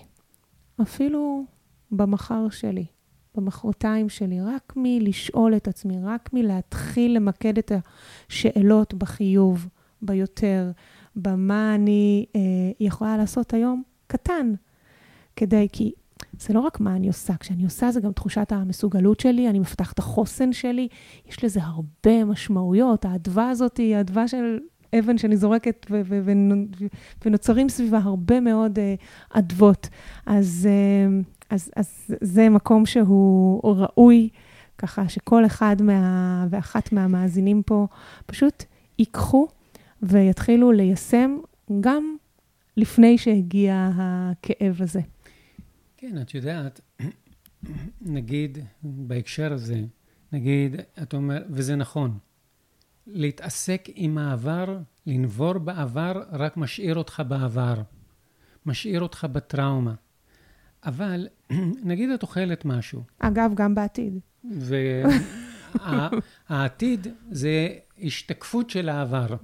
אפילו 0.82 1.44
במחר 1.90 2.49
שלי, 2.49 2.84
במחרתיים 3.34 4.09
שלי, 4.09 4.40
רק 4.40 4.72
מלשאול 4.76 5.57
את 5.57 5.68
עצמי, 5.68 5.97
רק 6.03 6.30
מלהתחיל 6.32 7.16
למקד 7.16 7.59
את 7.59 7.72
השאלות 8.28 8.94
בחיוב, 8.94 9.68
ביותר, 10.03 10.70
במה 11.16 11.74
אני 11.74 12.26
אה, 12.36 12.40
יכולה 12.80 13.16
לעשות 13.16 13.55
היום, 13.55 13.82
קטן. 14.07 14.55
כדי, 15.36 15.68
כי 15.72 15.92
זה 16.41 16.55
לא 16.55 16.61
רק 16.61 16.80
מה 16.80 16.97
אני 16.97 17.07
עושה, 17.09 17.34
כשאני 17.41 17.64
עושה 17.64 17.91
זה 17.91 18.01
גם 18.01 18.12
תחושת 18.12 18.53
המסוגלות 18.53 19.20
שלי, 19.20 19.51
אני 19.51 19.59
מפתח 19.59 19.93
את 19.93 19.99
החוסן 19.99 20.53
שלי, 20.53 20.89
יש 21.28 21.45
לזה 21.45 21.61
הרבה 21.62 22.24
משמעויות. 22.24 23.05
האדווה 23.05 23.51
הזאת 23.51 23.76
היא 23.76 23.97
האדווה 23.97 24.28
של 24.28 24.59
אבן 24.99 25.18
שאני 25.18 25.37
זורקת, 25.37 25.87
ו- 25.91 26.01
ו- 26.05 26.20
ו- 26.24 26.87
ונוצרים 27.24 27.68
סביבה 27.68 27.99
הרבה 27.99 28.41
מאוד 28.41 28.78
uh, 28.78 29.39
אדוות. 29.39 29.89
אז, 30.26 30.68
uh, 30.68 31.24
אז, 31.51 31.70
אז 31.76 32.14
זה 32.20 32.49
מקום 32.49 32.87
שהוא 32.87 33.74
ראוי, 33.76 34.28
ככה 34.78 35.09
שכל 35.09 35.47
אחד 35.47 35.82
מה, 35.82 36.47
ואחת 36.51 36.93
מהמאזינים 36.93 37.62
פה 37.62 37.87
פשוט 38.26 38.64
ייקחו 38.99 39.47
ויתחילו 40.03 40.72
ליישם 40.72 41.37
גם 41.80 42.16
לפני 42.76 43.18
שהגיע 43.18 43.91
הכאב 43.95 44.76
הזה. 44.80 45.01
כן, 45.97 46.20
את 46.20 46.34
יודעת, 46.34 46.80
נגיד 48.01 48.59
בהקשר 48.82 49.53
הזה, 49.53 49.80
נגיד, 50.32 50.76
את 51.03 51.14
אומרת, 51.14 51.47
וזה 51.51 51.76
נכון, 51.76 52.18
להתעסק 53.07 53.88
עם 53.94 54.18
העבר, 54.18 54.78
לנבור 55.07 55.59
בעבר, 55.59 56.22
רק 56.32 56.57
משאיר 56.57 56.97
אותך 56.97 57.22
בעבר, 57.28 57.82
משאיר 58.66 59.01
אותך 59.01 59.26
בטראומה. 59.32 59.94
אבל 60.84 61.28
נגיד 61.90 62.11
את 62.11 62.22
אוכלת 62.22 62.64
משהו. 62.64 63.03
אגב, 63.18 63.51
גם 63.55 63.74
בעתיד. 63.74 64.18
והעתיד 66.49 67.07
זה 67.30 67.68
השתקפות 68.03 68.70
של 68.70 68.88
העבר. 68.88 69.36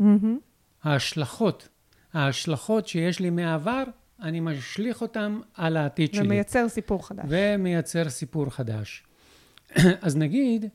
ההשלכות, 0.83 1.69
ההשלכות 2.13 2.89
שיש 2.89 3.21
לי 3.21 3.31
מהעבר, 3.31 3.85
אני 4.23 4.41
משליך 4.41 5.03
אותם 5.03 5.41
על 5.55 5.77
העתיד 5.77 6.15
שלי. 6.15 6.25
ומייצר 6.25 6.69
סיפור 6.69 7.07
חדש. 7.07 7.25
ומייצר 7.29 8.09
סיפור 8.09 8.51
חדש. 8.51 9.03
אז 10.03 10.17
נגיד, 10.17 10.67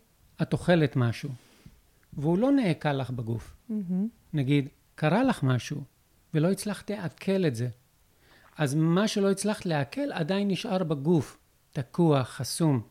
את 0.42 0.54
אוכלת 0.54 0.96
משהו, 0.96 1.30
והוא 2.14 2.38
לא 2.38 2.52
נעקל 2.52 2.94
לך 2.94 3.10
בגוף. 3.10 3.56
Mm-hmm. 3.70 3.74
נגיד, 4.34 4.70
קרה 4.96 5.24
לך 5.24 5.44
משהו, 5.44 5.84
ולא 6.34 6.52
הצלחת 6.52 6.92
לעכל 6.92 7.46
את 7.46 7.56
זה. 7.56 7.68
אז 8.58 8.76
מה 8.76 9.08
שלא 9.08 9.32
הצלחת 9.32 9.66
לעכל 9.66 10.12
עדיין 10.12 10.48
נשאר 10.48 10.84
בגוף, 10.84 11.38
תקוע, 11.72 12.24
חסום. 12.24 12.82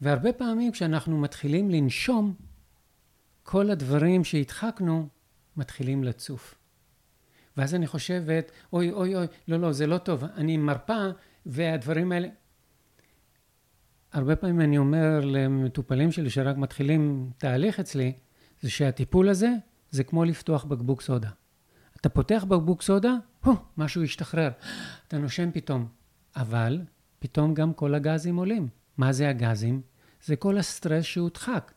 והרבה 0.00 0.32
פעמים 0.32 0.72
כשאנחנו 0.72 1.18
מתחילים 1.18 1.70
לנשום, 1.70 2.34
כל 3.42 3.70
הדברים 3.70 4.24
שהדחקנו 4.24 5.08
מתחילים 5.56 6.04
לצוף. 6.04 6.54
ואז 7.60 7.74
אני 7.74 7.86
חושבת, 7.86 8.52
אוי, 8.72 8.90
אוי, 8.92 9.16
אוי, 9.16 9.26
לא, 9.48 9.60
לא, 9.60 9.72
זה 9.72 9.86
לא 9.86 9.98
טוב, 9.98 10.24
אני 10.24 10.56
מרפה, 10.56 11.06
והדברים 11.46 12.12
האלה... 12.12 12.28
הרבה 14.12 14.36
פעמים 14.36 14.60
אני 14.60 14.78
אומר 14.78 15.20
למטופלים 15.24 16.12
שלי 16.12 16.30
שרק 16.30 16.56
מתחילים 16.56 17.30
תהליך 17.38 17.80
אצלי, 17.80 18.12
זה 18.60 18.70
שהטיפול 18.70 19.28
הזה 19.28 19.50
זה 19.90 20.04
כמו 20.04 20.24
לפתוח 20.24 20.64
בקבוק 20.64 21.00
סודה. 21.00 21.28
אתה 22.00 22.08
פותח 22.08 22.44
בקבוק 22.48 22.82
סודה, 22.82 23.14
הו, 23.44 23.56
משהו 23.76 24.02
השתחרר. 24.02 24.50
אתה 25.08 25.18
נושם 25.18 25.50
פתאום. 25.52 25.88
אבל 26.36 26.80
פתאום 27.18 27.54
גם 27.54 27.74
כל 27.74 27.94
הגזים 27.94 28.36
עולים. 28.36 28.68
מה 28.96 29.12
זה 29.12 29.28
הגזים? 29.28 29.80
זה 30.24 30.36
כל 30.36 30.58
הסטרס 30.58 31.04
שהודחק. 31.04 31.72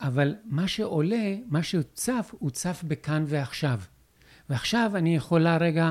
אבל 0.00 0.34
מה 0.44 0.68
שעולה, 0.68 1.36
מה 1.46 1.62
שצף, 1.62 2.34
הוא 2.38 2.50
צף 2.50 2.84
בכאן 2.86 3.24
ועכשיו. 3.26 3.80
ועכשיו 4.50 4.92
אני 4.94 5.16
יכולה 5.16 5.56
רגע 5.56 5.90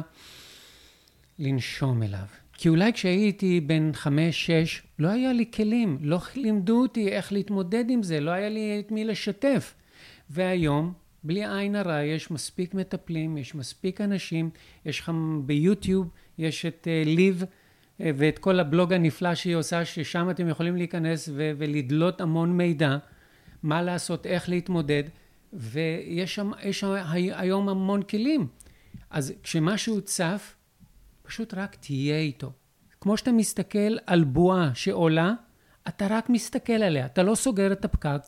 לנשום 1.39 2.03
אליו. 2.03 2.25
כי 2.53 2.69
אולי 2.69 2.93
כשהייתי 2.93 3.61
בן 3.61 3.91
חמש-שש, 3.93 4.81
לא 4.99 5.07
היה 5.07 5.33
לי 5.33 5.45
כלים, 5.53 5.97
לא 6.01 6.19
לימדו 6.35 6.81
אותי 6.81 7.09
איך 7.09 7.33
להתמודד 7.33 7.85
עם 7.89 8.03
זה, 8.03 8.19
לא 8.19 8.31
היה 8.31 8.49
לי 8.49 8.81
את 8.85 8.91
מי 8.91 9.05
לשתף. 9.05 9.75
והיום, 10.29 10.93
בלי 11.23 11.45
עין 11.45 11.75
הרע, 11.75 12.03
יש 12.03 12.31
מספיק 12.31 12.73
מטפלים, 12.73 13.37
יש 13.37 13.55
מספיק 13.55 14.01
אנשים, 14.01 14.49
יש 14.85 14.99
לך 14.99 15.11
ביוטיוב, 15.45 16.09
יש 16.37 16.65
את 16.65 16.87
uh, 16.87 17.09
ליב 17.09 17.43
uh, 17.43 18.03
ואת 18.15 18.39
כל 18.39 18.59
הבלוג 18.59 18.93
הנפלא 18.93 19.35
שהיא 19.35 19.55
עושה, 19.55 19.85
ששם 19.85 20.29
אתם 20.29 20.47
יכולים 20.47 20.75
להיכנס 20.75 21.29
ו- 21.33 21.51
ולדלות 21.57 22.21
המון 22.21 22.57
מידע, 22.57 22.97
מה 23.63 23.81
לעשות, 23.81 24.25
איך 24.25 24.49
להתמודד, 24.49 25.03
ויש 25.53 26.35
שם, 26.35 26.51
שם 26.71 26.95
היום 27.33 27.69
המון 27.69 28.01
כלים. 28.01 28.47
אז 29.09 29.33
כשמשהו 29.43 30.01
צף, 30.01 30.55
פשוט 31.23 31.53
רק 31.53 31.75
תהיה 31.75 32.19
איתו. 32.19 32.51
כמו 33.01 33.17
שאתה 33.17 33.31
מסתכל 33.31 33.97
על 34.07 34.23
בועה 34.23 34.71
שעולה, 34.73 35.33
אתה 35.87 36.07
רק 36.09 36.29
מסתכל 36.29 36.73
עליה, 36.73 37.05
אתה 37.05 37.23
לא 37.23 37.35
סוגר 37.35 37.71
את 37.71 37.85
הפקק, 37.85 38.21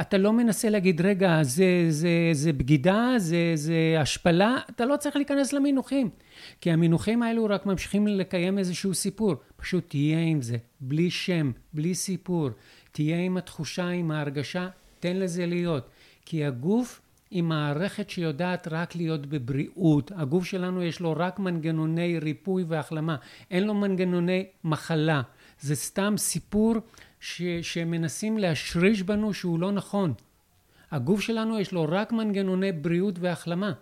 אתה 0.00 0.18
לא 0.18 0.32
מנסה 0.32 0.70
להגיד, 0.70 1.00
רגע, 1.00 1.42
זה, 1.42 1.86
זה, 1.88 2.08
זה 2.32 2.52
בגידה, 2.52 3.14
זה, 3.16 3.52
זה 3.54 3.96
השפלה, 4.00 4.56
אתה 4.70 4.84
לא 4.84 4.96
צריך 4.96 5.16
להיכנס 5.16 5.52
למינוחים. 5.52 6.10
כי 6.60 6.70
המינוחים 6.70 7.22
האלו 7.22 7.44
רק 7.44 7.66
ממשיכים 7.66 8.06
לקיים 8.06 8.58
איזשהו 8.58 8.94
סיפור. 8.94 9.34
פשוט 9.56 9.84
תהיה 9.88 10.18
עם 10.18 10.42
זה, 10.42 10.56
בלי 10.80 11.10
שם, 11.10 11.50
בלי 11.72 11.94
סיפור. 11.94 12.48
תהיה 12.92 13.18
עם 13.18 13.36
התחושה, 13.36 13.88
עם 13.88 14.10
ההרגשה, 14.10 14.68
תן 15.00 15.16
לזה 15.16 15.46
להיות. 15.46 15.88
כי 16.26 16.44
הגוף 16.44 17.00
היא 17.30 17.42
מערכת 17.42 18.10
שיודעת 18.10 18.68
רק 18.70 18.96
להיות 18.96 19.26
בבריאות. 19.26 20.12
הגוף 20.14 20.44
שלנו 20.44 20.82
יש 20.82 21.00
לו 21.00 21.14
רק 21.16 21.38
מנגנוני 21.38 22.18
ריפוי 22.18 22.64
והחלמה, 22.68 23.16
אין 23.50 23.64
לו 23.64 23.74
מנגנוני 23.74 24.46
מחלה. 24.64 25.22
זה 25.60 25.74
סתם 25.74 26.14
סיפור 26.16 26.74
ש, 27.20 27.42
שמנסים 27.62 28.38
להשריש 28.38 29.02
בנו 29.02 29.34
שהוא 29.34 29.60
לא 29.60 29.72
נכון. 29.72 30.12
הגוף 30.90 31.20
שלנו 31.20 31.58
יש 31.58 31.72
לו 31.72 31.86
רק 31.88 32.12
מנגנוני 32.12 32.72
בריאות 32.72 33.18
והחלמה. 33.18 33.72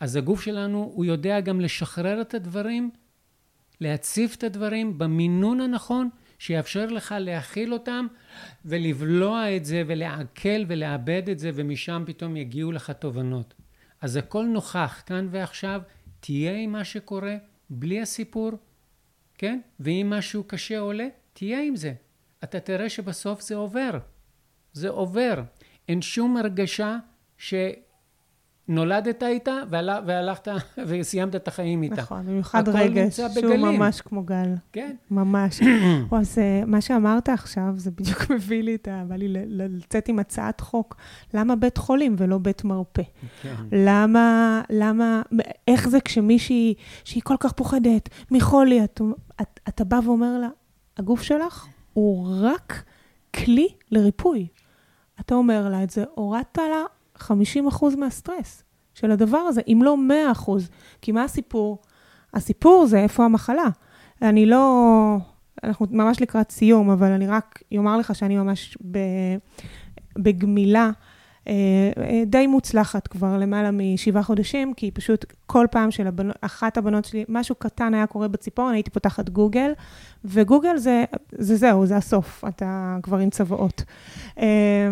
אז 0.00 0.16
הגוף 0.16 0.42
שלנו 0.42 0.92
הוא 0.94 1.04
יודע 1.04 1.40
גם 1.40 1.60
לשחרר 1.60 2.20
את 2.20 2.34
הדברים, 2.34 2.90
להציף 3.80 4.36
את 4.36 4.44
הדברים 4.44 4.98
במינון 4.98 5.60
הנכון, 5.60 6.08
שיאפשר 6.42 6.86
לך 6.86 7.14
להכיל 7.18 7.72
אותם 7.72 8.06
ולבלוע 8.64 9.56
את 9.56 9.64
זה 9.64 9.82
ולעכל 9.86 10.64
ולאבד 10.68 11.22
את 11.28 11.38
זה 11.38 11.50
ומשם 11.54 12.04
פתאום 12.06 12.36
יגיעו 12.36 12.72
לך 12.72 12.90
תובנות. 12.90 13.54
אז 14.00 14.16
הכל 14.16 14.44
נוכח 14.44 15.02
כאן 15.06 15.28
ועכשיו, 15.30 15.82
תהיה 16.20 16.56
עם 16.56 16.72
מה 16.72 16.84
שקורה, 16.84 17.36
בלי 17.70 18.00
הסיפור, 18.00 18.50
כן? 19.38 19.60
ואם 19.80 20.06
משהו 20.10 20.44
קשה 20.44 20.78
עולה, 20.78 21.08
תהיה 21.32 21.62
עם 21.62 21.76
זה. 21.76 21.92
אתה 22.44 22.60
תראה 22.60 22.88
שבסוף 22.88 23.40
זה 23.40 23.54
עובר. 23.54 23.98
זה 24.72 24.88
עובר. 24.88 25.42
אין 25.88 26.02
שום 26.02 26.36
הרגשה 26.36 26.98
ש... 27.38 27.54
נולדת 28.68 29.22
איתה 29.22 29.52
והלכת 30.06 30.48
וסיימת 30.86 31.36
את 31.36 31.48
החיים 31.48 31.82
איתה. 31.82 31.94
נכון, 31.94 32.26
במיוחד 32.26 32.68
רגש, 32.68 33.16
שהוא 33.16 33.56
ממש 33.56 34.00
כמו 34.00 34.22
גל. 34.22 34.54
כן. 34.72 34.96
ממש. 35.10 35.60
אז 36.20 36.38
מה 36.66 36.80
שאמרת 36.80 37.28
עכשיו, 37.28 37.72
זה 37.76 37.90
בדיוק 37.90 38.30
מביא 38.34 38.62
לי 38.62 38.74
את 38.74 38.88
ה... 38.88 39.04
בא 39.08 39.16
לי 39.16 39.28
לצאת 39.48 40.08
עם 40.08 40.18
הצעת 40.18 40.60
חוק. 40.60 40.96
למה 41.34 41.56
בית 41.56 41.78
חולים 41.78 42.14
ולא 42.18 42.38
בית 42.38 42.64
מרפא? 42.64 43.02
כן. 43.42 43.54
למה, 43.72 44.60
למה, 44.70 45.22
איך 45.68 45.88
זה 45.88 46.00
כשמישהי, 46.00 46.74
שהיא 47.04 47.22
כל 47.22 47.36
כך 47.40 47.52
פוחדת 47.52 48.08
מחולי, 48.30 48.84
את, 48.84 49.00
את, 49.40 49.60
אתה 49.68 49.84
בא 49.84 50.00
ואומר 50.04 50.38
לה, 50.38 50.48
הגוף 50.96 51.22
שלך 51.22 51.66
הוא 51.92 52.28
רק 52.40 52.84
כלי 53.36 53.68
לריפוי. 53.90 54.46
אתה 55.20 55.34
אומר 55.34 55.68
לה 55.68 55.82
את 55.82 55.90
זה, 55.90 56.04
הורדת 56.14 56.58
לה 56.58 56.84
50% 57.30 57.96
מהסטרס 57.98 58.64
של 58.94 59.10
הדבר 59.10 59.38
הזה, 59.38 59.60
אם 59.68 59.80
לא 59.84 59.96
100%. 60.34 60.50
כי 61.02 61.12
מה 61.12 61.24
הסיפור? 61.24 61.78
הסיפור 62.34 62.86
זה 62.86 62.98
איפה 62.98 63.24
המחלה. 63.24 63.68
אני 64.22 64.46
לא... 64.46 65.16
אנחנו 65.64 65.86
ממש 65.90 66.20
לקראת 66.20 66.50
סיום, 66.50 66.90
אבל 66.90 67.10
אני 67.10 67.26
רק 67.26 67.62
אומר 67.76 67.98
לך 67.98 68.14
שאני 68.14 68.36
ממש 68.36 68.78
בגמילה 70.18 70.80
אה, 70.80 70.86
אה, 70.86 70.92
די 72.26 72.46
מוצלחת 72.46 73.06
כבר 73.08 73.38
למעלה 73.38 73.70
משבעה 73.72 74.22
חודשים, 74.22 74.74
כי 74.74 74.90
פשוט 74.90 75.24
כל 75.46 75.66
פעם 75.70 75.90
שלאחת 75.90 76.76
הבנות 76.76 77.04
שלי, 77.04 77.24
משהו 77.28 77.54
קטן 77.54 77.94
היה 77.94 78.06
קורה 78.06 78.28
בציפורן, 78.28 78.74
הייתי 78.74 78.90
פותחת 78.90 79.28
גוגל, 79.28 79.72
וגוגל 80.24 80.76
זה, 80.76 81.04
זה 81.32 81.56
זהו, 81.56 81.86
זה 81.86 81.96
הסוף, 81.96 82.44
אתה 82.48 82.98
כבר 83.02 83.18
עם 83.18 83.30
צוואות. 83.30 83.84
אה, 84.38 84.88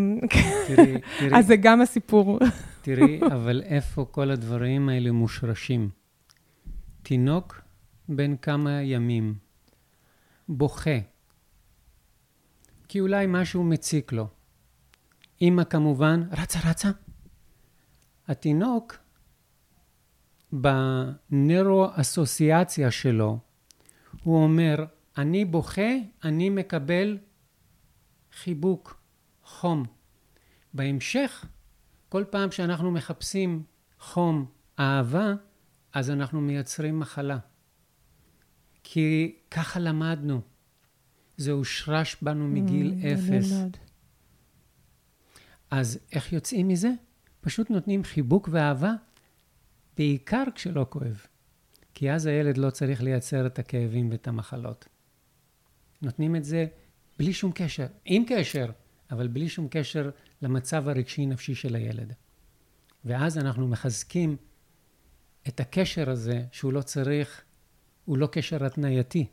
תראי, 0.67 0.95
תראי. 1.19 1.39
אז 1.39 1.47
זה 1.47 1.57
גם 1.57 1.81
הסיפור. 1.81 2.39
תראי, 2.83 3.21
אבל 3.37 3.63
איפה 3.65 4.07
כל 4.11 4.31
הדברים 4.31 4.89
האלה 4.89 5.13
מושרשים? 5.13 5.89
תינוק 7.03 7.61
בן 8.09 8.37
כמה 8.37 8.83
ימים, 8.83 9.35
בוכה, 10.49 10.99
כי 12.89 13.01
אולי 13.01 13.27
משהו 13.29 13.65
מציק 13.65 14.13
לו. 14.13 14.40
אימא 15.41 15.65
כמובן 15.65 16.23
רצה 16.33 16.59
רצה. 16.71 16.91
התינוק 18.29 18.97
בנרו-אסוציאציה 20.53 22.91
שלו, 22.91 23.39
הוא 24.23 24.43
אומר, 24.43 24.85
אני 25.19 25.45
בוכה, 25.45 25.91
אני 26.25 26.51
מקבל 26.51 27.19
חיבוק, 28.33 29.01
חום. 29.45 29.85
בהמשך, 30.75 31.45
כל 32.09 32.25
פעם 32.31 32.51
שאנחנו 32.51 32.91
מחפשים 32.91 33.63
חום, 33.99 34.47
אהבה, 34.79 35.35
אז 35.93 36.11
אנחנו 36.11 36.41
מייצרים 36.41 37.01
מחלה. 37.01 37.39
כי 38.83 39.37
ככה 39.51 39.81
למדנו. 39.81 40.41
זה 41.37 41.53
הושרש 41.53 42.17
בנו 42.23 42.49
מגיל 42.49 42.93
mm, 42.93 43.07
אפס. 43.07 43.53
אז 45.71 45.99
איך 46.13 46.33
יוצאים 46.33 46.69
מזה? 46.69 46.91
פשוט 47.41 47.71
נותנים 47.71 48.05
חיבוק 48.05 48.49
ואהבה, 48.53 48.93
בעיקר 49.97 50.45
כשלא 50.55 50.87
כואב. 50.89 51.27
כי 51.95 52.13
אז 52.13 52.27
הילד 52.27 52.59
לא 52.59 52.71
צריך 52.71 53.03
לייצר 53.03 53.47
את 53.47 53.59
הכאבים 53.59 54.11
ואת 54.11 54.29
המחלות. 54.29 54.89
נותנים 56.03 56.37
את 56.37 56.45
זה 56.45 56.67
בלי 57.19 57.33
שום 57.33 57.53
קשר, 57.55 57.87
עם 58.05 58.25
קשר, 58.29 58.71
אבל 59.11 59.29
בלי 59.29 59.49
שום 59.49 59.69
קשר 59.71 60.11
למצב 60.43 60.89
הרגשי-נפשי 60.89 61.55
של 61.55 61.75
הילד. 61.75 62.13
ואז 63.05 63.39
אנחנו 63.39 63.69
מחזקים 63.69 64.37
את 65.49 65.61
הקשר 65.61 66.11
הזה, 66.11 66.45
שהוא 66.53 66.73
לא 66.73 66.83
צריך, 66.83 67.43
הוא 68.05 68.19
לא 68.19 68.27
קשר 68.27 68.65
התנייתי. 68.65 69.27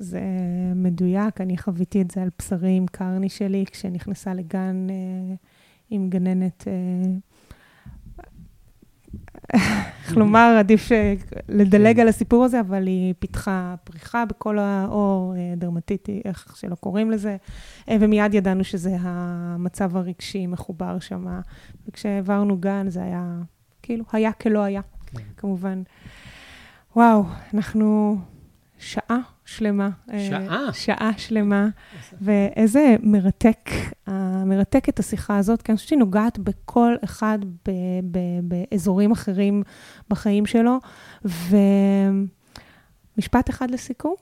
זה 0.00 0.20
מדויק, 0.74 1.40
אני 1.40 1.58
חוויתי 1.58 2.02
את 2.02 2.10
זה 2.10 2.22
על 2.22 2.28
בשרי 2.38 2.76
עם 2.76 2.86
קרני 2.86 3.28
שלי, 3.28 3.64
כשנכנסה 3.70 4.34
לגן 4.34 4.86
אה, 4.90 5.34
עם 5.90 6.10
גננת. 6.10 6.64
אה, 6.68 7.10
איך 10.04 10.16
לומר, 10.16 10.56
עדיף 10.58 10.88
לדלג 11.48 11.94
כן. 11.94 12.00
על 12.00 12.08
הסיפור 12.08 12.44
הזה, 12.44 12.60
אבל 12.60 12.86
היא 12.86 13.14
פיתחה 13.18 13.74
פריחה 13.84 14.24
בכל 14.24 14.58
האור, 14.58 15.34
אה, 15.36 15.54
דרמטיטי, 15.56 16.22
איך 16.24 16.56
שלא 16.56 16.74
קוראים 16.74 17.10
לזה, 17.10 17.36
אה, 17.88 17.96
ומיד 18.00 18.34
ידענו 18.34 18.64
שזה 18.64 18.96
המצב 19.00 19.96
הרגשי 19.96 20.46
מחובר 20.46 20.98
שם. 20.98 21.26
וכשהעברנו 21.88 22.56
גן, 22.56 22.88
זה 22.88 23.02
היה, 23.02 23.38
כאילו, 23.82 24.04
היה 24.12 24.32
כלא 24.32 24.62
היה, 24.62 24.80
כן. 25.06 25.18
כמובן. 25.36 25.82
וואו, 26.96 27.24
אנחנו 27.54 28.16
שעה 28.78 29.20
שלמה. 29.44 29.90
אה, 30.12 30.26
שעה? 30.28 30.72
שעה 30.72 31.10
שלמה. 31.18 31.68
ואיזה 32.20 32.96
מרתק, 33.02 33.70
מרתק 34.46 34.88
את 34.88 34.98
השיחה 34.98 35.38
הזאת, 35.38 35.62
כי 35.62 35.72
אני 35.72 35.76
חושבת 35.76 35.88
שהיא 35.88 35.98
נוגעת 35.98 36.38
בכל 36.38 36.94
אחד 37.04 37.38
ב, 37.44 37.70
ב, 38.10 38.18
באזורים 38.42 39.12
אחרים 39.12 39.62
בחיים 40.08 40.46
שלו. 40.46 40.78
ומשפט 43.16 43.50
אחד 43.50 43.70
לסיכום. 43.70 44.14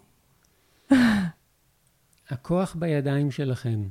הכוח 2.31 2.75
בידיים 2.79 3.31
שלכם. 3.31 3.89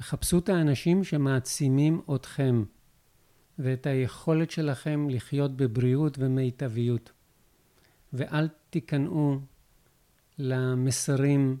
חפשו 0.00 0.38
את 0.38 0.48
האנשים 0.48 1.04
שמעצימים 1.04 2.00
אתכם. 2.14 2.64
ואת 3.58 3.86
היכולת 3.86 4.50
שלכם 4.50 5.08
לחיות 5.10 5.56
בבריאות 5.56 6.18
ומיטביות. 6.18 7.12
ואל 8.12 8.48
תיכנעו 8.70 9.40
למסרים 10.38 11.56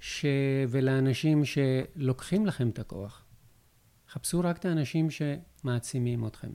ש... 0.00 0.26
ולאנשים 0.68 1.42
שלוקחים 1.44 2.46
לכם 2.46 2.68
את 2.68 2.78
הכוח. 2.78 3.24
חפשו 4.08 4.40
רק 4.40 4.58
את 4.58 4.64
האנשים 4.64 5.08
שמעצימים 5.10 6.26
אתכם. 6.26 6.50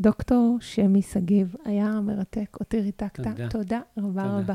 דוקטור 0.00 0.58
שמי 0.60 1.02
שגיב, 1.02 1.54
היה 1.64 2.00
מרתק, 2.00 2.56
אותי 2.60 2.80
ריתקת. 2.80 3.24
תודה. 3.24 3.48
תודה 3.48 3.80
רבה 3.98 4.22
תודה. 4.22 4.38
רבה. 4.38 4.54